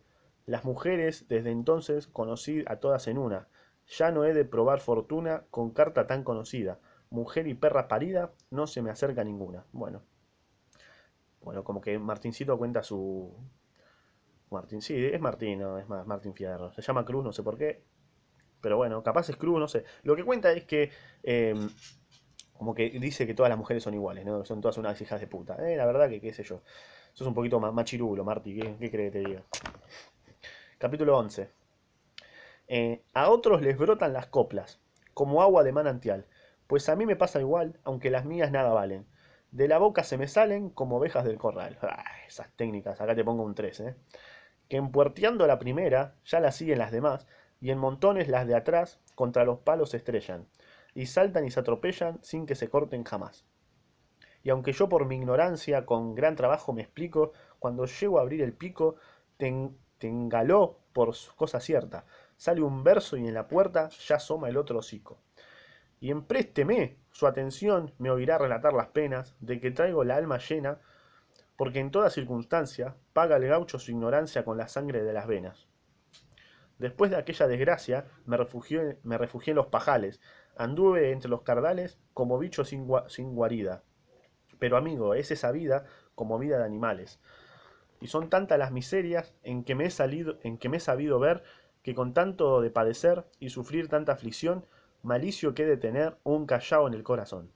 Las 0.47 0.65
mujeres 0.65 1.27
desde 1.29 1.51
entonces 1.51 2.09
conocí 2.09 2.65
a 2.67 2.77
todas 2.77 3.07
en 3.07 3.19
una. 3.19 3.47
Ya 3.87 4.11
no 4.11 4.25
he 4.25 4.35
de 4.35 4.45
probar 4.45 4.81
fortuna 4.81 5.45
con 5.51 5.71
carta 5.71 6.09
tan 6.09 6.25
conocida. 6.25 6.81
Mujer 7.11 7.47
y 7.47 7.55
perra 7.55 7.87
parida, 7.87 8.33
no 8.51 8.67
se 8.67 8.83
me 8.83 8.91
acerca 8.91 9.23
ninguna. 9.23 9.65
Bueno. 9.73 10.03
Bueno, 11.43 11.63
como 11.63 11.81
que 11.81 11.99
Martincito 11.99 12.59
cuenta 12.59 12.83
su... 12.83 13.33
Martín, 14.51 14.83
sí, 14.83 14.95
es 14.97 15.21
Martín, 15.21 15.61
no, 15.61 15.79
es 15.79 15.89
más 15.89 16.07
Martín 16.07 16.35
Fierro. 16.35 16.73
Se 16.73 16.83
llama 16.83 17.05
Cruz, 17.05 17.25
no 17.25 17.33
sé 17.33 17.43
por 17.43 17.57
qué. 17.57 17.83
Pero 18.63 18.79
bueno, 18.79 19.03
capaz 19.03 19.29
es 19.29 19.37
Cruz, 19.37 19.61
no 19.61 19.69
sé. 19.69 19.85
Lo 20.03 20.17
que 20.17 20.25
cuenta 20.25 20.51
es 20.53 20.65
que... 20.65 20.91
Eh, 21.23 21.55
como 22.63 22.75
que 22.77 22.91
dice 22.91 23.27
que 23.27 23.35
todas 23.35 23.51
las 23.51 23.59
mujeres 23.59 23.83
son 23.83 23.93
iguales, 23.93 24.25
¿no? 24.25 24.45
Son 24.45 24.61
todas 24.61 24.79
unas 24.79 25.01
hijas 25.01 25.21
de 25.21 25.27
puta. 25.27 25.57
Eh, 25.69 25.77
la 25.77 25.85
verdad 25.85 26.09
que 26.09 26.21
qué 26.21 26.33
sé 26.33 26.45
yo. 26.45 26.63
Sos 27.13 27.27
un 27.27 27.35
poquito 27.35 27.59
más 27.59 27.75
machirulo, 27.75 28.23
Marti. 28.25 28.55
¿Qué, 28.55 28.77
qué 28.79 28.91
crees 28.91 29.13
que 29.13 29.19
te 29.19 29.29
diga? 29.29 29.43
Capítulo 30.79 31.19
11. 31.19 31.51
Eh, 32.69 33.03
a 33.15 33.31
otros 33.31 33.63
les 33.63 33.77
brotan 33.77 34.13
las 34.13 34.29
coplas, 34.29 34.81
como 35.13 35.43
agua 35.43 35.63
de 35.65 35.73
manantial. 35.73 36.25
Pues 36.67 36.89
a 36.89 36.97
mí 36.97 37.05
me 37.05 37.17
pasa 37.17 37.41
igual, 37.41 37.79
aunque 37.85 38.11
las 38.11 38.25
mías 38.25 38.51
nada 38.53 38.73
valen. 38.73 39.07
De 39.51 39.69
la 39.69 39.79
boca 39.79 40.05
se 40.05 40.17
me 40.17 40.29
salen 40.29 40.71
como 40.71 40.97
ovejas 40.97 41.25
del 41.25 41.39
corral. 41.39 41.79
Ah, 41.83 42.05
esas 42.27 42.51
técnicas, 42.57 43.01
acá 43.01 43.15
te 43.15 43.25
pongo 43.25 43.43
un 43.43 43.55
3, 43.55 43.81
¿eh? 43.81 43.97
Que 44.69 44.77
empuerteando 44.77 45.47
la 45.47 45.59
primera, 45.59 46.15
ya 46.25 46.41
la 46.41 46.53
siguen 46.53 46.79
las 46.79 46.93
demás, 46.93 47.27
y 47.63 47.71
en 47.71 47.79
montones 47.79 48.27
las 48.29 48.47
de 48.49 48.57
atrás 48.57 48.99
contra 49.15 49.45
los 49.45 49.61
palos 49.61 49.91
se 49.91 49.97
estrellan, 49.99 50.49
y 50.95 51.07
saltan 51.07 51.47
y 51.47 51.51
se 51.53 51.61
atropellan 51.61 52.19
sin 52.21 52.45
que 52.45 52.57
se 52.57 52.69
corten 52.69 53.05
jamás. 53.05 53.47
Y 54.43 54.51
aunque 54.51 54.73
yo 54.73 54.89
por 54.89 55.07
mi 55.07 55.15
ignorancia 55.15 55.87
con 55.87 56.17
gran 56.17 56.35
trabajo 56.35 56.73
me 56.73 56.83
explico, 56.83 57.33
cuando 57.61 57.87
llego 57.87 58.19
a 58.19 58.23
abrir 58.23 58.43
el 58.43 58.53
pico, 58.53 58.97
engaló 60.01 60.81
por 60.93 61.15
cosa 61.37 61.61
cierta. 61.61 62.05
Sale 62.37 62.63
un 62.63 62.83
verso 62.83 63.17
y 63.17 63.29
en 63.29 63.35
la 63.35 63.47
puerta 63.47 63.89
ya 63.91 64.17
asoma 64.17 64.49
el 64.49 64.57
otro 64.57 64.81
hocico. 64.81 65.21
Y 66.01 66.11
emprésteme 66.11 66.97
su 67.13 67.29
atención, 67.29 67.95
me 67.99 68.11
oirá 68.11 68.39
relatar 68.39 68.73
las 68.73 68.89
penas 68.89 69.37
de 69.39 69.61
que 69.61 69.71
traigo 69.71 70.03
la 70.03 70.17
alma 70.17 70.39
llena, 70.39 70.81
porque 71.57 71.79
en 71.79 71.93
toda 71.93 72.11
circunstancia 72.11 72.97
paga 73.13 73.37
el 73.37 73.47
gaucho 73.47 73.79
su 73.79 73.93
ignorancia 73.93 74.45
con 74.45 74.59
la 74.59 74.67
sangre 74.67 75.05
de 75.05 75.13
las 75.13 75.29
venas. 75.29 75.69
Después 76.83 77.11
de 77.11 77.17
aquella 77.17 77.49
desgracia 77.49 78.07
me 78.27 78.37
refugié, 78.37 78.99
me 79.05 79.17
refugié 79.19 79.53
en 79.53 79.57
los 79.57 79.69
pajales, 79.69 80.21
Anduve 80.57 81.13
entre 81.13 81.31
los 81.31 81.41
cardales 81.45 81.99
como 82.13 82.39
bicho 82.39 82.67
sin, 82.67 82.87
sin 83.09 83.35
guarida. 83.35 83.85
Pero 84.59 84.77
amigo, 84.79 85.15
es 85.15 85.31
esa 85.31 85.53
vida 85.53 85.87
como 86.15 86.39
vida 86.39 86.59
de 86.59 86.65
animales. 86.65 87.21
Y 88.01 88.09
son 88.09 88.31
tantas 88.31 88.59
las 88.59 88.73
miserias 88.73 89.35
en 89.45 89.65
que 89.65 89.75
me 89.75 89.87
he 89.87 89.91
salido, 89.91 90.39
en 90.43 90.59
que 90.59 90.69
me 90.69 90.79
he 90.79 90.81
sabido 90.81 91.19
ver, 91.21 91.43
que 91.83 91.95
con 91.95 92.15
tanto 92.15 92.61
de 92.61 92.71
padecer 92.71 93.27
y 93.41 93.51
sufrir 93.51 93.89
tanta 93.89 94.13
aflicción, 94.13 94.67
malicio 95.03 95.55
que 95.55 95.65
he 95.65 95.67
de 95.67 95.79
tener 95.79 96.19
un 96.25 96.47
callao 96.47 96.89
en 96.89 96.95
el 96.95 97.05
corazón. 97.05 97.53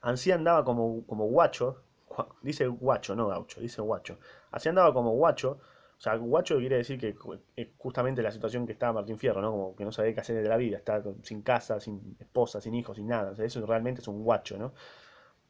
Ansí 0.00 0.32
andaba 0.32 0.64
como, 0.64 1.04
como 1.06 1.26
guacho, 1.26 1.82
gua- 2.08 2.28
dice 2.42 2.66
guacho, 2.66 3.14
no 3.14 3.26
gaucho, 3.28 3.60
dice 3.60 3.80
guacho. 3.82 4.18
Así 4.50 4.68
andaba 4.70 4.92
como 4.94 5.10
guacho, 5.12 5.58
o 5.98 6.00
sea, 6.00 6.14
guacho 6.16 6.58
quiere 6.58 6.76
decir 6.76 6.98
que 6.98 7.16
es 7.56 7.68
justamente 7.78 8.22
la 8.22 8.30
situación 8.30 8.66
que 8.66 8.72
estaba 8.72 8.92
Martín 8.92 9.18
Fierro, 9.18 9.40
¿no? 9.40 9.50
Como 9.50 9.76
que 9.76 9.84
no 9.84 9.92
sabía 9.92 10.12
qué 10.14 10.20
hacer 10.20 10.42
de 10.42 10.48
la 10.48 10.58
vida, 10.58 10.76
está 10.76 11.02
sin 11.22 11.40
casa, 11.42 11.80
sin 11.80 12.16
esposa, 12.20 12.60
sin 12.60 12.74
hijos, 12.74 12.96
sin 12.96 13.06
nada. 13.08 13.30
O 13.32 13.34
sea, 13.34 13.46
eso 13.46 13.64
realmente 13.64 14.02
es 14.02 14.08
un 14.08 14.22
guacho, 14.22 14.58
¿no? 14.58 14.74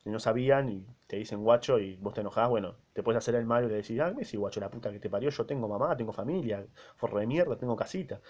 Y 0.05 0.11
no 0.11 0.21
sabían 0.21 0.69
y 0.69 0.87
te 1.09 1.17
dicen 1.17 1.43
guacho 1.43 1.81
y 1.81 1.97
vos 1.97 2.15
te 2.15 2.21
enojás, 2.21 2.49
bueno, 2.49 2.77
te 2.93 3.03
puedes 3.03 3.19
hacer 3.19 3.35
el 3.35 3.45
mal 3.45 3.65
y 3.65 3.69
le 3.69 3.75
decís, 3.77 3.99
ah, 4.01 4.13
decís 4.13 4.39
guacho, 4.39 4.61
la 4.61 4.71
puta 4.71 4.93
que 4.93 5.01
te 5.01 5.11
parió, 5.11 5.31
yo 5.31 5.47
tengo 5.47 5.69
mamá, 5.69 5.97
tengo 5.97 6.13
familia, 6.13 6.65
forro 6.97 7.19
de 7.19 7.27
mierda, 7.27 7.57
tengo 7.57 7.75
casita. 7.77 8.21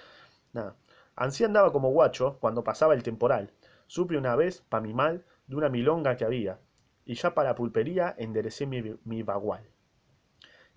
Nada. 0.55 0.77
Ansí 1.17 1.45
andaba 1.45 1.73
como 1.73 1.91
guacho 1.91 2.39
cuando 2.41 2.65
pasaba 2.65 2.95
el 2.95 3.03
temporal. 3.03 3.53
Supe 3.87 4.17
una 4.17 4.37
vez, 4.37 4.63
pa' 4.69 4.81
mi 4.81 4.95
mal, 4.95 5.25
de 5.47 5.57
una 5.57 5.69
milonga 5.69 6.17
que 6.17 6.25
había, 6.25 6.61
y 7.05 7.15
ya 7.15 7.35
para 7.35 7.55
pulpería 7.55 8.15
enderecé 8.19 8.67
mi, 8.67 8.83
mi 9.05 9.23
bagual. 9.23 9.69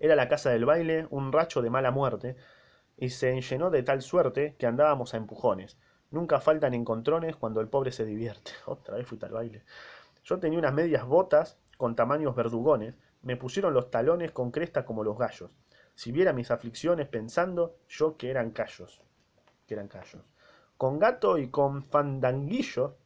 Era 0.00 0.16
la 0.16 0.28
casa 0.28 0.50
del 0.50 0.64
baile 0.64 1.06
un 1.10 1.30
racho 1.30 1.62
de 1.62 1.70
mala 1.70 1.90
muerte, 1.90 2.36
y 2.96 3.10
se 3.10 3.30
enllenó 3.30 3.70
de 3.70 3.82
tal 3.82 4.02
suerte 4.02 4.56
que 4.58 4.66
andábamos 4.66 5.14
a 5.14 5.18
empujones. 5.18 5.78
Nunca 6.10 6.40
faltan 6.40 6.74
encontrones 6.74 7.36
cuando 7.36 7.60
el 7.60 7.68
pobre 7.68 7.92
se 7.92 8.04
divierte. 8.04 8.52
Otra 8.66 8.96
vez 8.96 9.06
fuiste 9.06 9.26
al 9.26 9.32
baile. 9.32 9.62
Yo 10.24 10.38
tenía 10.38 10.58
unas 10.58 10.74
medias 10.74 11.06
botas 11.06 11.58
con 11.76 11.94
tamaños 11.94 12.34
verdugones, 12.34 12.98
me 13.22 13.36
pusieron 13.36 13.74
los 13.74 13.90
talones 13.90 14.32
con 14.32 14.50
cresta 14.50 14.84
como 14.84 15.04
los 15.04 15.16
gallos. 15.16 15.50
Si 15.94 16.12
viera 16.12 16.32
mis 16.32 16.50
aflicciones 16.50 17.08
pensando, 17.08 17.76
yo 17.88 18.16
que 18.16 18.30
eran 18.30 18.50
callos, 18.50 19.02
que 19.66 19.74
eran 19.74 19.88
callos. 19.88 20.22
Con 20.76 20.98
gato 20.98 21.36
y 21.36 21.48
con 21.48 21.84
fandanguillo 21.84 22.96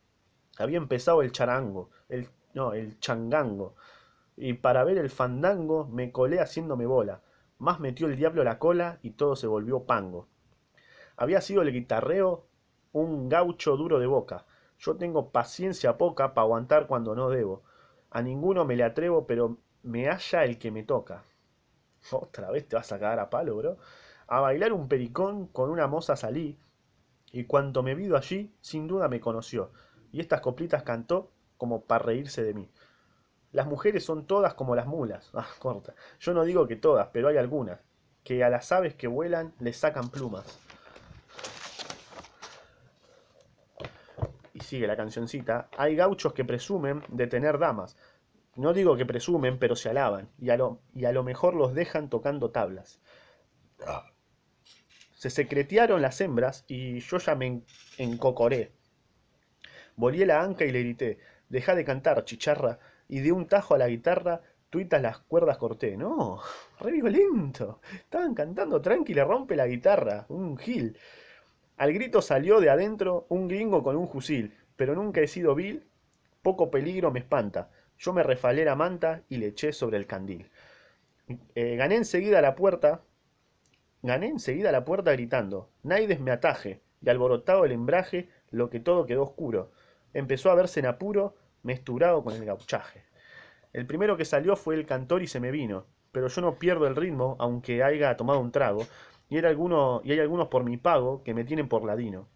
había 0.58 0.78
empezado 0.78 1.22
el 1.22 1.32
charango, 1.32 1.90
el, 2.08 2.28
no, 2.54 2.72
el 2.72 2.98
changango, 3.00 3.74
y 4.36 4.54
para 4.54 4.84
ver 4.84 4.98
el 4.98 5.10
fandango 5.10 5.86
me 5.86 6.12
colé 6.12 6.40
haciéndome 6.40 6.86
bola. 6.86 7.22
Más 7.58 7.80
metió 7.80 8.06
el 8.06 8.16
diablo 8.16 8.44
la 8.44 8.58
cola 8.58 8.98
y 9.02 9.12
todo 9.12 9.36
se 9.36 9.46
volvió 9.46 9.84
pango. 9.84 10.28
Había 11.16 11.40
sido 11.40 11.62
el 11.62 11.72
guitarreo 11.72 12.46
un 12.92 13.28
gaucho 13.28 13.76
duro 13.76 13.98
de 13.98 14.06
boca. 14.06 14.46
Yo 14.78 14.96
tengo 14.96 15.30
paciencia 15.30 15.96
poca 15.96 16.34
para 16.34 16.44
aguantar 16.44 16.86
cuando 16.86 17.14
no 17.14 17.30
debo. 17.30 17.62
A 18.10 18.22
ninguno 18.22 18.64
me 18.64 18.76
le 18.76 18.84
atrevo, 18.84 19.26
pero 19.26 19.58
me 19.82 20.08
halla 20.08 20.44
el 20.44 20.58
que 20.58 20.70
me 20.70 20.82
toca. 20.82 21.24
Otra 22.12 22.50
vez 22.50 22.68
te 22.68 22.76
vas 22.76 22.90
a 22.92 22.98
cagar 22.98 23.18
a 23.18 23.30
palo, 23.30 23.56
bro. 23.56 23.78
A 24.26 24.40
bailar 24.40 24.72
un 24.72 24.88
pericón 24.88 25.46
con 25.48 25.70
una 25.70 25.86
moza 25.86 26.16
salí, 26.16 26.58
y 27.30 27.44
cuanto 27.44 27.82
me 27.82 27.94
vido 27.94 28.16
allí, 28.16 28.54
sin 28.60 28.86
duda 28.86 29.08
me 29.08 29.20
conoció, 29.20 29.72
y 30.12 30.20
estas 30.20 30.40
coplitas 30.40 30.82
cantó 30.82 31.30
como 31.58 31.82
para 31.82 32.04
reírse 32.04 32.42
de 32.42 32.54
mí. 32.54 32.70
Las 33.54 33.66
mujeres 33.66 34.04
son 34.04 34.26
todas 34.26 34.52
como 34.52 34.74
las 34.76 34.86
mulas. 34.86 35.30
Ah, 35.32 35.46
corta. 35.58 35.94
Yo 36.20 36.34
no 36.34 36.44
digo 36.44 36.66
que 36.68 36.76
todas, 36.76 37.08
pero 37.12 37.28
hay 37.28 37.38
algunas, 37.38 37.80
que 38.22 38.44
a 38.44 38.50
las 38.50 38.70
aves 38.72 38.94
que 38.96 39.06
vuelan 39.06 39.54
les 39.60 39.78
sacan 39.78 40.10
plumas. 40.10 40.44
y 44.52 44.60
sigue 44.60 44.86
la 44.86 44.96
cancioncita, 44.96 45.68
hay 45.76 45.96
gauchos 45.96 46.32
que 46.32 46.44
presumen 46.44 47.02
de 47.08 47.26
tener 47.26 47.58
damas. 47.58 47.96
No 48.54 48.72
digo 48.72 48.96
que 48.96 49.04
presumen, 49.04 49.58
pero 49.58 49.74
se 49.74 49.88
alaban, 49.90 50.28
y 50.38 50.50
a 50.50 50.56
lo, 50.56 50.78
y 50.94 51.06
a 51.06 51.12
lo 51.12 51.24
mejor 51.24 51.54
los 51.56 51.74
dejan 51.74 52.08
tocando 52.08 52.50
tablas. 52.52 53.00
Se 55.16 55.28
secretearon 55.28 56.02
las 56.02 56.20
hembras 56.20 56.64
y 56.68 57.00
yo 57.00 57.18
ya 57.18 57.34
me 57.34 57.46
en- 57.46 57.64
encocoré. 57.98 58.70
Volví 59.96 60.24
la 60.24 60.40
anca 60.42 60.64
y 60.64 60.70
le 60.70 60.80
grité, 60.80 61.18
dejá 61.48 61.74
de 61.74 61.84
cantar, 61.84 62.24
chicharra, 62.24 62.78
y 63.08 63.20
de 63.20 63.32
un 63.32 63.46
tajo 63.46 63.74
a 63.74 63.78
la 63.78 63.88
guitarra, 63.88 64.40
tuitas 64.70 65.00
las 65.00 65.18
cuerdas 65.18 65.58
corté. 65.58 65.96
No, 65.96 66.40
re 66.80 66.92
violento. 66.92 67.80
Estaban 67.92 68.34
cantando 68.34 68.80
tranqui, 68.80 69.14
le 69.14 69.24
rompe 69.24 69.56
la 69.56 69.66
guitarra, 69.66 70.26
un 70.28 70.56
gil. 70.56 70.98
Al 71.76 71.92
grito 71.92 72.22
salió 72.22 72.60
de 72.60 72.70
adentro 72.70 73.26
un 73.28 73.48
gringo 73.48 73.82
con 73.82 73.96
un 73.96 74.08
fusil, 74.08 74.54
pero 74.76 74.94
nunca 74.94 75.20
he 75.20 75.26
sido 75.26 75.54
vil, 75.54 75.84
poco 76.42 76.70
peligro 76.70 77.10
me 77.10 77.20
espanta. 77.20 77.70
Yo 77.98 78.12
me 78.12 78.22
refalé 78.22 78.64
la 78.64 78.76
manta 78.76 79.22
y 79.28 79.36
le 79.38 79.48
eché 79.48 79.72
sobre 79.72 79.96
el 79.96 80.06
candil. 80.06 80.50
Eh, 81.54 81.76
gané 81.76 81.96
enseguida 81.96 82.40
la 82.42 82.54
puerta, 82.54 83.02
gané 84.02 84.26
enseguida 84.28 84.72
la 84.72 84.84
puerta 84.84 85.12
gritando, 85.12 85.70
Naides 85.82 86.20
me 86.20 86.30
ataje, 86.30 86.82
y 87.00 87.08
alborotado 87.08 87.64
el 87.64 87.72
embraje, 87.72 88.28
lo 88.50 88.70
que 88.70 88.80
todo 88.80 89.06
quedó 89.06 89.22
oscuro. 89.22 89.70
Empezó 90.12 90.50
a 90.50 90.54
verse 90.54 90.80
en 90.80 90.86
apuro, 90.86 91.34
mesturado 91.64 92.22
con 92.22 92.34
el 92.34 92.44
gauchaje. 92.44 93.04
El 93.72 93.86
primero 93.86 94.16
que 94.16 94.24
salió 94.24 94.54
fue 94.54 94.76
el 94.76 94.86
cantor 94.86 95.22
y 95.22 95.26
se 95.26 95.40
me 95.40 95.50
vino, 95.50 95.86
pero 96.12 96.28
yo 96.28 96.40
no 96.40 96.60
pierdo 96.60 96.86
el 96.86 96.94
ritmo, 96.94 97.36
aunque 97.40 97.82
haya 97.82 98.16
tomado 98.16 98.38
un 98.38 98.52
trago, 98.52 98.86
y, 99.28 99.38
era 99.38 99.48
alguno, 99.48 100.00
y 100.04 100.12
hay 100.12 100.20
algunos 100.20 100.46
por 100.46 100.62
mi 100.62 100.76
pago 100.76 101.24
que 101.24 101.34
me 101.34 101.44
tienen 101.44 101.68
por 101.68 101.84
ladino. 101.84 102.28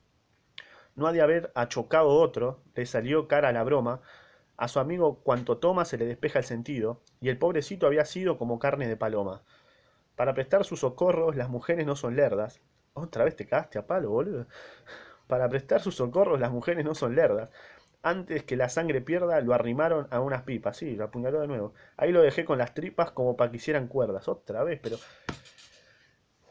No 0.96 1.06
ha 1.06 1.12
de 1.12 1.20
haber 1.20 1.52
achocado 1.54 2.08
otro, 2.08 2.60
le 2.74 2.86
salió 2.86 3.28
cara 3.28 3.50
a 3.50 3.52
la 3.52 3.62
broma, 3.62 4.00
a 4.56 4.66
su 4.66 4.80
amigo 4.80 5.20
cuanto 5.22 5.58
toma 5.58 5.84
se 5.84 5.96
le 5.96 6.06
despeja 6.06 6.40
el 6.40 6.44
sentido, 6.44 7.00
y 7.20 7.28
el 7.28 7.38
pobrecito 7.38 7.86
había 7.86 8.04
sido 8.04 8.36
como 8.36 8.58
carne 8.58 8.88
de 8.88 8.96
paloma. 8.96 9.42
Para 10.16 10.34
prestar 10.34 10.64
sus 10.64 10.80
socorros 10.80 11.36
las 11.36 11.48
mujeres 11.48 11.86
no 11.86 11.94
son 11.94 12.16
lerdas. 12.16 12.60
Otra 12.94 13.24
vez 13.24 13.36
te 13.36 13.46
cagaste 13.46 13.78
a 13.78 13.86
palo, 13.86 14.10
boludo. 14.10 14.48
Para 15.28 15.48
prestar 15.48 15.80
sus 15.80 15.94
socorros 15.94 16.40
las 16.40 16.50
mujeres 16.50 16.84
no 16.84 16.96
son 16.96 17.14
lerdas. 17.14 17.52
Antes 18.02 18.44
que 18.44 18.56
la 18.56 18.68
sangre 18.68 19.00
pierda, 19.00 19.40
lo 19.40 19.54
arrimaron 19.54 20.06
a 20.10 20.20
unas 20.20 20.42
pipas. 20.42 20.76
Sí, 20.76 20.94
lo 20.94 21.04
apuñaló 21.04 21.40
de 21.40 21.48
nuevo. 21.48 21.74
Ahí 21.96 22.12
lo 22.12 22.22
dejé 22.22 22.44
con 22.44 22.58
las 22.58 22.74
tripas 22.74 23.10
como 23.10 23.36
para 23.36 23.50
que 23.50 23.56
hicieran 23.56 23.88
cuerdas. 23.88 24.28
Otra 24.28 24.62
vez, 24.62 24.78
pero... 24.82 24.96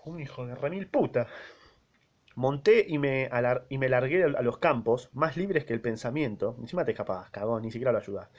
Un 0.06 0.20
hijo 0.20 0.46
de 0.46 0.56
remil 0.56 0.88
puta. 0.88 1.28
Monté 2.36 2.86
y 2.88 3.00
me, 3.00 3.30
y 3.70 3.78
me 3.78 3.90
largué 3.90 4.24
a 4.24 4.42
los 4.42 4.60
campos, 4.60 5.10
más 5.14 5.38
libres 5.38 5.66
que 5.66 5.74
el 5.74 5.82
pensamiento. 5.82 6.56
Encima 6.60 6.86
te 6.86 6.92
escapabas, 6.92 7.32
cagón, 7.32 7.64
ni 7.64 7.72
siquiera 7.72 7.92
lo 7.92 7.98
ayudás. 7.98 8.30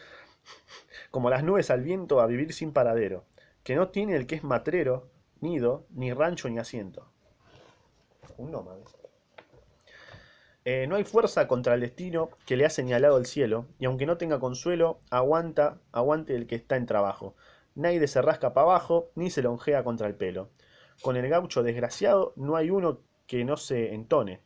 Como 1.11 1.31
las 1.31 1.43
nubes 1.43 1.71
al 1.71 1.83
viento 1.83 2.21
a 2.21 2.27
vivir 2.27 2.53
sin 2.53 2.73
paradero. 2.73 3.25
Que 3.65 3.75
no 3.75 3.89
tiene 3.89 4.15
el 4.17 4.27
que 4.27 4.37
es 4.37 4.45
matrero, 4.45 5.11
nido, 5.41 5.87
ni 5.91 6.13
rancho 6.13 6.49
ni 6.49 6.59
asiento. 6.59 7.11
Un 8.37 8.53
nómade. 8.53 8.85
Eh, 10.71 10.87
no 10.87 10.97
hay 10.97 11.05
fuerza 11.05 11.49
contra 11.49 11.75
el 11.75 11.81
destino 11.81 12.31
que 12.47 12.57
le 12.57 12.65
ha 12.67 12.71
señalado 12.71 13.17
el 13.19 13.27
cielo, 13.27 13.67
y 13.79 13.87
aunque 13.87 14.07
no 14.07 14.19
tenga 14.19 14.39
consuelo, 14.39 15.01
aguanta, 15.11 15.81
aguante 15.93 16.35
el 16.37 16.47
que 16.47 16.55
está 16.57 16.77
en 16.77 16.87
trabajo. 16.87 17.35
Nadie 17.75 18.07
se 18.07 18.23
rasca 18.23 18.53
para 18.55 18.67
abajo, 18.67 19.11
ni 19.15 19.31
se 19.31 19.43
lonjea 19.43 19.83
contra 19.83 20.07
el 20.07 20.15
pelo. 20.15 20.51
Con 21.03 21.17
el 21.17 21.29
gaucho 21.29 21.63
desgraciado 21.63 22.35
no 22.37 22.55
hay 22.57 22.71
uno 22.71 23.01
que 23.27 23.45
no 23.45 23.57
se 23.57 23.95
entone. 23.95 24.43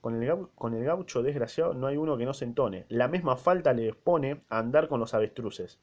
Con 0.00 0.22
el, 0.22 0.28
gau- 0.30 0.50
con 0.54 0.74
el 0.74 0.84
gaucho 0.84 1.22
desgraciado 1.22 1.74
no 1.74 1.86
hay 1.88 1.96
uno 1.98 2.16
que 2.18 2.26
no 2.26 2.34
se 2.34 2.44
entone. 2.46 2.86
La 2.88 3.08
misma 3.08 3.36
falta 3.36 3.72
le 3.74 3.88
expone 3.88 4.42
a 4.50 4.58
andar 4.60 4.88
con 4.88 5.00
los 5.00 5.14
avestruces. 5.14 5.80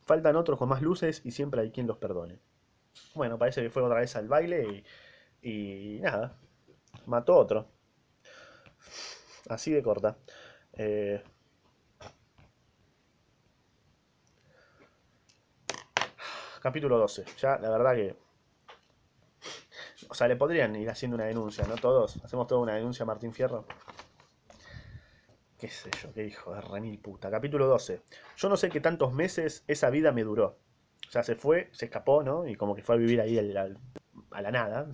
Faltan 0.00 0.36
otros 0.36 0.58
con 0.58 0.70
más 0.70 0.80
luces 0.80 1.20
y 1.24 1.32
siempre 1.32 1.60
hay 1.60 1.70
quien 1.70 1.86
los 1.86 1.98
perdone. 1.98 2.38
Bueno, 3.14 3.38
parece 3.38 3.62
que 3.62 3.70
fue 3.70 3.82
otra 3.82 4.00
vez 4.00 4.16
al 4.16 4.28
baile 4.28 4.84
y, 5.42 5.96
y 5.96 6.00
nada, 6.00 6.38
mató 7.06 7.36
otro. 7.36 7.68
Así 9.48 9.70
de 9.70 9.82
corta. 9.82 10.16
Eh, 10.72 11.22
capítulo 16.60 16.98
12. 16.98 17.24
Ya, 17.38 17.58
la 17.58 17.70
verdad 17.70 17.94
que... 17.94 18.16
O 20.08 20.14
sea, 20.14 20.28
le 20.28 20.36
podrían 20.36 20.74
ir 20.76 20.90
haciendo 20.90 21.16
una 21.16 21.26
denuncia, 21.26 21.64
¿no? 21.66 21.76
Todos. 21.76 22.22
Hacemos 22.24 22.46
toda 22.46 22.60
una 22.60 22.74
denuncia 22.74 23.04
a 23.04 23.06
Martín 23.06 23.32
Fierro. 23.32 23.66
Qué 25.58 25.68
sé 25.68 25.90
yo, 26.02 26.12
qué 26.12 26.24
hijo 26.24 26.54
de 26.54 26.60
remil 26.60 26.98
puta. 26.98 27.30
Capítulo 27.30 27.66
12. 27.66 28.02
Yo 28.36 28.48
no 28.48 28.56
sé 28.56 28.68
qué 28.68 28.80
tantos 28.80 29.12
meses 29.12 29.64
esa 29.66 29.90
vida 29.90 30.12
me 30.12 30.22
duró. 30.22 30.58
O 31.08 31.10
sea, 31.10 31.22
se 31.22 31.36
fue, 31.36 31.70
se 31.72 31.86
escapó, 31.86 32.22
¿no? 32.22 32.46
Y 32.46 32.56
como 32.56 32.74
que 32.74 32.82
fue 32.82 32.96
a 32.96 32.98
vivir 32.98 33.20
ahí 33.20 33.38
a 33.38 34.42
la 34.42 34.50
nada. 34.50 34.88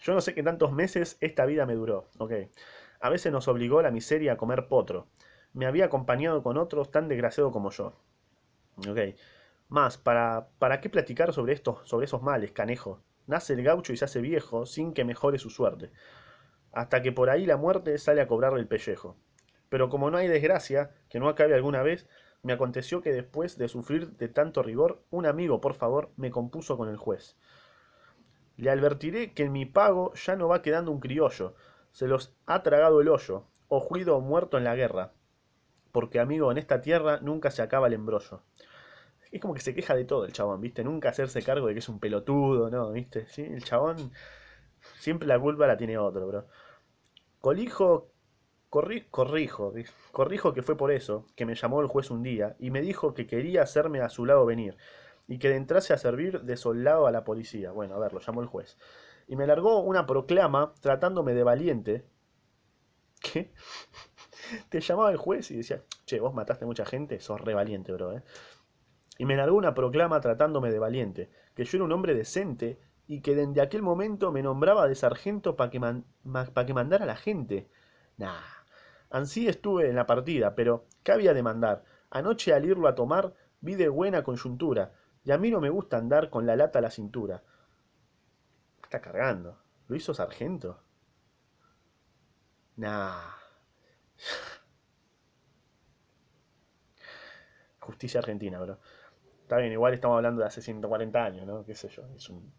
Yo 0.00 0.14
no 0.14 0.20
sé 0.20 0.34
qué 0.34 0.42
tantos 0.42 0.72
meses 0.72 1.16
esta 1.20 1.46
vida 1.46 1.66
me 1.66 1.74
duró. 1.74 2.10
Ok. 2.18 2.32
A 3.00 3.10
veces 3.10 3.32
nos 3.32 3.48
obligó 3.48 3.82
la 3.82 3.90
miseria 3.90 4.32
a 4.34 4.36
comer 4.36 4.68
potro. 4.68 5.08
Me 5.52 5.66
había 5.66 5.86
acompañado 5.86 6.42
con 6.42 6.56
otros 6.58 6.90
tan 6.90 7.08
desgraciados 7.08 7.52
como 7.52 7.70
yo. 7.70 7.94
Ok. 8.88 8.98
Más, 9.68 9.98
¿para, 9.98 10.48
para 10.58 10.80
qué 10.80 10.90
platicar 10.90 11.32
sobre 11.32 11.52
estos, 11.54 11.88
sobre 11.88 12.06
esos 12.06 12.22
males, 12.22 12.52
canejo? 12.52 13.02
Nace 13.26 13.54
el 13.54 13.62
gaucho 13.64 13.92
y 13.92 13.96
se 13.96 14.04
hace 14.06 14.20
viejo 14.22 14.66
sin 14.66 14.92
que 14.94 15.04
mejore 15.04 15.38
su 15.38 15.50
suerte. 15.50 15.92
hasta 16.72 17.02
que 17.02 17.12
por 17.12 17.30
ahí 17.30 17.44
la 17.46 17.56
muerte 17.58 17.98
sale 17.98 18.20
a 18.22 18.26
cobrarle 18.26 18.60
el 18.60 18.68
pellejo. 18.68 19.16
Pero 19.68 19.88
como 19.90 20.10
no 20.10 20.16
hay 20.18 20.28
desgracia, 20.28 20.92
que 21.10 21.20
no 21.20 21.28
acabe 21.28 21.54
alguna 21.54 21.82
vez, 21.82 22.08
me 22.42 22.52
aconteció 22.54 23.02
que 23.02 23.12
después 23.12 23.58
de 23.58 23.68
sufrir 23.68 24.16
de 24.16 24.28
tanto 24.28 24.62
rigor, 24.62 25.02
un 25.10 25.26
amigo, 25.26 25.60
por 25.60 25.74
favor, 25.74 26.10
me 26.16 26.30
compuso 26.30 26.76
con 26.78 26.88
el 26.88 26.96
juez. 26.96 27.36
Le 28.58 28.70
advertiré 28.70 29.32
que 29.32 29.44
en 29.44 29.52
mi 29.52 29.66
pago 29.66 30.12
ya 30.14 30.34
no 30.36 30.48
va 30.48 30.62
quedando 30.62 30.90
un 30.90 30.98
criollo, 30.98 31.54
se 31.92 32.08
los 32.08 32.34
ha 32.44 32.62
tragado 32.64 33.00
el 33.00 33.08
hoyo, 33.08 33.46
o 33.68 33.80
juido 33.80 34.16
o 34.16 34.20
muerto 34.20 34.58
en 34.58 34.64
la 34.64 34.74
guerra, 34.74 35.12
porque 35.92 36.18
amigo, 36.18 36.50
en 36.50 36.58
esta 36.58 36.80
tierra 36.80 37.20
nunca 37.20 37.52
se 37.52 37.62
acaba 37.62 37.86
el 37.86 37.92
embrollo. 37.92 38.42
Es 39.30 39.40
como 39.40 39.54
que 39.54 39.60
se 39.60 39.74
queja 39.74 39.94
de 39.94 40.04
todo 40.04 40.24
el 40.24 40.32
chabón, 40.32 40.60
¿viste? 40.60 40.82
Nunca 40.82 41.10
hacerse 41.10 41.42
cargo 41.42 41.68
de 41.68 41.74
que 41.74 41.78
es 41.78 41.88
un 41.88 42.00
pelotudo, 42.00 42.68
¿no? 42.68 42.90
¿Viste? 42.92 43.26
¿Sí? 43.28 43.42
El 43.42 43.62
chabón 43.62 44.10
siempre 44.98 45.28
la 45.28 45.38
culpa 45.38 45.66
la 45.66 45.76
tiene 45.76 45.96
otro, 45.96 46.26
bro. 46.26 46.46
Colijo, 47.40 48.10
corri, 48.70 49.06
corrijo, 49.10 49.72
corrijo 50.12 50.52
que 50.52 50.62
fue 50.62 50.76
por 50.76 50.90
eso 50.90 51.26
que 51.36 51.46
me 51.46 51.54
llamó 51.54 51.80
el 51.80 51.86
juez 51.86 52.10
un 52.10 52.24
día 52.24 52.56
y 52.58 52.70
me 52.70 52.80
dijo 52.80 53.14
que 53.14 53.26
quería 53.26 53.62
hacerme 53.62 54.00
a 54.00 54.08
su 54.08 54.24
lado 54.26 54.44
venir 54.46 54.76
y 55.28 55.38
que 55.38 55.54
entrase 55.54 55.92
a 55.92 55.98
servir 55.98 56.40
de 56.42 56.56
soldado 56.56 57.06
a 57.06 57.12
la 57.12 57.22
policía. 57.22 57.70
Bueno, 57.70 57.94
a 57.94 57.98
ver, 57.98 58.12
lo 58.12 58.20
llamó 58.20 58.40
el 58.40 58.48
juez. 58.48 58.78
Y 59.28 59.36
me 59.36 59.46
largó 59.46 59.80
una 59.80 60.06
proclama 60.06 60.72
tratándome 60.80 61.34
de 61.34 61.44
valiente. 61.44 62.04
¿Qué? 63.20 63.52
Te 64.70 64.80
llamaba 64.80 65.10
el 65.10 65.18
juez 65.18 65.50
y 65.50 65.58
decía, 65.58 65.82
che, 66.06 66.18
vos 66.18 66.32
mataste 66.32 66.64
mucha 66.64 66.86
gente, 66.86 67.20
sos 67.20 67.40
re 67.40 67.52
valiente, 67.52 67.92
bro, 67.92 68.16
¿eh? 68.16 68.22
y 69.18 69.26
me 69.26 69.36
largó 69.36 69.56
una 69.56 69.74
proclama 69.74 70.20
tratándome 70.20 70.70
de 70.70 70.78
valiente, 70.78 71.28
que 71.54 71.64
yo 71.64 71.76
era 71.76 71.84
un 71.84 71.92
hombre 71.92 72.14
decente 72.14 72.78
y 73.06 73.20
que 73.20 73.34
desde 73.34 73.60
aquel 73.60 73.82
momento 73.82 74.30
me 74.32 74.42
nombraba 74.42 74.86
de 74.86 74.94
sargento 74.94 75.56
para 75.56 75.70
que, 75.70 75.80
pa 75.80 76.66
que 76.66 76.74
mandara 76.74 77.04
a 77.04 77.08
la 77.08 77.16
gente. 77.16 77.68
Nah, 78.16 78.40
ansí 79.10 79.48
estuve 79.48 79.88
en 79.88 79.96
la 79.96 80.06
partida, 80.06 80.54
pero 80.54 80.86
¿qué 81.02 81.12
había 81.12 81.34
de 81.34 81.42
mandar? 81.42 81.84
Anoche 82.10 82.54
al 82.54 82.64
irlo 82.64 82.86
a 82.86 82.94
tomar 82.94 83.34
vi 83.60 83.74
de 83.74 83.88
buena 83.88 84.22
coyuntura, 84.22 84.92
y 85.28 85.30
a 85.30 85.36
mí 85.36 85.50
no 85.50 85.60
me 85.60 85.68
gusta 85.68 85.98
andar 85.98 86.30
con 86.30 86.46
la 86.46 86.56
lata 86.56 86.78
a 86.78 86.82
la 86.82 86.90
cintura. 86.90 87.42
Está 88.82 89.02
cargando. 89.02 89.58
¿Lo 89.86 89.94
hizo 89.94 90.14
sargento? 90.14 90.80
Nah. 92.78 93.36
Justicia 97.80 98.20
argentina, 98.20 98.58
bro. 98.58 98.78
Está 99.42 99.58
bien, 99.58 99.72
igual 99.72 99.92
estamos 99.92 100.16
hablando 100.16 100.40
de 100.40 100.46
hace 100.46 100.62
140 100.62 101.22
años, 101.22 101.46
¿no? 101.46 101.62
¿Qué 101.62 101.74
sé 101.74 101.90
yo? 101.90 102.06
Es 102.16 102.30
un. 102.30 102.50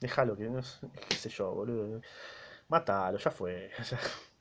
Déjalo, 0.00 0.36
que 0.36 0.50
no. 0.50 0.60
¿Qué 1.08 1.14
sé 1.16 1.30
yo, 1.30 1.54
boludo? 1.54 2.02
Mátalo, 2.68 3.16
ya 3.16 3.30
fue. 3.30 3.70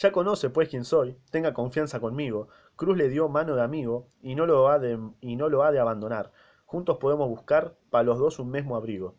Ya 0.00 0.12
conoce 0.12 0.48
pues 0.48 0.70
quién 0.70 0.86
soy, 0.86 1.18
tenga 1.30 1.52
confianza 1.52 2.00
conmigo. 2.00 2.48
Cruz 2.80 2.96
le 2.96 3.10
dio 3.10 3.28
mano 3.28 3.56
de 3.56 3.62
amigo 3.62 4.08
y 4.22 4.34
no 4.34 4.46
lo 4.46 4.70
ha 4.70 4.78
de, 4.78 4.98
y 5.20 5.36
no 5.36 5.50
lo 5.50 5.64
ha 5.64 5.70
de 5.70 5.80
abandonar. 5.80 6.32
Juntos 6.64 6.96
podemos 6.96 7.28
buscar 7.28 7.76
para 7.90 8.04
los 8.04 8.18
dos 8.18 8.38
un 8.38 8.50
mismo 8.50 8.74
abrigo. 8.74 9.16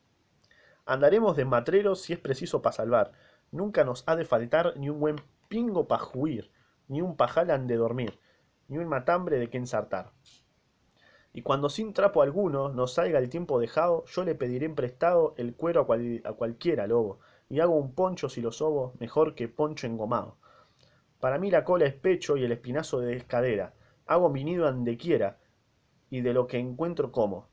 Andaremos 0.88 1.38
de 1.38 1.45
matreros 1.45 2.02
si 2.02 2.13
es 2.13 2.17
preciso 2.17 2.63
para 2.63 2.74
salvar. 2.74 3.12
Nunca 3.52 3.84
nos 3.84 4.04
ha 4.08 4.15
de 4.15 4.26
faltar 4.26 4.74
ni 4.78 4.89
un 4.89 5.00
buen 5.00 5.17
pingo 5.47 5.88
para 5.88 6.02
juir, 6.02 6.50
ni 6.88 7.04
un 7.04 7.15
pajalan 7.15 7.67
de 7.67 7.76
dormir, 7.76 8.19
ni 8.67 8.80
un 8.80 8.88
matambre 8.88 9.38
de 9.38 9.52
que 9.52 9.60
ensartar 9.60 10.12
y 11.34 11.43
cuando 11.43 11.69
sin 11.69 11.93
trapo 11.93 12.21
alguno 12.21 12.69
nos 12.69 12.93
salga 12.95 13.19
el 13.19 13.30
tiempo 13.30 13.60
dejado, 13.60 14.04
yo 14.06 14.24
le 14.26 14.36
pediré 14.36 14.69
prestado 14.69 15.34
el 15.38 15.56
cuero 15.56 15.82
a, 15.82 16.34
cualquiera 16.34 16.88
lobo, 16.88 17.19
y 17.47 17.60
hago 17.60 17.76
un 17.76 17.93
poncho 17.93 18.28
si 18.28 18.41
lo 18.41 18.52
sobo 18.52 18.93
mejor 19.00 19.36
que 19.36 19.47
poncho 19.47 19.88
engomado. 19.88 20.38
Para 21.22 21.38
mí 21.38 21.52
la 21.52 21.64
cola 21.64 21.86
es 21.86 21.94
pecho 21.94 22.36
y 22.36 22.44
el 22.44 22.52
espinazo 22.52 23.00
de 23.00 23.16
escadera, 23.16 23.76
hago 24.08 24.30
mi 24.32 24.44
nido 24.44 24.68
ande 24.68 24.98
quiera, 24.98 25.38
y 26.10 26.22
de 26.22 26.34
lo 26.34 26.48
que 26.48 26.58
encuentro 26.58 27.12
como. 27.12 27.48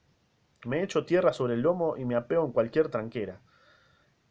Me 0.64 0.82
echo 0.82 1.04
tierra 1.04 1.34
sobre 1.34 1.52
el 1.52 1.60
lomo 1.60 1.98
y 1.98 2.06
me 2.06 2.16
apeo 2.16 2.46
en 2.46 2.52
cualquier 2.52 2.88
tranquera. 2.88 3.42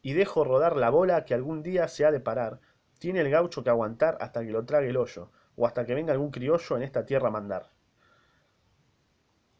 Y 0.02 0.14
dejo 0.14 0.42
rodar 0.42 0.76
la 0.76 0.90
bola 0.90 1.24
que 1.24 1.34
algún 1.34 1.62
día 1.62 1.86
se 1.86 2.04
ha 2.04 2.10
de 2.10 2.18
parar, 2.18 2.60
tiene 2.98 3.20
el 3.20 3.30
gaucho 3.30 3.62
que 3.62 3.70
aguantar 3.70 4.18
hasta 4.20 4.44
que 4.44 4.50
lo 4.50 4.64
trague 4.64 4.88
el 4.88 4.96
hoyo, 4.96 5.30
o 5.54 5.66
hasta 5.66 5.86
que 5.86 5.94
venga 5.94 6.12
algún 6.12 6.32
criollo 6.32 6.76
en 6.76 6.82
esta 6.82 7.06
tierra 7.06 7.28
a 7.28 7.32
mandar. 7.32 7.70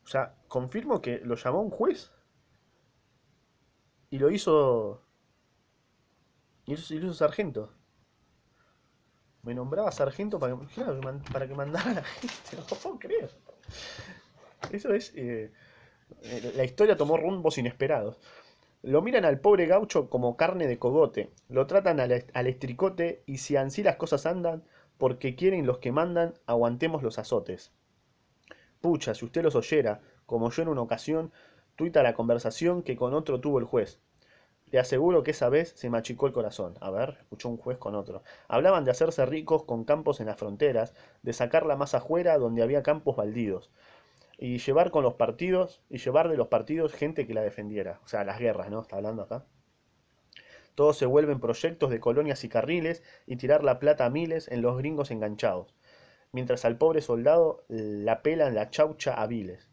O 0.02 0.08
sea, 0.08 0.34
confirmo 0.48 1.00
que 1.00 1.20
lo 1.20 1.36
llamó 1.36 1.62
un 1.62 1.70
juez. 1.70 2.10
Y 4.10 4.18
lo 4.18 4.28
hizo. 4.30 5.04
Y 6.66 6.74
lo 6.74 7.06
hizo 7.06 7.14
sargento. 7.14 7.77
Me 9.42 9.54
nombraba 9.54 9.92
sargento 9.92 10.38
para 10.38 10.56
que, 10.56 11.32
para 11.32 11.46
que 11.46 11.54
mandara 11.54 11.90
a 11.90 11.94
la 11.94 12.02
gente. 12.02 12.56
Eso 14.72 14.92
es. 14.92 15.12
Eh, 15.14 15.52
la 16.56 16.64
historia 16.64 16.96
tomó 16.96 17.16
rumbos 17.16 17.58
inesperados. 17.58 18.18
Lo 18.82 19.02
miran 19.02 19.24
al 19.24 19.40
pobre 19.40 19.66
gaucho 19.66 20.08
como 20.08 20.36
carne 20.36 20.66
de 20.66 20.78
cogote, 20.78 21.30
lo 21.48 21.66
tratan 21.66 21.98
al, 21.98 22.24
al, 22.32 22.46
estricote 22.46 23.22
y 23.26 23.38
si 23.38 23.56
ansí 23.56 23.82
las 23.82 23.96
cosas 23.96 24.24
andan, 24.24 24.62
porque 24.98 25.34
quieren 25.34 25.66
los 25.66 25.78
que 25.78 25.90
mandan, 25.90 26.34
aguantemos 26.46 27.02
los 27.02 27.18
azotes. 27.18 27.72
Pucha, 28.80 29.14
si 29.14 29.24
usted 29.24 29.42
los 29.42 29.56
oyera, 29.56 30.00
como 30.26 30.50
yo 30.50 30.62
en 30.62 30.68
una 30.68 30.82
ocasión, 30.82 31.32
tuita 31.74 32.02
la 32.02 32.14
conversación 32.14 32.82
que 32.82 32.96
con 32.96 33.14
otro 33.14 33.40
tuvo 33.40 33.58
el 33.58 33.64
juez. 33.64 34.00
Le 34.70 34.78
aseguro 34.78 35.22
que 35.22 35.32
esa 35.32 35.48
vez 35.48 35.72
se 35.76 35.90
me 35.90 35.98
achicó 35.98 36.26
el 36.26 36.32
corazón. 36.32 36.74
A 36.80 36.90
ver, 36.90 37.16
escuchó 37.20 37.48
un 37.48 37.56
juez 37.56 37.78
con 37.78 37.94
otro. 37.94 38.22
Hablaban 38.48 38.84
de 38.84 38.90
hacerse 38.90 39.24
ricos 39.26 39.64
con 39.64 39.84
campos 39.84 40.20
en 40.20 40.26
las 40.26 40.36
fronteras, 40.36 40.94
de 41.22 41.32
sacar 41.32 41.66
la 41.66 41.76
masa 41.76 41.98
afuera 41.98 42.38
donde 42.38 42.62
había 42.62 42.82
campos 42.82 43.16
baldíos, 43.16 43.70
y 44.38 44.58
llevar 44.58 44.90
con 44.90 45.02
los 45.02 45.14
partidos, 45.14 45.82
y 45.88 45.98
llevar 45.98 46.28
de 46.28 46.36
los 46.36 46.48
partidos 46.48 46.92
gente 46.92 47.26
que 47.26 47.34
la 47.34 47.42
defendiera. 47.42 48.00
O 48.04 48.08
sea, 48.08 48.24
las 48.24 48.38
guerras, 48.38 48.70
¿no? 48.70 48.82
Está 48.82 48.96
hablando 48.96 49.22
acá. 49.22 49.44
Todos 50.74 50.96
se 50.96 51.06
vuelven 51.06 51.40
proyectos 51.40 51.90
de 51.90 52.00
colonias 52.00 52.44
y 52.44 52.48
carriles 52.48 53.02
y 53.26 53.36
tirar 53.36 53.64
la 53.64 53.78
plata 53.78 54.06
a 54.06 54.10
miles 54.10 54.48
en 54.48 54.62
los 54.62 54.78
gringos 54.78 55.10
enganchados 55.10 55.74
mientras 56.32 56.64
al 56.64 56.76
pobre 56.76 57.00
soldado 57.00 57.64
la 57.68 58.22
pelan 58.22 58.54
la 58.54 58.70
chaucha 58.70 59.14
a 59.14 59.26
viles. 59.26 59.67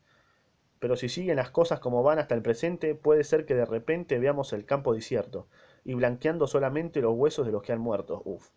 Pero 0.79 0.95
si 0.95 1.09
siguen 1.09 1.38
las 1.38 1.51
cosas 1.51 1.79
como 1.79 2.03
van 2.03 2.19
hasta 2.19 2.35
el 2.35 2.41
presente, 2.41 2.95
puede 2.95 3.23
ser 3.23 3.45
que 3.45 3.55
de 3.55 3.65
repente 3.65 4.19
veamos 4.19 4.53
el 4.53 4.65
campo 4.65 4.93
desierto, 4.93 5.47
y 5.83 5.93
blanqueando 5.93 6.47
solamente 6.47 7.01
los 7.01 7.13
huesos 7.15 7.45
de 7.45 7.51
los 7.51 7.63
que 7.63 7.71
han 7.73 7.79
muerto. 7.79 8.21
Uf. 8.25 8.49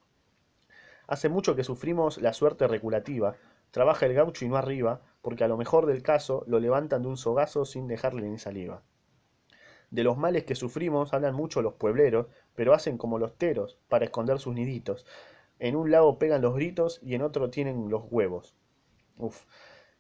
Hace 1.07 1.29
mucho 1.29 1.57
que 1.57 1.65
sufrimos 1.65 2.19
la 2.19 2.33
suerte 2.33 2.67
reculativa, 2.67 3.37
trabaja 3.71 4.07
el 4.07 4.15
gaucho 4.15 4.45
y 4.45 4.49
no 4.49 4.57
arriba, 4.57 5.01
porque 5.23 5.45
a 5.45 5.49
lo 5.49 5.57
mejor 5.57 5.87
del 5.87 6.03
caso 6.03 6.45
lo 6.47 6.61
levantan 6.61 7.03
de 7.03 7.09
un 7.09 7.17
sogazo 7.17 7.65
sin 7.65 7.87
dejarle 7.87 8.23
ni 8.29 8.39
saliva. 8.39 8.83
De 9.91 10.05
los 10.05 10.19
males 10.19 10.45
que 10.45 10.55
sufrimos 10.55 11.15
hablan 11.15 11.35
mucho 11.35 11.63
los 11.63 11.75
puebleros, 11.75 12.27
pero 12.55 12.75
hacen 12.75 12.99
como 12.99 13.19
los 13.19 13.37
teros, 13.39 13.79
para 13.89 14.05
esconder 14.05 14.39
sus 14.39 14.55
niditos, 14.55 15.07
en 15.61 15.75
un 15.75 15.91
lado 15.91 16.19
pegan 16.19 16.43
los 16.43 16.55
gritos 16.55 17.01
y 17.03 17.15
en 17.15 17.23
otro 17.23 17.51
tienen 17.51 17.89
los 17.89 18.05
huevos. 18.11 18.55
Uf. 19.17 19.45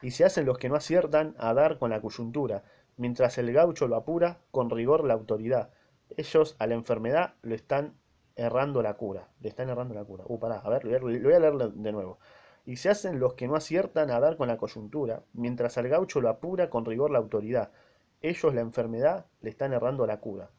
Y 0.00 0.12
se 0.12 0.24
hacen 0.24 0.46
los 0.46 0.58
que 0.58 0.68
no 0.68 0.76
aciertan 0.76 1.34
a 1.38 1.54
dar 1.54 1.78
con 1.78 1.90
la 1.90 2.00
coyuntura, 2.00 2.64
mientras 2.96 3.38
el 3.38 3.52
gaucho 3.52 3.88
lo 3.88 3.96
apura 3.96 4.38
con 4.50 4.70
rigor 4.70 5.04
la 5.04 5.14
autoridad. 5.14 5.70
Ellos 6.16 6.56
a 6.58 6.66
la 6.66 6.74
enfermedad 6.74 7.34
le 7.42 7.54
están 7.54 7.94
errando 8.36 8.82
la 8.82 8.94
cura. 8.94 9.28
Le 9.40 9.48
están 9.48 9.68
errando 9.68 9.94
la 9.94 10.04
cura. 10.04 10.24
Uh, 10.26 10.38
pará, 10.38 10.58
a 10.58 10.70
ver, 10.70 10.84
lo 10.84 11.00
voy 11.00 11.32
a 11.32 11.40
leer 11.40 11.56
de 11.56 11.92
nuevo. 11.92 12.18
Y 12.64 12.76
se 12.76 12.88
hacen 12.88 13.18
los 13.18 13.34
que 13.34 13.48
no 13.48 13.56
aciertan 13.56 14.10
a 14.10 14.20
dar 14.20 14.36
con 14.36 14.48
la 14.48 14.56
coyuntura, 14.56 15.22
mientras 15.32 15.78
al 15.78 15.88
gaucho 15.88 16.20
lo 16.20 16.28
apura 16.28 16.70
con 16.70 16.84
rigor 16.84 17.10
la 17.10 17.18
autoridad. 17.18 17.72
Ellos 18.20 18.54
la 18.54 18.60
enfermedad 18.60 19.26
le 19.40 19.50
están 19.50 19.72
errando 19.72 20.06
la 20.06 20.20
cura. 20.20 20.50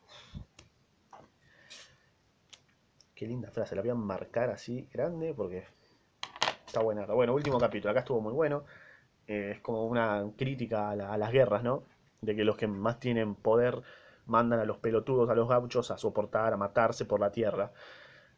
Qué 3.15 3.27
linda 3.27 3.51
frase, 3.51 3.75
la 3.75 3.81
voy 3.81 3.91
a 3.91 3.95
marcar 3.95 4.49
así 4.49 4.87
grande 4.93 5.33
porque 5.33 5.65
está 6.65 6.81
buena. 6.81 7.05
Bueno, 7.05 7.33
último 7.33 7.59
capítulo, 7.59 7.91
acá 7.91 7.99
estuvo 7.99 8.21
muy 8.21 8.33
bueno. 8.33 8.63
Eh, 9.29 9.51
es 9.51 9.61
como 9.61 9.85
una 9.85 10.25
crítica 10.35 10.89
a, 10.89 11.17
las 11.17 11.31
guerras, 11.31 11.63
¿no? 11.63 11.83
De 12.19 12.35
que 12.35 12.43
los 12.43 12.57
que 12.57 12.67
más 12.67 12.99
tienen 12.99 13.35
poder 13.35 13.79
mandan 14.25 14.59
a 14.59 14.65
los 14.65 14.79
pelotudos, 14.79 15.29
a 15.29 15.35
los 15.35 15.47
gauchos, 15.47 15.91
a 15.91 15.99
soportar, 15.99 16.51
a 16.53 16.57
matarse 16.57 17.05
por 17.05 17.19
la 17.19 17.31
tierra. 17.31 17.71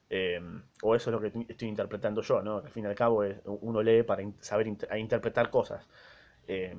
Eh, 0.09 0.41
o 0.83 0.93
eso 0.93 1.09
es 1.09 1.13
lo 1.13 1.21
que 1.21 1.45
estoy 1.47 1.69
interpretando 1.69 2.21
yo, 2.21 2.41
¿no? 2.41 2.57
al 2.57 2.69
fin 2.69 2.83
y 2.83 2.87
al 2.87 2.95
cabo 2.95 3.23
uno 3.45 3.81
lee 3.81 4.03
para 4.03 4.21
saber 4.41 4.67
interpretar 4.67 5.49
cosas. 5.49 5.87
Eh, 6.45 6.75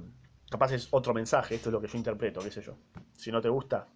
capaz 0.50 0.72
es 0.72 0.88
otro 0.90 1.14
mensaje, 1.14 1.54
esto 1.54 1.70
es 1.70 1.72
lo 1.72 1.80
que 1.80 1.88
yo 1.88 1.96
interpreto, 1.96 2.40
qué 2.42 2.50
sé 2.50 2.60
yo. 2.60 2.76
Si 3.16 3.32
no 3.32 3.40
te 3.40 3.48
gusta, 3.48 3.88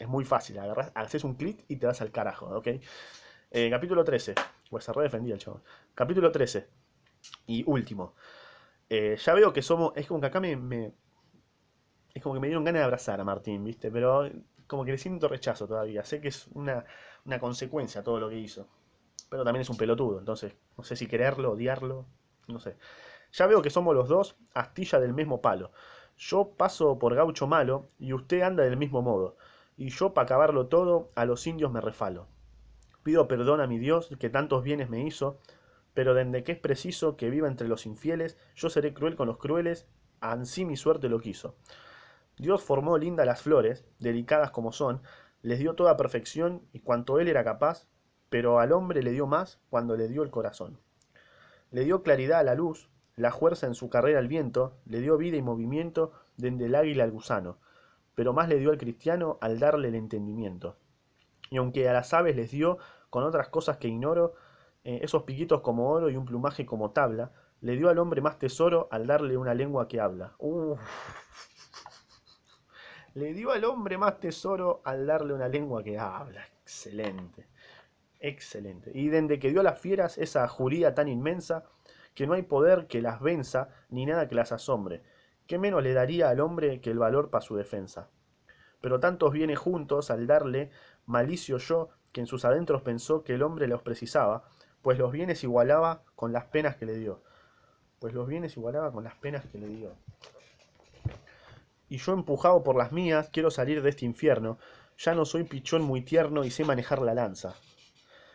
es 0.00 0.08
muy 0.08 0.24
fácil, 0.24 0.58
agarras, 0.58 0.90
haces 0.96 1.22
un 1.22 1.34
clic 1.36 1.64
y 1.68 1.76
te 1.76 1.86
vas 1.86 2.00
al 2.00 2.10
carajo, 2.10 2.46
¿ok? 2.56 2.68
Eh, 3.52 3.70
capítulo 3.70 4.02
13. 4.02 4.34
Pues 4.68 4.82
se 4.82 4.92
redefendía 4.92 5.36
el. 5.36 5.40
Capítulo 5.94 6.32
13. 6.32 6.66
Y 7.46 7.62
último. 7.68 8.14
Eh, 8.96 9.16
ya 9.16 9.34
veo 9.34 9.52
que 9.52 9.62
somos. 9.62 9.92
Es 9.96 10.06
como 10.06 10.20
que 10.20 10.26
acá 10.28 10.40
me, 10.40 10.92
Es 12.14 12.22
como 12.22 12.34
que 12.34 12.40
me 12.40 12.46
dieron 12.46 12.64
ganas 12.64 12.80
de 12.80 12.84
abrazar 12.84 13.20
a 13.20 13.24
Martín, 13.24 13.64
¿viste? 13.64 13.90
Pero 13.90 14.30
como 14.68 14.84
que 14.84 14.92
le 14.92 14.98
siento 14.98 15.26
rechazo 15.28 15.66
todavía. 15.66 16.04
Sé 16.04 16.20
que 16.20 16.28
es 16.28 16.46
una, 16.54 16.84
una 17.24 17.40
consecuencia 17.40 18.04
todo 18.04 18.20
lo 18.20 18.28
que 18.28 18.38
hizo. 18.38 18.68
Pero 19.30 19.44
también 19.44 19.62
es 19.62 19.70
un 19.70 19.76
pelotudo, 19.76 20.18
entonces 20.20 20.54
no 20.76 20.84
sé 20.84 20.96
si 20.96 21.06
quererlo, 21.08 21.52
odiarlo, 21.52 22.06
no 22.46 22.60
sé. 22.60 22.76
Ya 23.32 23.46
veo 23.46 23.62
que 23.62 23.70
somos 23.70 23.94
los 23.96 24.08
dos 24.08 24.36
astilla 24.54 25.00
del 25.00 25.14
mismo 25.14 25.40
palo. 25.40 25.72
Yo 26.16 26.52
paso 26.56 26.98
por 26.98 27.14
gaucho 27.16 27.46
malo 27.48 27.88
y 27.98 28.12
usted 28.12 28.42
anda 28.42 28.62
del 28.64 28.76
mismo 28.76 29.02
modo. 29.02 29.36
Y 29.76 29.88
yo, 29.90 30.14
para 30.14 30.26
acabarlo 30.26 30.68
todo, 30.68 31.10
a 31.16 31.24
los 31.24 31.46
indios 31.48 31.72
me 31.72 31.80
refalo. 31.80 32.28
Pido 33.02 33.26
perdón 33.28 33.60
a 33.60 33.66
mi 33.66 33.78
Dios 33.78 34.10
que 34.20 34.30
tantos 34.30 34.62
bienes 34.62 34.88
me 34.88 35.04
hizo, 35.04 35.38
pero 35.94 36.12
desde 36.14 36.42
que 36.44 36.52
es 36.52 36.58
preciso 36.58 37.16
que 37.16 37.30
viva 37.30 37.48
entre 37.48 37.68
los 37.68 37.86
infieles, 37.86 38.36
yo 38.54 38.68
seré 38.68 38.92
cruel 38.92 39.16
con 39.16 39.28
los 39.28 39.38
crueles, 39.38 39.86
ansí 40.20 40.64
mi 40.64 40.76
suerte 40.76 41.08
lo 41.08 41.20
quiso. 41.20 41.56
Dios 42.36 42.62
formó 42.62 42.98
lindas 42.98 43.26
las 43.26 43.42
flores, 43.42 43.86
delicadas 44.00 44.50
como 44.50 44.72
son, 44.72 45.02
les 45.40 45.60
dio 45.60 45.74
toda 45.74 45.96
perfección 45.96 46.62
y 46.72 46.80
cuanto 46.80 47.20
él 47.20 47.28
era 47.28 47.44
capaz, 47.44 47.86
pero 48.28 48.58
al 48.58 48.72
hombre 48.72 49.02
le 49.02 49.12
dio 49.12 49.26
más 49.26 49.60
cuando 49.70 49.96
le 49.96 50.08
dio 50.08 50.22
el 50.22 50.30
corazón. 50.30 50.80
Le 51.70 51.84
dio 51.84 52.02
claridad 52.02 52.40
a 52.40 52.44
la 52.44 52.54
luz, 52.54 52.90
la 53.14 53.30
fuerza 53.30 53.66
en 53.66 53.74
su 53.74 53.88
carrera 53.88 54.18
al 54.18 54.26
viento, 54.26 54.76
le 54.86 55.00
dio 55.00 55.16
vida 55.16 55.36
y 55.36 55.42
movimiento 55.42 56.12
dende 56.36 56.66
el 56.66 56.74
águila 56.74 57.04
al 57.04 57.12
gusano, 57.12 57.58
pero 58.16 58.32
más 58.32 58.48
le 58.48 58.58
dio 58.58 58.70
al 58.70 58.78
cristiano 58.78 59.38
al 59.40 59.60
darle 59.60 59.88
el 59.88 59.94
entendimiento. 59.94 60.76
Y 61.50 61.58
aunque 61.58 61.88
a 61.88 61.92
las 61.92 62.12
aves 62.12 62.34
les 62.34 62.50
dio, 62.50 62.78
con 63.10 63.22
otras 63.22 63.48
cosas 63.48 63.76
que 63.76 63.86
ignoro, 63.86 64.34
eh, 64.84 65.00
esos 65.02 65.22
piquitos 65.22 65.62
como 65.62 65.90
oro 65.90 66.10
y 66.10 66.16
un 66.16 66.26
plumaje 66.26 66.66
como 66.66 66.90
tabla, 66.90 67.32
le 67.60 67.76
dio 67.76 67.88
al 67.88 67.98
hombre 67.98 68.20
más 68.20 68.38
tesoro 68.38 68.88
al 68.90 69.06
darle 69.06 69.36
una 69.36 69.54
lengua 69.54 69.88
que 69.88 70.00
habla. 70.00 70.34
Uf. 70.38 70.80
Le 73.14 73.32
dio 73.32 73.52
al 73.52 73.64
hombre 73.64 73.96
más 73.96 74.20
tesoro 74.20 74.82
al 74.84 75.06
darle 75.06 75.32
una 75.32 75.48
lengua 75.48 75.82
que 75.82 75.98
habla. 75.98 76.44
Excelente. 76.62 77.46
Excelente. 78.20 78.90
Y 78.94 79.08
desde 79.08 79.38
que 79.38 79.50
dio 79.50 79.60
a 79.60 79.64
las 79.64 79.78
fieras 79.78 80.18
esa 80.18 80.46
juría 80.48 80.94
tan 80.94 81.08
inmensa, 81.08 81.64
que 82.14 82.26
no 82.26 82.34
hay 82.34 82.42
poder 82.42 82.86
que 82.86 83.02
las 83.02 83.20
venza, 83.20 83.68
ni 83.88 84.06
nada 84.06 84.28
que 84.28 84.34
las 84.34 84.52
asombre. 84.52 85.02
¿Qué 85.46 85.58
menos 85.58 85.82
le 85.82 85.92
daría 85.92 86.30
al 86.30 86.40
hombre 86.40 86.80
que 86.80 86.90
el 86.90 86.98
valor 86.98 87.30
para 87.30 87.42
su 87.42 87.56
defensa? 87.56 88.08
Pero 88.80 89.00
tantos 89.00 89.32
bienes 89.32 89.58
juntos, 89.58 90.10
al 90.10 90.26
darle, 90.26 90.70
malicio 91.06 91.58
yo, 91.58 91.88
que 92.12 92.20
en 92.20 92.26
sus 92.26 92.44
adentros 92.44 92.82
pensó 92.82 93.24
que 93.24 93.34
el 93.34 93.42
hombre 93.42 93.66
los 93.66 93.82
precisaba, 93.82 94.48
pues 94.84 94.98
los 94.98 95.10
bienes 95.10 95.42
igualaba 95.42 96.02
con 96.14 96.34
las 96.34 96.44
penas 96.44 96.76
que 96.76 96.84
le 96.84 96.94
dio. 96.98 97.22
Pues 98.00 98.12
los 98.12 98.28
bienes 98.28 98.54
igualaba 98.58 98.92
con 98.92 99.02
las 99.02 99.14
penas 99.14 99.42
que 99.46 99.56
le 99.56 99.66
dio. 99.66 99.96
Y 101.88 101.96
yo 101.96 102.12
empujado 102.12 102.62
por 102.62 102.76
las 102.76 102.92
mías, 102.92 103.30
quiero 103.32 103.50
salir 103.50 103.80
de 103.80 103.88
este 103.88 104.04
infierno, 104.04 104.58
ya 104.98 105.14
no 105.14 105.24
soy 105.24 105.44
pichón 105.44 105.80
muy 105.80 106.02
tierno 106.02 106.44
y 106.44 106.50
sé 106.50 106.66
manejar 106.66 107.00
la 107.00 107.14
lanza. 107.14 107.54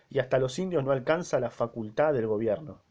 Y 0.10 0.18
hasta 0.18 0.40
los 0.40 0.58
indios 0.58 0.84
no 0.84 0.92
alcanza 0.92 1.40
la 1.40 1.52
facultad 1.52 2.14
del 2.14 2.26
gobierno. 2.26 2.82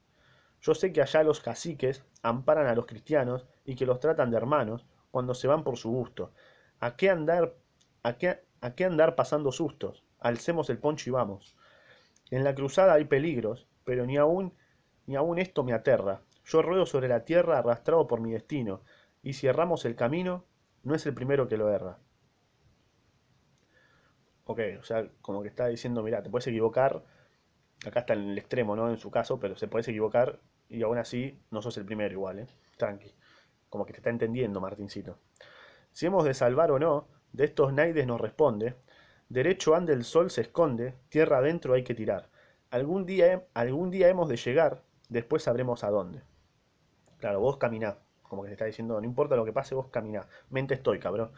Yo 0.60 0.76
sé 0.76 0.92
que 0.92 1.02
allá 1.02 1.24
los 1.24 1.40
caciques 1.40 2.04
amparan 2.22 2.68
a 2.68 2.76
los 2.76 2.86
cristianos 2.86 3.44
y 3.64 3.74
que 3.74 3.86
los 3.86 3.98
tratan 3.98 4.30
de 4.30 4.36
hermanos 4.36 4.86
cuando 5.10 5.34
se 5.34 5.48
van 5.48 5.64
por 5.64 5.76
su 5.76 5.90
gusto. 5.90 6.30
¿A 6.78 6.94
qué 6.94 7.10
andar, 7.10 7.56
a 8.04 8.18
qué, 8.18 8.40
a 8.60 8.76
qué 8.76 8.84
andar 8.84 9.16
pasando 9.16 9.50
sustos? 9.50 10.04
Alcemos 10.20 10.70
el 10.70 10.78
poncho 10.78 11.10
y 11.10 11.12
vamos. 11.12 11.57
En 12.30 12.44
la 12.44 12.54
cruzada 12.54 12.94
hay 12.94 13.04
peligros, 13.04 13.68
pero 13.84 14.06
ni 14.06 14.16
aún, 14.16 14.54
ni 15.06 15.16
aún 15.16 15.38
esto 15.38 15.64
me 15.64 15.72
aterra. 15.72 16.22
Yo 16.44 16.62
ruedo 16.62 16.86
sobre 16.86 17.08
la 17.08 17.24
tierra 17.24 17.58
arrastrado 17.58 18.06
por 18.06 18.20
mi 18.20 18.32
destino, 18.32 18.82
y 19.22 19.34
si 19.34 19.46
erramos 19.46 19.84
el 19.84 19.96
camino, 19.96 20.44
no 20.82 20.94
es 20.94 21.06
el 21.06 21.14
primero 21.14 21.48
que 21.48 21.56
lo 21.56 21.70
erra. 21.70 21.98
Ok, 24.44 24.60
o 24.80 24.82
sea, 24.82 25.06
como 25.20 25.42
que 25.42 25.48
está 25.48 25.66
diciendo, 25.66 26.02
mira, 26.02 26.22
te 26.22 26.30
puedes 26.30 26.46
equivocar, 26.46 27.04
acá 27.86 28.00
está 28.00 28.14
en 28.14 28.30
el 28.30 28.38
extremo, 28.38 28.76
¿no? 28.76 28.88
En 28.88 28.96
su 28.96 29.10
caso, 29.10 29.38
pero 29.38 29.56
se 29.56 29.68
puedes 29.68 29.88
equivocar 29.88 30.40
y 30.68 30.82
aún 30.82 30.98
así 30.98 31.38
no 31.50 31.62
sos 31.62 31.76
el 31.76 31.84
primero 31.84 32.12
igual, 32.12 32.40
¿eh? 32.40 32.46
Tranqui. 32.76 33.14
Como 33.68 33.84
que 33.84 33.92
te 33.92 33.98
está 33.98 34.10
entendiendo, 34.10 34.60
Martincito. 34.60 35.18
Si 35.92 36.06
hemos 36.06 36.24
de 36.24 36.34
salvar 36.34 36.70
o 36.70 36.78
no, 36.78 37.08
de 37.32 37.44
estos 37.44 37.72
naides 37.72 38.06
nos 38.06 38.20
responde. 38.20 38.76
Derecho 39.28 39.74
ande 39.74 39.92
el 39.94 40.04
sol 40.04 40.30
se 40.30 40.42
esconde, 40.42 40.94
tierra 41.08 41.38
adentro 41.38 41.74
hay 41.74 41.84
que 41.84 41.94
tirar. 41.94 42.28
Algún 42.70 43.06
día, 43.06 43.44
algún 43.54 43.90
día 43.90 44.08
hemos 44.08 44.28
de 44.28 44.36
llegar, 44.36 44.82
después 45.08 45.42
sabremos 45.44 45.84
a 45.84 45.90
dónde. 45.90 46.20
Claro, 47.18 47.40
vos 47.40 47.56
caminá. 47.58 47.96
Como 48.22 48.42
que 48.42 48.48
te 48.48 48.54
está 48.54 48.64
diciendo, 48.66 49.00
no 49.00 49.06
importa 49.06 49.36
lo 49.36 49.44
que 49.44 49.52
pase, 49.52 49.74
vos 49.74 49.88
caminá. 49.88 50.26
Mente 50.50 50.74
estoy, 50.74 50.98
cabrón. 50.98 51.30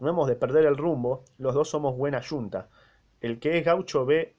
No 0.00 0.08
hemos 0.08 0.28
de 0.28 0.36
perder 0.36 0.66
el 0.66 0.76
rumbo, 0.76 1.24
los 1.38 1.54
dos 1.54 1.70
somos 1.70 1.96
buena 1.96 2.20
yunta. 2.20 2.68
El 3.20 3.38
que 3.40 3.58
es 3.58 3.64
gaucho 3.64 4.06
ve 4.06 4.34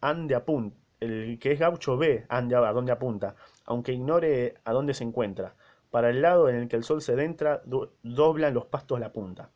ande 0.00 0.34
apunta. 0.34 0.76
El 1.00 1.38
que 1.40 1.52
es 1.52 1.58
gaucho 1.60 1.96
ve 1.96 2.26
ande 2.28 2.54
a 2.56 2.72
dónde 2.72 2.92
apunta, 2.92 3.36
aunque 3.66 3.92
ignore 3.92 4.54
a 4.64 4.72
dónde 4.72 4.94
se 4.94 5.04
encuentra. 5.04 5.54
Para 5.90 6.10
el 6.10 6.22
lado 6.22 6.48
en 6.48 6.56
el 6.56 6.68
que 6.68 6.76
el 6.76 6.84
sol 6.84 7.02
se 7.02 7.16
dentra, 7.16 7.62
do- 7.64 7.92
doblan 8.02 8.54
los 8.54 8.66
pastos 8.66 9.00
la 9.00 9.12
punta. 9.12 9.50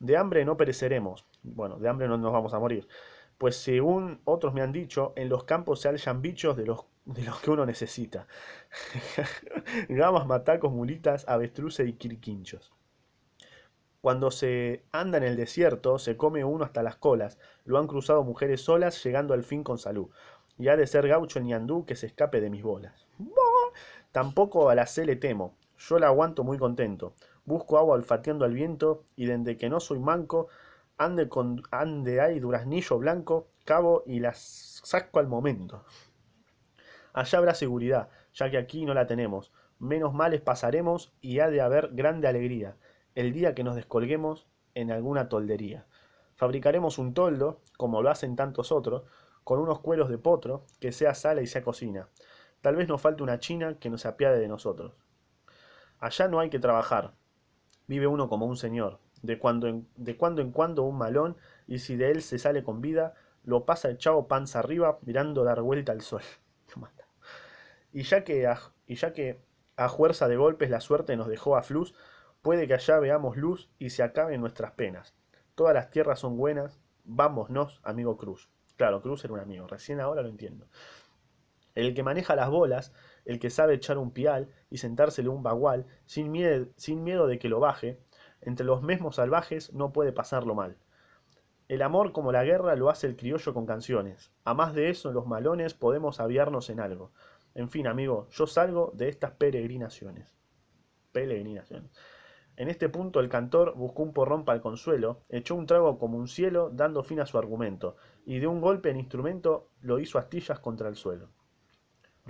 De 0.00 0.16
hambre 0.16 0.44
no 0.44 0.56
pereceremos. 0.56 1.26
Bueno, 1.42 1.78
de 1.78 1.88
hambre 1.88 2.08
no 2.08 2.16
nos 2.16 2.32
vamos 2.32 2.54
a 2.54 2.58
morir. 2.58 2.88
Pues 3.36 3.56
según 3.56 4.20
otros 4.24 4.54
me 4.54 4.62
han 4.62 4.72
dicho, 4.72 5.12
en 5.14 5.28
los 5.28 5.44
campos 5.44 5.80
se 5.80 5.88
hallan 5.88 6.22
bichos 6.22 6.56
de 6.56 6.66
los, 6.66 6.86
de 7.04 7.22
los 7.22 7.38
que 7.40 7.50
uno 7.50 7.66
necesita. 7.66 8.26
Gamas, 9.88 10.26
matacos, 10.26 10.72
mulitas, 10.72 11.28
avestruces 11.28 11.86
y 11.86 11.92
quirquinchos. 11.92 12.72
Cuando 14.00 14.30
se 14.30 14.84
anda 14.92 15.18
en 15.18 15.24
el 15.24 15.36
desierto, 15.36 15.98
se 15.98 16.16
come 16.16 16.44
uno 16.44 16.64
hasta 16.64 16.82
las 16.82 16.96
colas. 16.96 17.38
Lo 17.66 17.78
han 17.78 17.86
cruzado 17.86 18.24
mujeres 18.24 18.62
solas, 18.62 19.04
llegando 19.04 19.34
al 19.34 19.44
fin 19.44 19.62
con 19.62 19.76
salud. 19.76 20.08
Y 20.58 20.68
ha 20.68 20.76
de 20.76 20.86
ser 20.86 21.08
gaucho 21.08 21.38
el 21.38 21.44
ñandú 21.44 21.84
que 21.84 21.96
se 21.96 22.06
escape 22.06 22.40
de 22.40 22.48
mis 22.48 22.62
bolas. 22.62 23.06
Tampoco 24.12 24.70
a 24.70 24.74
la 24.74 24.86
C 24.86 25.04
le 25.04 25.16
temo. 25.16 25.54
Yo 25.78 25.98
la 25.98 26.06
aguanto 26.06 26.42
muy 26.42 26.56
contento. 26.56 27.14
Busco 27.50 27.78
agua 27.78 27.96
olfateando 27.96 28.44
al 28.44 28.54
viento 28.54 29.02
y 29.16 29.26
desde 29.26 29.56
que 29.56 29.68
no 29.68 29.80
soy 29.80 29.98
manco, 29.98 30.46
ande, 30.98 31.28
con, 31.28 31.64
ande 31.72 32.20
hay 32.20 32.38
duraznillo 32.38 32.96
blanco, 32.96 33.48
cabo 33.64 34.04
y 34.06 34.20
las 34.20 34.80
saco 34.84 35.18
al 35.18 35.26
momento. 35.26 35.84
Allá 37.12 37.38
habrá 37.40 37.54
seguridad, 37.54 38.08
ya 38.34 38.52
que 38.52 38.56
aquí 38.56 38.84
no 38.84 38.94
la 38.94 39.08
tenemos. 39.08 39.50
Menos 39.80 40.14
males 40.14 40.40
pasaremos 40.42 41.12
y 41.20 41.40
ha 41.40 41.50
de 41.50 41.60
haber 41.60 41.88
grande 41.92 42.28
alegría 42.28 42.76
el 43.16 43.32
día 43.32 43.52
que 43.52 43.64
nos 43.64 43.74
descolguemos 43.74 44.46
en 44.76 44.92
alguna 44.92 45.28
toldería. 45.28 45.86
Fabricaremos 46.36 46.98
un 46.98 47.14
toldo, 47.14 47.62
como 47.76 48.00
lo 48.00 48.10
hacen 48.10 48.36
tantos 48.36 48.70
otros, 48.70 49.02
con 49.42 49.58
unos 49.58 49.80
cueros 49.80 50.08
de 50.08 50.18
potro, 50.18 50.66
que 50.78 50.92
sea 50.92 51.14
sala 51.14 51.42
y 51.42 51.48
sea 51.48 51.64
cocina. 51.64 52.06
Tal 52.60 52.76
vez 52.76 52.86
nos 52.86 53.00
falte 53.00 53.24
una 53.24 53.40
china 53.40 53.76
que 53.80 53.90
nos 53.90 54.06
apiade 54.06 54.38
de 54.38 54.46
nosotros. 54.46 54.92
Allá 55.98 56.28
no 56.28 56.38
hay 56.38 56.48
que 56.48 56.60
trabajar. 56.60 57.12
Vive 57.90 58.06
uno 58.06 58.28
como 58.28 58.46
un 58.46 58.56
señor. 58.56 59.00
De 59.20 59.40
cuando 59.40 59.66
en, 59.66 59.88
de 59.96 60.16
cuando, 60.16 60.42
en 60.42 60.52
cuando 60.52 60.84
un 60.84 60.96
malón, 60.96 61.36
y 61.66 61.80
si 61.80 61.96
de 61.96 62.12
él 62.12 62.22
se 62.22 62.38
sale 62.38 62.62
con 62.62 62.80
vida, 62.80 63.14
lo 63.42 63.64
pasa 63.64 63.90
echado 63.90 64.28
panza 64.28 64.60
arriba, 64.60 65.00
mirando 65.02 65.42
dar 65.42 65.60
vuelta 65.60 65.90
al 65.90 66.00
sol. 66.00 66.22
Y 67.92 68.04
ya 68.04 68.22
que 68.22 68.48
y 68.86 68.94
ya 68.94 69.12
que 69.12 69.40
a 69.74 69.88
fuerza 69.88 70.28
de 70.28 70.36
golpes 70.36 70.70
la 70.70 70.80
suerte 70.80 71.16
nos 71.16 71.26
dejó 71.26 71.56
a 71.56 71.64
flus, 71.64 71.92
puede 72.42 72.68
que 72.68 72.74
allá 72.74 73.00
veamos 73.00 73.36
luz 73.36 73.68
y 73.80 73.90
se 73.90 74.04
acaben 74.04 74.40
nuestras 74.40 74.70
penas. 74.70 75.16
Todas 75.56 75.74
las 75.74 75.90
tierras 75.90 76.20
son 76.20 76.36
buenas, 76.36 76.78
vámonos, 77.02 77.80
amigo 77.82 78.16
Cruz. 78.16 78.48
Claro, 78.76 79.02
Cruz 79.02 79.24
era 79.24 79.34
un 79.34 79.40
amigo, 79.40 79.66
recién 79.66 80.00
ahora 80.00 80.22
lo 80.22 80.28
entiendo. 80.28 80.68
El 81.74 81.92
que 81.92 82.04
maneja 82.04 82.36
las 82.36 82.50
bolas, 82.50 82.92
el 83.24 83.38
que 83.38 83.50
sabe 83.50 83.74
echar 83.74 83.98
un 83.98 84.10
pial 84.10 84.48
y 84.70 84.78
sentárselo 84.78 85.32
un 85.32 85.42
bagual, 85.42 85.86
sin 86.06 86.30
miedo, 86.30 86.66
sin 86.76 87.04
miedo 87.04 87.26
de 87.26 87.38
que 87.38 87.48
lo 87.48 87.60
baje, 87.60 87.98
entre 88.40 88.66
los 88.66 88.82
mismos 88.82 89.16
salvajes 89.16 89.72
no 89.72 89.92
puede 89.92 90.12
pasarlo 90.12 90.54
mal. 90.54 90.76
El 91.68 91.82
amor 91.82 92.12
como 92.12 92.32
la 92.32 92.42
guerra 92.42 92.74
lo 92.74 92.90
hace 92.90 93.06
el 93.06 93.16
criollo 93.16 93.54
con 93.54 93.66
canciones. 93.66 94.32
A 94.44 94.54
más 94.54 94.74
de 94.74 94.90
eso, 94.90 95.12
los 95.12 95.26
malones 95.26 95.74
podemos 95.74 96.18
aviarnos 96.18 96.68
en 96.70 96.80
algo. 96.80 97.12
En 97.54 97.68
fin, 97.68 97.86
amigo, 97.86 98.26
yo 98.30 98.46
salgo 98.46 98.92
de 98.94 99.08
estas 99.08 99.32
peregrinaciones. 99.32 100.34
Peregrinaciones. 101.12 101.92
En 102.56 102.68
este 102.68 102.88
punto 102.88 103.20
el 103.20 103.28
cantor 103.28 103.74
buscó 103.76 104.02
un 104.02 104.12
porrón 104.12 104.44
para 104.44 104.56
el 104.56 104.62
consuelo, 104.62 105.22
echó 105.28 105.54
un 105.54 105.66
trago 105.66 105.98
como 105.98 106.18
un 106.18 106.28
cielo, 106.28 106.70
dando 106.70 107.02
fin 107.02 107.20
a 107.20 107.26
su 107.26 107.38
argumento, 107.38 107.96
y 108.26 108.38
de 108.38 108.46
un 108.46 108.60
golpe 108.60 108.90
el 108.90 108.96
instrumento 108.96 109.70
lo 109.80 109.98
hizo 109.98 110.18
astillas 110.18 110.58
contra 110.58 110.88
el 110.88 110.96
suelo. 110.96 111.30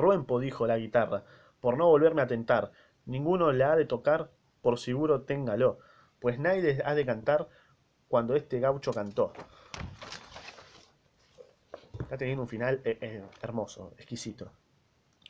Ruempo, 0.00 0.40
dijo 0.40 0.66
la 0.66 0.78
guitarra, 0.78 1.24
por 1.60 1.76
no 1.76 1.86
volverme 1.88 2.22
a 2.22 2.26
tentar, 2.26 2.72
ninguno 3.06 3.52
le 3.52 3.64
ha 3.64 3.76
de 3.76 3.84
tocar, 3.84 4.30
por 4.62 4.78
seguro 4.78 5.22
téngalo, 5.22 5.78
pues 6.20 6.38
nadie 6.38 6.82
ha 6.84 6.94
de 6.94 7.06
cantar 7.06 7.48
cuando 8.08 8.34
este 8.34 8.60
gaucho 8.60 8.92
cantó. 8.92 9.32
Está 12.00 12.16
teniendo 12.16 12.42
un 12.42 12.48
final 12.48 12.80
eh, 12.84 12.98
eh, 13.00 13.24
hermoso, 13.42 13.94
exquisito. 13.96 14.50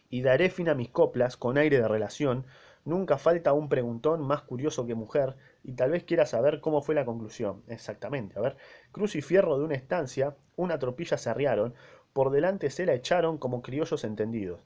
Y 0.08 0.22
daré 0.22 0.50
fin 0.50 0.68
a 0.68 0.74
mis 0.74 0.88
coplas 0.88 1.36
con 1.36 1.58
aire 1.58 1.80
de 1.80 1.88
relación, 1.88 2.46
Nunca 2.84 3.18
falta 3.18 3.52
un 3.52 3.68
preguntón 3.68 4.22
más 4.22 4.42
curioso 4.42 4.86
que 4.86 4.94
mujer, 4.94 5.36
y 5.62 5.74
tal 5.74 5.90
vez 5.90 6.04
quiera 6.04 6.24
saber 6.24 6.60
cómo 6.60 6.80
fue 6.80 6.94
la 6.94 7.04
conclusión. 7.04 7.62
Exactamente, 7.68 8.38
a 8.38 8.42
ver. 8.42 8.56
Cruz 8.90 9.16
y 9.16 9.22
Fierro 9.22 9.58
de 9.58 9.64
una 9.64 9.74
estancia, 9.74 10.34
una 10.56 10.78
tropilla 10.78 11.18
se 11.18 11.28
arriaron, 11.28 11.74
por 12.12 12.30
delante 12.30 12.70
se 12.70 12.86
la 12.86 12.94
echaron 12.94 13.38
como 13.38 13.62
criollos 13.62 14.04
entendidos, 14.04 14.64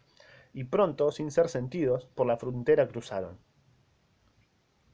y 0.52 0.64
pronto, 0.64 1.10
sin 1.12 1.30
ser 1.30 1.48
sentidos, 1.48 2.06
por 2.14 2.26
la 2.26 2.36
frontera 2.36 2.88
cruzaron. 2.88 3.38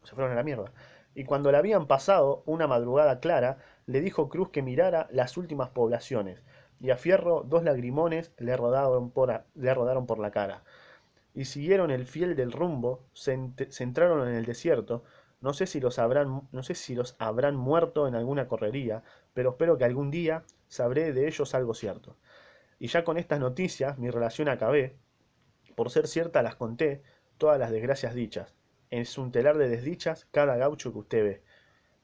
Se 0.04 0.14
fueron 0.14 0.32
a 0.32 0.36
la 0.36 0.42
mierda. 0.42 0.72
Y 1.14 1.24
cuando 1.24 1.52
la 1.52 1.58
habían 1.58 1.86
pasado, 1.86 2.42
una 2.46 2.66
madrugada 2.66 3.20
clara, 3.20 3.58
le 3.86 4.00
dijo 4.00 4.28
Cruz 4.28 4.50
que 4.50 4.62
mirara 4.62 5.08
las 5.10 5.36
últimas 5.36 5.70
poblaciones, 5.70 6.42
y 6.80 6.90
a 6.90 6.96
Fierro 6.96 7.42
dos 7.42 7.62
lagrimones 7.62 8.32
le 8.38 8.56
rodaron 8.56 9.10
por, 9.10 10.18
la 10.18 10.30
cara. 10.30 10.62
Y 11.34 11.44
siguieron 11.44 11.90
el 11.90 12.06
fiel 12.06 12.36
del 12.36 12.52
rumbo, 12.52 13.04
se, 13.12 13.38
se 13.68 13.84
entraron 13.84 14.28
en 14.28 14.34
el 14.34 14.46
desierto, 14.46 15.04
no 15.40 15.54
sé, 15.54 15.66
si 15.66 15.80
los 15.80 15.98
habrán, 15.98 16.42
no 16.52 16.62
sé 16.62 16.74
si 16.74 16.94
los 16.94 17.16
habrán 17.18 17.56
muerto 17.56 18.06
en 18.06 18.14
alguna 18.14 18.46
correría, 18.46 19.02
pero 19.32 19.50
espero 19.50 19.78
que 19.78 19.84
algún 19.84 20.10
día 20.10 20.44
sabré 20.68 21.12
de 21.12 21.26
ellos 21.28 21.54
algo 21.54 21.74
cierto. 21.74 22.16
Y 22.80 22.88
ya 22.88 23.04
con 23.04 23.18
estas 23.18 23.38
noticias 23.38 23.98
mi 23.98 24.10
relación 24.10 24.48
acabé, 24.48 24.96
por 25.76 25.90
ser 25.90 26.08
cierta 26.08 26.42
las 26.42 26.56
conté, 26.56 27.02
todas 27.36 27.58
las 27.60 27.70
desgracias 27.70 28.14
dichas. 28.14 28.54
Es 28.88 29.18
un 29.18 29.30
telar 29.30 29.58
de 29.58 29.68
desdichas 29.68 30.26
cada 30.32 30.56
gaucho 30.56 30.90
que 30.90 30.98
usted 30.98 31.22
ve. 31.22 31.42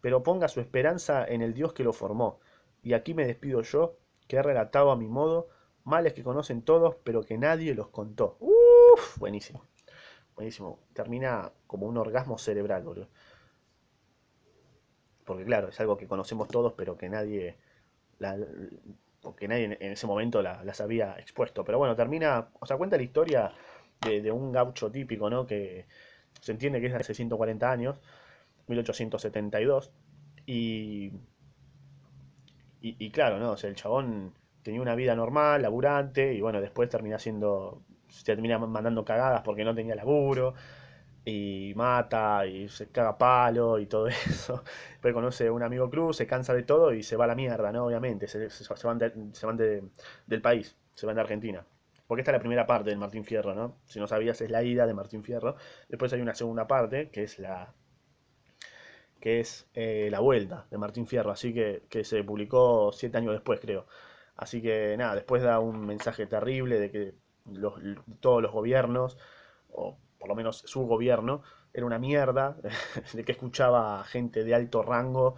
Pero 0.03 0.23
ponga 0.23 0.49
su 0.49 0.61
esperanza 0.61 1.27
en 1.27 1.41
el 1.41 1.55
Dios 1.55 1.73
que 1.73 1.83
lo 1.83 1.95
formó. 1.95 2.41
Y 2.83 2.93
aquí 2.93 3.15
me 3.15 3.27
despido 3.27 3.63
yo, 3.63 3.97
que 4.29 4.37
he 4.37 4.43
relatado 4.43 4.91
a 4.91 4.97
mi 4.97 5.09
modo 5.09 5.49
males 5.85 6.13
que 6.13 6.23
conocen 6.23 6.61
todos, 6.63 6.97
pero 7.05 7.23
que 7.23 7.39
nadie 7.39 7.75
los 7.75 7.89
contó. 7.89 8.37
Uf, 8.39 9.19
buenísimo. 9.19 9.65
Buenísimo. 10.35 10.79
Termina 10.93 11.53
como 11.67 11.87
un 11.87 11.97
orgasmo 11.97 12.37
cerebral, 12.37 12.83
boludo. 12.83 13.09
Porque 15.25 15.45
claro, 15.45 15.69
es 15.69 15.81
algo 15.81 15.97
que 15.97 16.07
conocemos 16.07 16.49
todos, 16.49 16.75
pero 16.75 16.99
que 16.99 17.09
nadie, 17.09 17.57
la, 18.19 18.37
porque 19.27 19.49
nadie 19.49 19.77
en 19.81 19.93
ese 19.93 20.07
momento 20.07 20.41
la, 20.41 20.63
las 20.63 20.81
había 20.81 21.17
expuesto. 21.19 21.65
Pero 21.65 21.79
bueno, 21.79 21.97
termina, 21.97 22.49
o 22.61 22.65
sea, 22.65 22.77
cuenta 22.77 22.97
la 22.97 23.03
historia 23.03 23.53
de, 24.01 24.23
de 24.23 24.31
un 24.31 24.53
gaucho 24.53 24.89
típico, 24.89 25.29
¿no? 25.29 25.45
Que 25.49 25.87
se 26.41 26.53
entiende 26.53 26.81
que 26.81 26.87
es 26.87 26.93
de 26.93 27.01
hace 27.01 27.13
140 27.13 27.69
años, 27.69 27.97
1872, 28.69 29.91
y, 30.47 31.11
y, 32.81 32.97
y 32.99 33.11
claro, 33.11 33.39
¿no? 33.41 33.53
O 33.53 33.57
sea, 33.57 33.69
el 33.69 33.77
chabón 33.77 34.33
tenía 34.63 34.81
una 34.81 34.95
vida 34.95 35.17
normal, 35.17 35.63
laburante, 35.63 36.33
y 36.35 36.41
bueno, 36.41 36.61
después 36.61 36.89
termina 36.89 37.19
siendo, 37.19 37.83
se 38.09 38.25
termina 38.25 38.59
mandando 38.59 39.05
cagadas 39.05 39.43
porque 39.43 39.65
no 39.65 39.75
tenía 39.75 39.97
laburo, 39.97 40.55
y 41.27 41.75
mata, 41.77 42.47
y 42.47 42.69
se 42.71 42.89
caga 42.91 43.19
palo, 43.19 43.79
y 43.81 43.87
todo 43.87 44.09
eso. 44.09 44.65
Después 44.93 45.15
conoce 45.15 45.49
a 45.49 45.53
un 45.53 45.63
amigo 45.65 45.91
Cruz, 45.91 46.17
se 46.19 46.27
cansa 46.27 46.55
de 46.55 46.63
todo 46.65 46.95
y 46.95 47.03
se 47.03 47.17
va 47.17 47.25
a 47.25 47.29
la 47.29 47.35
mierda, 47.35 47.73
¿no? 47.73 47.87
Obviamente, 47.87 48.29
se, 48.29 48.49
van, 48.85 48.99
de- 48.99 49.13
se 49.35 49.47
van 49.47 49.57
de- 49.59 49.85
del 50.27 50.43
país, 50.43 50.77
se 50.95 51.07
van 51.07 51.17
de 51.17 51.23
Argentina. 51.23 51.67
Porque 52.07 52.21
esta 52.23 52.31
es 52.33 52.37
la 52.37 52.41
primera 52.41 52.67
parte 52.67 52.91
del 52.91 52.99
Martín 53.01 53.25
Fierro, 53.25 53.55
¿no? 53.55 53.79
Si 53.87 53.99
no 54.01 54.07
sabías, 54.07 54.41
es 54.41 54.51
la 54.51 54.63
ida 54.63 54.87
de 54.87 54.95
Martín 54.95 55.25
Fierro. 55.25 55.57
Después 55.89 56.13
hay 56.13 56.21
una 56.21 56.35
segunda 56.35 56.67
parte, 56.69 57.11
que 57.11 57.25
es 57.25 57.39
la, 57.41 57.75
que 59.21 59.41
es 59.41 59.67
eh, 59.75 60.09
La 60.11 60.21
Vuelta 60.21 60.67
de 60.71 60.79
Martín 60.79 61.07
Fierro, 61.07 61.31
así 61.31 61.53
que, 61.55 61.85
que 61.89 62.05
se 62.05 62.23
publicó 62.25 62.93
siete 62.93 63.19
años 63.19 63.33
después, 63.33 63.61
creo. 63.61 63.87
Así 64.37 64.61
que 64.63 64.97
nada, 64.99 65.15
después 65.15 65.43
da 65.43 65.59
un 65.61 65.87
mensaje 65.87 66.27
terrible 66.27 66.79
de 66.79 66.91
que 66.91 67.15
los- 67.47 67.75
todos 68.21 68.43
los 68.43 68.53
gobiernos, 68.53 69.17
por 70.19 70.29
lo 70.29 70.35
menos 70.35 70.59
su 70.59 70.87
gobierno, 70.87 71.43
era 71.73 71.87
una 71.87 71.99
mierda, 71.99 72.57
de 73.13 73.25
que 73.25 73.33
escuchaba 73.33 74.01
a 74.01 74.05
gente 74.05 74.45
de 74.45 74.55
alto 74.55 74.83
rango 74.83 75.37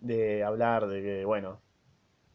de 0.00 0.42
hablar 0.42 0.88
de 0.88 1.02
que, 1.02 1.24
bueno, 1.24 1.60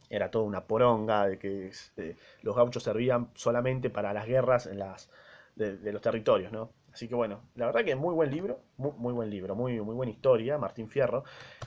era 0.10 0.32
toda 0.32 0.46
una 0.46 0.66
poronga, 0.66 1.28
de 1.28 1.38
que 1.38 1.68
este, 1.68 2.16
los 2.42 2.56
gauchos 2.56 2.84
servían 2.84 3.30
solamente 3.36 3.90
para 3.90 4.14
las 4.14 4.26
guerras 4.26 4.66
en 4.68 4.80
las, 4.80 5.10
de, 5.56 5.92
los 5.92 6.02
territorios, 6.02 6.52
¿no? 6.52 6.72
Así 6.94 7.08
que 7.08 7.16
bueno, 7.16 7.42
la 7.56 7.68
verdad 7.68 7.84
que 7.84 7.96
muy 7.96 8.14
buen 8.14 8.32
libro, 8.32 8.62
muy, 8.78 9.14
buen 9.14 9.30
libro, 9.30 9.56
muy, 9.56 9.80
muy 9.82 9.96
buena 9.96 10.12
historia, 10.12 10.58
Martín 10.58 10.90
Fierro. 10.90 11.24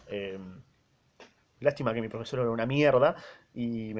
Eh, 0.08 0.38
lástima 1.60 1.94
que 1.94 2.00
mi 2.00 2.08
profesor 2.08 2.40
era 2.40 2.50
una 2.50 2.66
mierda 2.66 3.14
y, 3.54 3.94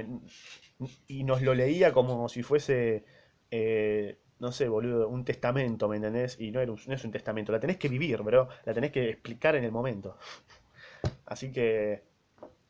y 1.07 1.25
nos 1.25 1.43
lo 1.43 1.55
leía 1.55 1.93
como 1.93 2.29
si 2.29 2.43
fuese, 2.43 3.05
eh, 3.51 4.19
no 4.41 4.53
sé, 4.53 4.69
boludo, 4.69 5.09
un 5.09 5.25
testamento, 5.25 5.89
¿me 5.89 5.97
entendés? 5.97 6.39
Y 6.41 6.51
no, 6.51 6.61
un- 6.61 6.93
es 6.93 7.05
un 7.05 7.11
testamento, 7.13 7.53
la 7.53 7.61
tenés 7.61 7.79
que 7.79 7.89
vivir, 7.89 8.23
bro, 8.23 8.49
la 8.65 8.75
tenés 8.75 8.93
que 8.93 9.11
explicar 9.11 9.57
en 9.57 9.65
el 9.65 9.73
momento. 9.73 10.17
Así 11.27 11.53
que 11.53 12.05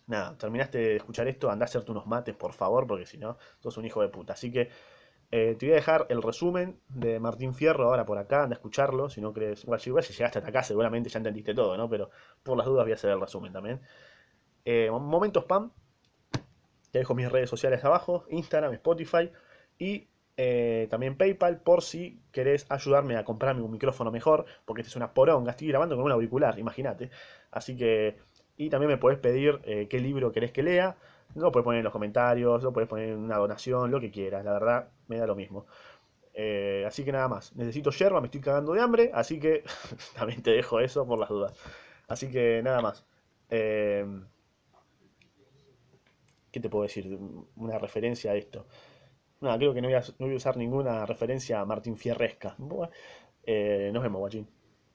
Nada, 0.09 0.37
terminaste 0.39 0.79
de 0.79 0.97
escuchar 0.97 1.29
esto, 1.29 1.51
andá 1.51 1.65
a 1.65 1.69
hacerte 1.69 1.93
unos 1.93 2.07
mates, 2.07 2.35
por 2.37 2.53
favor, 2.53 2.87
porque 2.87 3.07
si 3.07 3.19
no, 3.19 3.39
sos 3.61 3.77
un 3.79 3.87
hijo 3.87 4.03
de 4.03 4.09
puta. 4.09 4.35
Así 4.35 4.53
que 4.53 4.69
eh, 5.31 5.57
te 5.59 5.67
voy 5.67 5.73
a 5.75 5.77
dejar 5.77 6.07
el 6.11 6.23
resumen 6.23 6.81
de 6.89 7.21
Martín 7.21 7.55
Fierro 7.55 7.87
ahora 7.89 8.07
por 8.07 8.19
acá, 8.19 8.45
anda 8.45 8.55
a 8.57 8.59
escucharlo, 8.59 9.11
si 9.11 9.21
no 9.21 9.33
crees, 9.33 9.65
igual, 9.65 9.81
si 9.81 10.15
llegaste 10.15 10.39
hasta 10.39 10.51
acá 10.51 10.63
seguramente 10.65 11.11
ya 11.11 11.19
entendiste 11.19 11.55
todo, 11.55 11.77
¿no? 11.77 11.89
Pero 11.91 12.11
por 12.43 12.57
las 12.59 12.67
dudas 12.67 12.85
voy 12.87 12.93
a 12.93 12.97
hacer 12.97 13.11
el 13.11 13.21
resumen 13.21 13.53
también. 13.53 13.81
Eh, 14.65 14.91
momento 14.93 15.41
spam, 15.43 15.73
te 16.91 16.99
dejo 16.99 17.15
mis 17.15 17.31
redes 17.31 17.51
sociales 17.51 17.85
abajo, 17.85 18.25
Instagram, 18.31 18.73
Spotify 18.75 19.31
y 19.79 20.09
eh, 20.43 20.87
también 20.89 21.19
PayPal 21.19 21.61
por 21.61 21.83
si 21.83 22.19
querés 22.33 22.65
ayudarme 22.71 23.19
a 23.19 23.25
comprarme 23.25 23.61
un 23.61 23.71
micrófono 23.71 24.11
mejor, 24.11 24.47
porque 24.65 24.81
este 24.81 24.89
es 24.89 24.97
una 24.97 25.13
poronga, 25.13 25.51
estoy 25.51 25.69
grabando 25.69 25.97
con 25.97 26.07
un 26.07 26.13
auricular, 26.13 26.59
imagínate. 26.59 27.11
Así 27.51 27.77
que, 27.77 28.17
y 28.57 28.71
también 28.71 28.91
me 28.91 28.97
podés 28.97 29.19
pedir 29.19 29.61
eh, 29.65 29.87
qué 29.91 29.99
libro 29.99 30.33
querés 30.33 30.51
que 30.51 30.63
lea, 30.63 30.97
lo 31.35 31.53
podés 31.53 31.65
poner 31.65 31.81
en 31.81 31.85
los 31.85 31.93
comentarios, 31.93 32.63
lo 32.63 32.73
podés 32.73 32.89
poner 32.89 33.11
en 33.11 33.19
una 33.19 33.37
donación, 33.37 33.91
lo 33.91 34.01
que 34.01 34.11
quieras, 34.11 34.43
la 34.43 34.53
verdad 34.55 34.89
me 35.09 35.19
da 35.19 35.27
lo 35.27 35.37
mismo. 35.37 35.67
Eh, 36.33 36.85
así 36.87 37.05
que 37.05 37.13
nada 37.13 37.29
más, 37.29 37.55
necesito 37.55 37.91
yerba, 37.91 38.23
me 38.23 38.29
estoy 38.29 38.41
cagando 38.41 38.73
de 38.73 38.81
hambre, 38.81 39.11
así 39.13 39.39
que 39.39 39.63
también 40.17 40.43
te 40.43 40.53
dejo 40.53 40.81
eso 40.81 41.07
por 41.07 41.19
las 41.19 41.29
dudas. 41.29 41.53
Así 42.09 42.31
que 42.31 42.63
nada 42.63 42.81
más. 42.81 43.05
Eh, 43.51 44.07
¿Qué 46.51 46.61
te 46.61 46.71
puedo 46.71 46.85
decir? 46.85 47.19
Una 47.57 47.79
referencia 47.79 48.33
a 48.33 48.37
esto. 48.37 48.67
Nada, 49.41 49.59
creo 49.59 49.75
que 49.75 49.81
no 49.83 49.89
voy 49.89 49.97
a, 49.97 50.03
no 50.19 50.27
a 50.27 50.35
usar 50.35 50.57
ninguna 50.57 51.05
referencia 51.07 51.61
a 51.61 51.65
Martín 51.67 51.97
Fierresca. 51.97 52.55
Bueno, 52.59 52.91
eh, 53.45 53.91
nos 53.93 54.03
vemos, 54.03 54.21
guachín. 54.21 54.47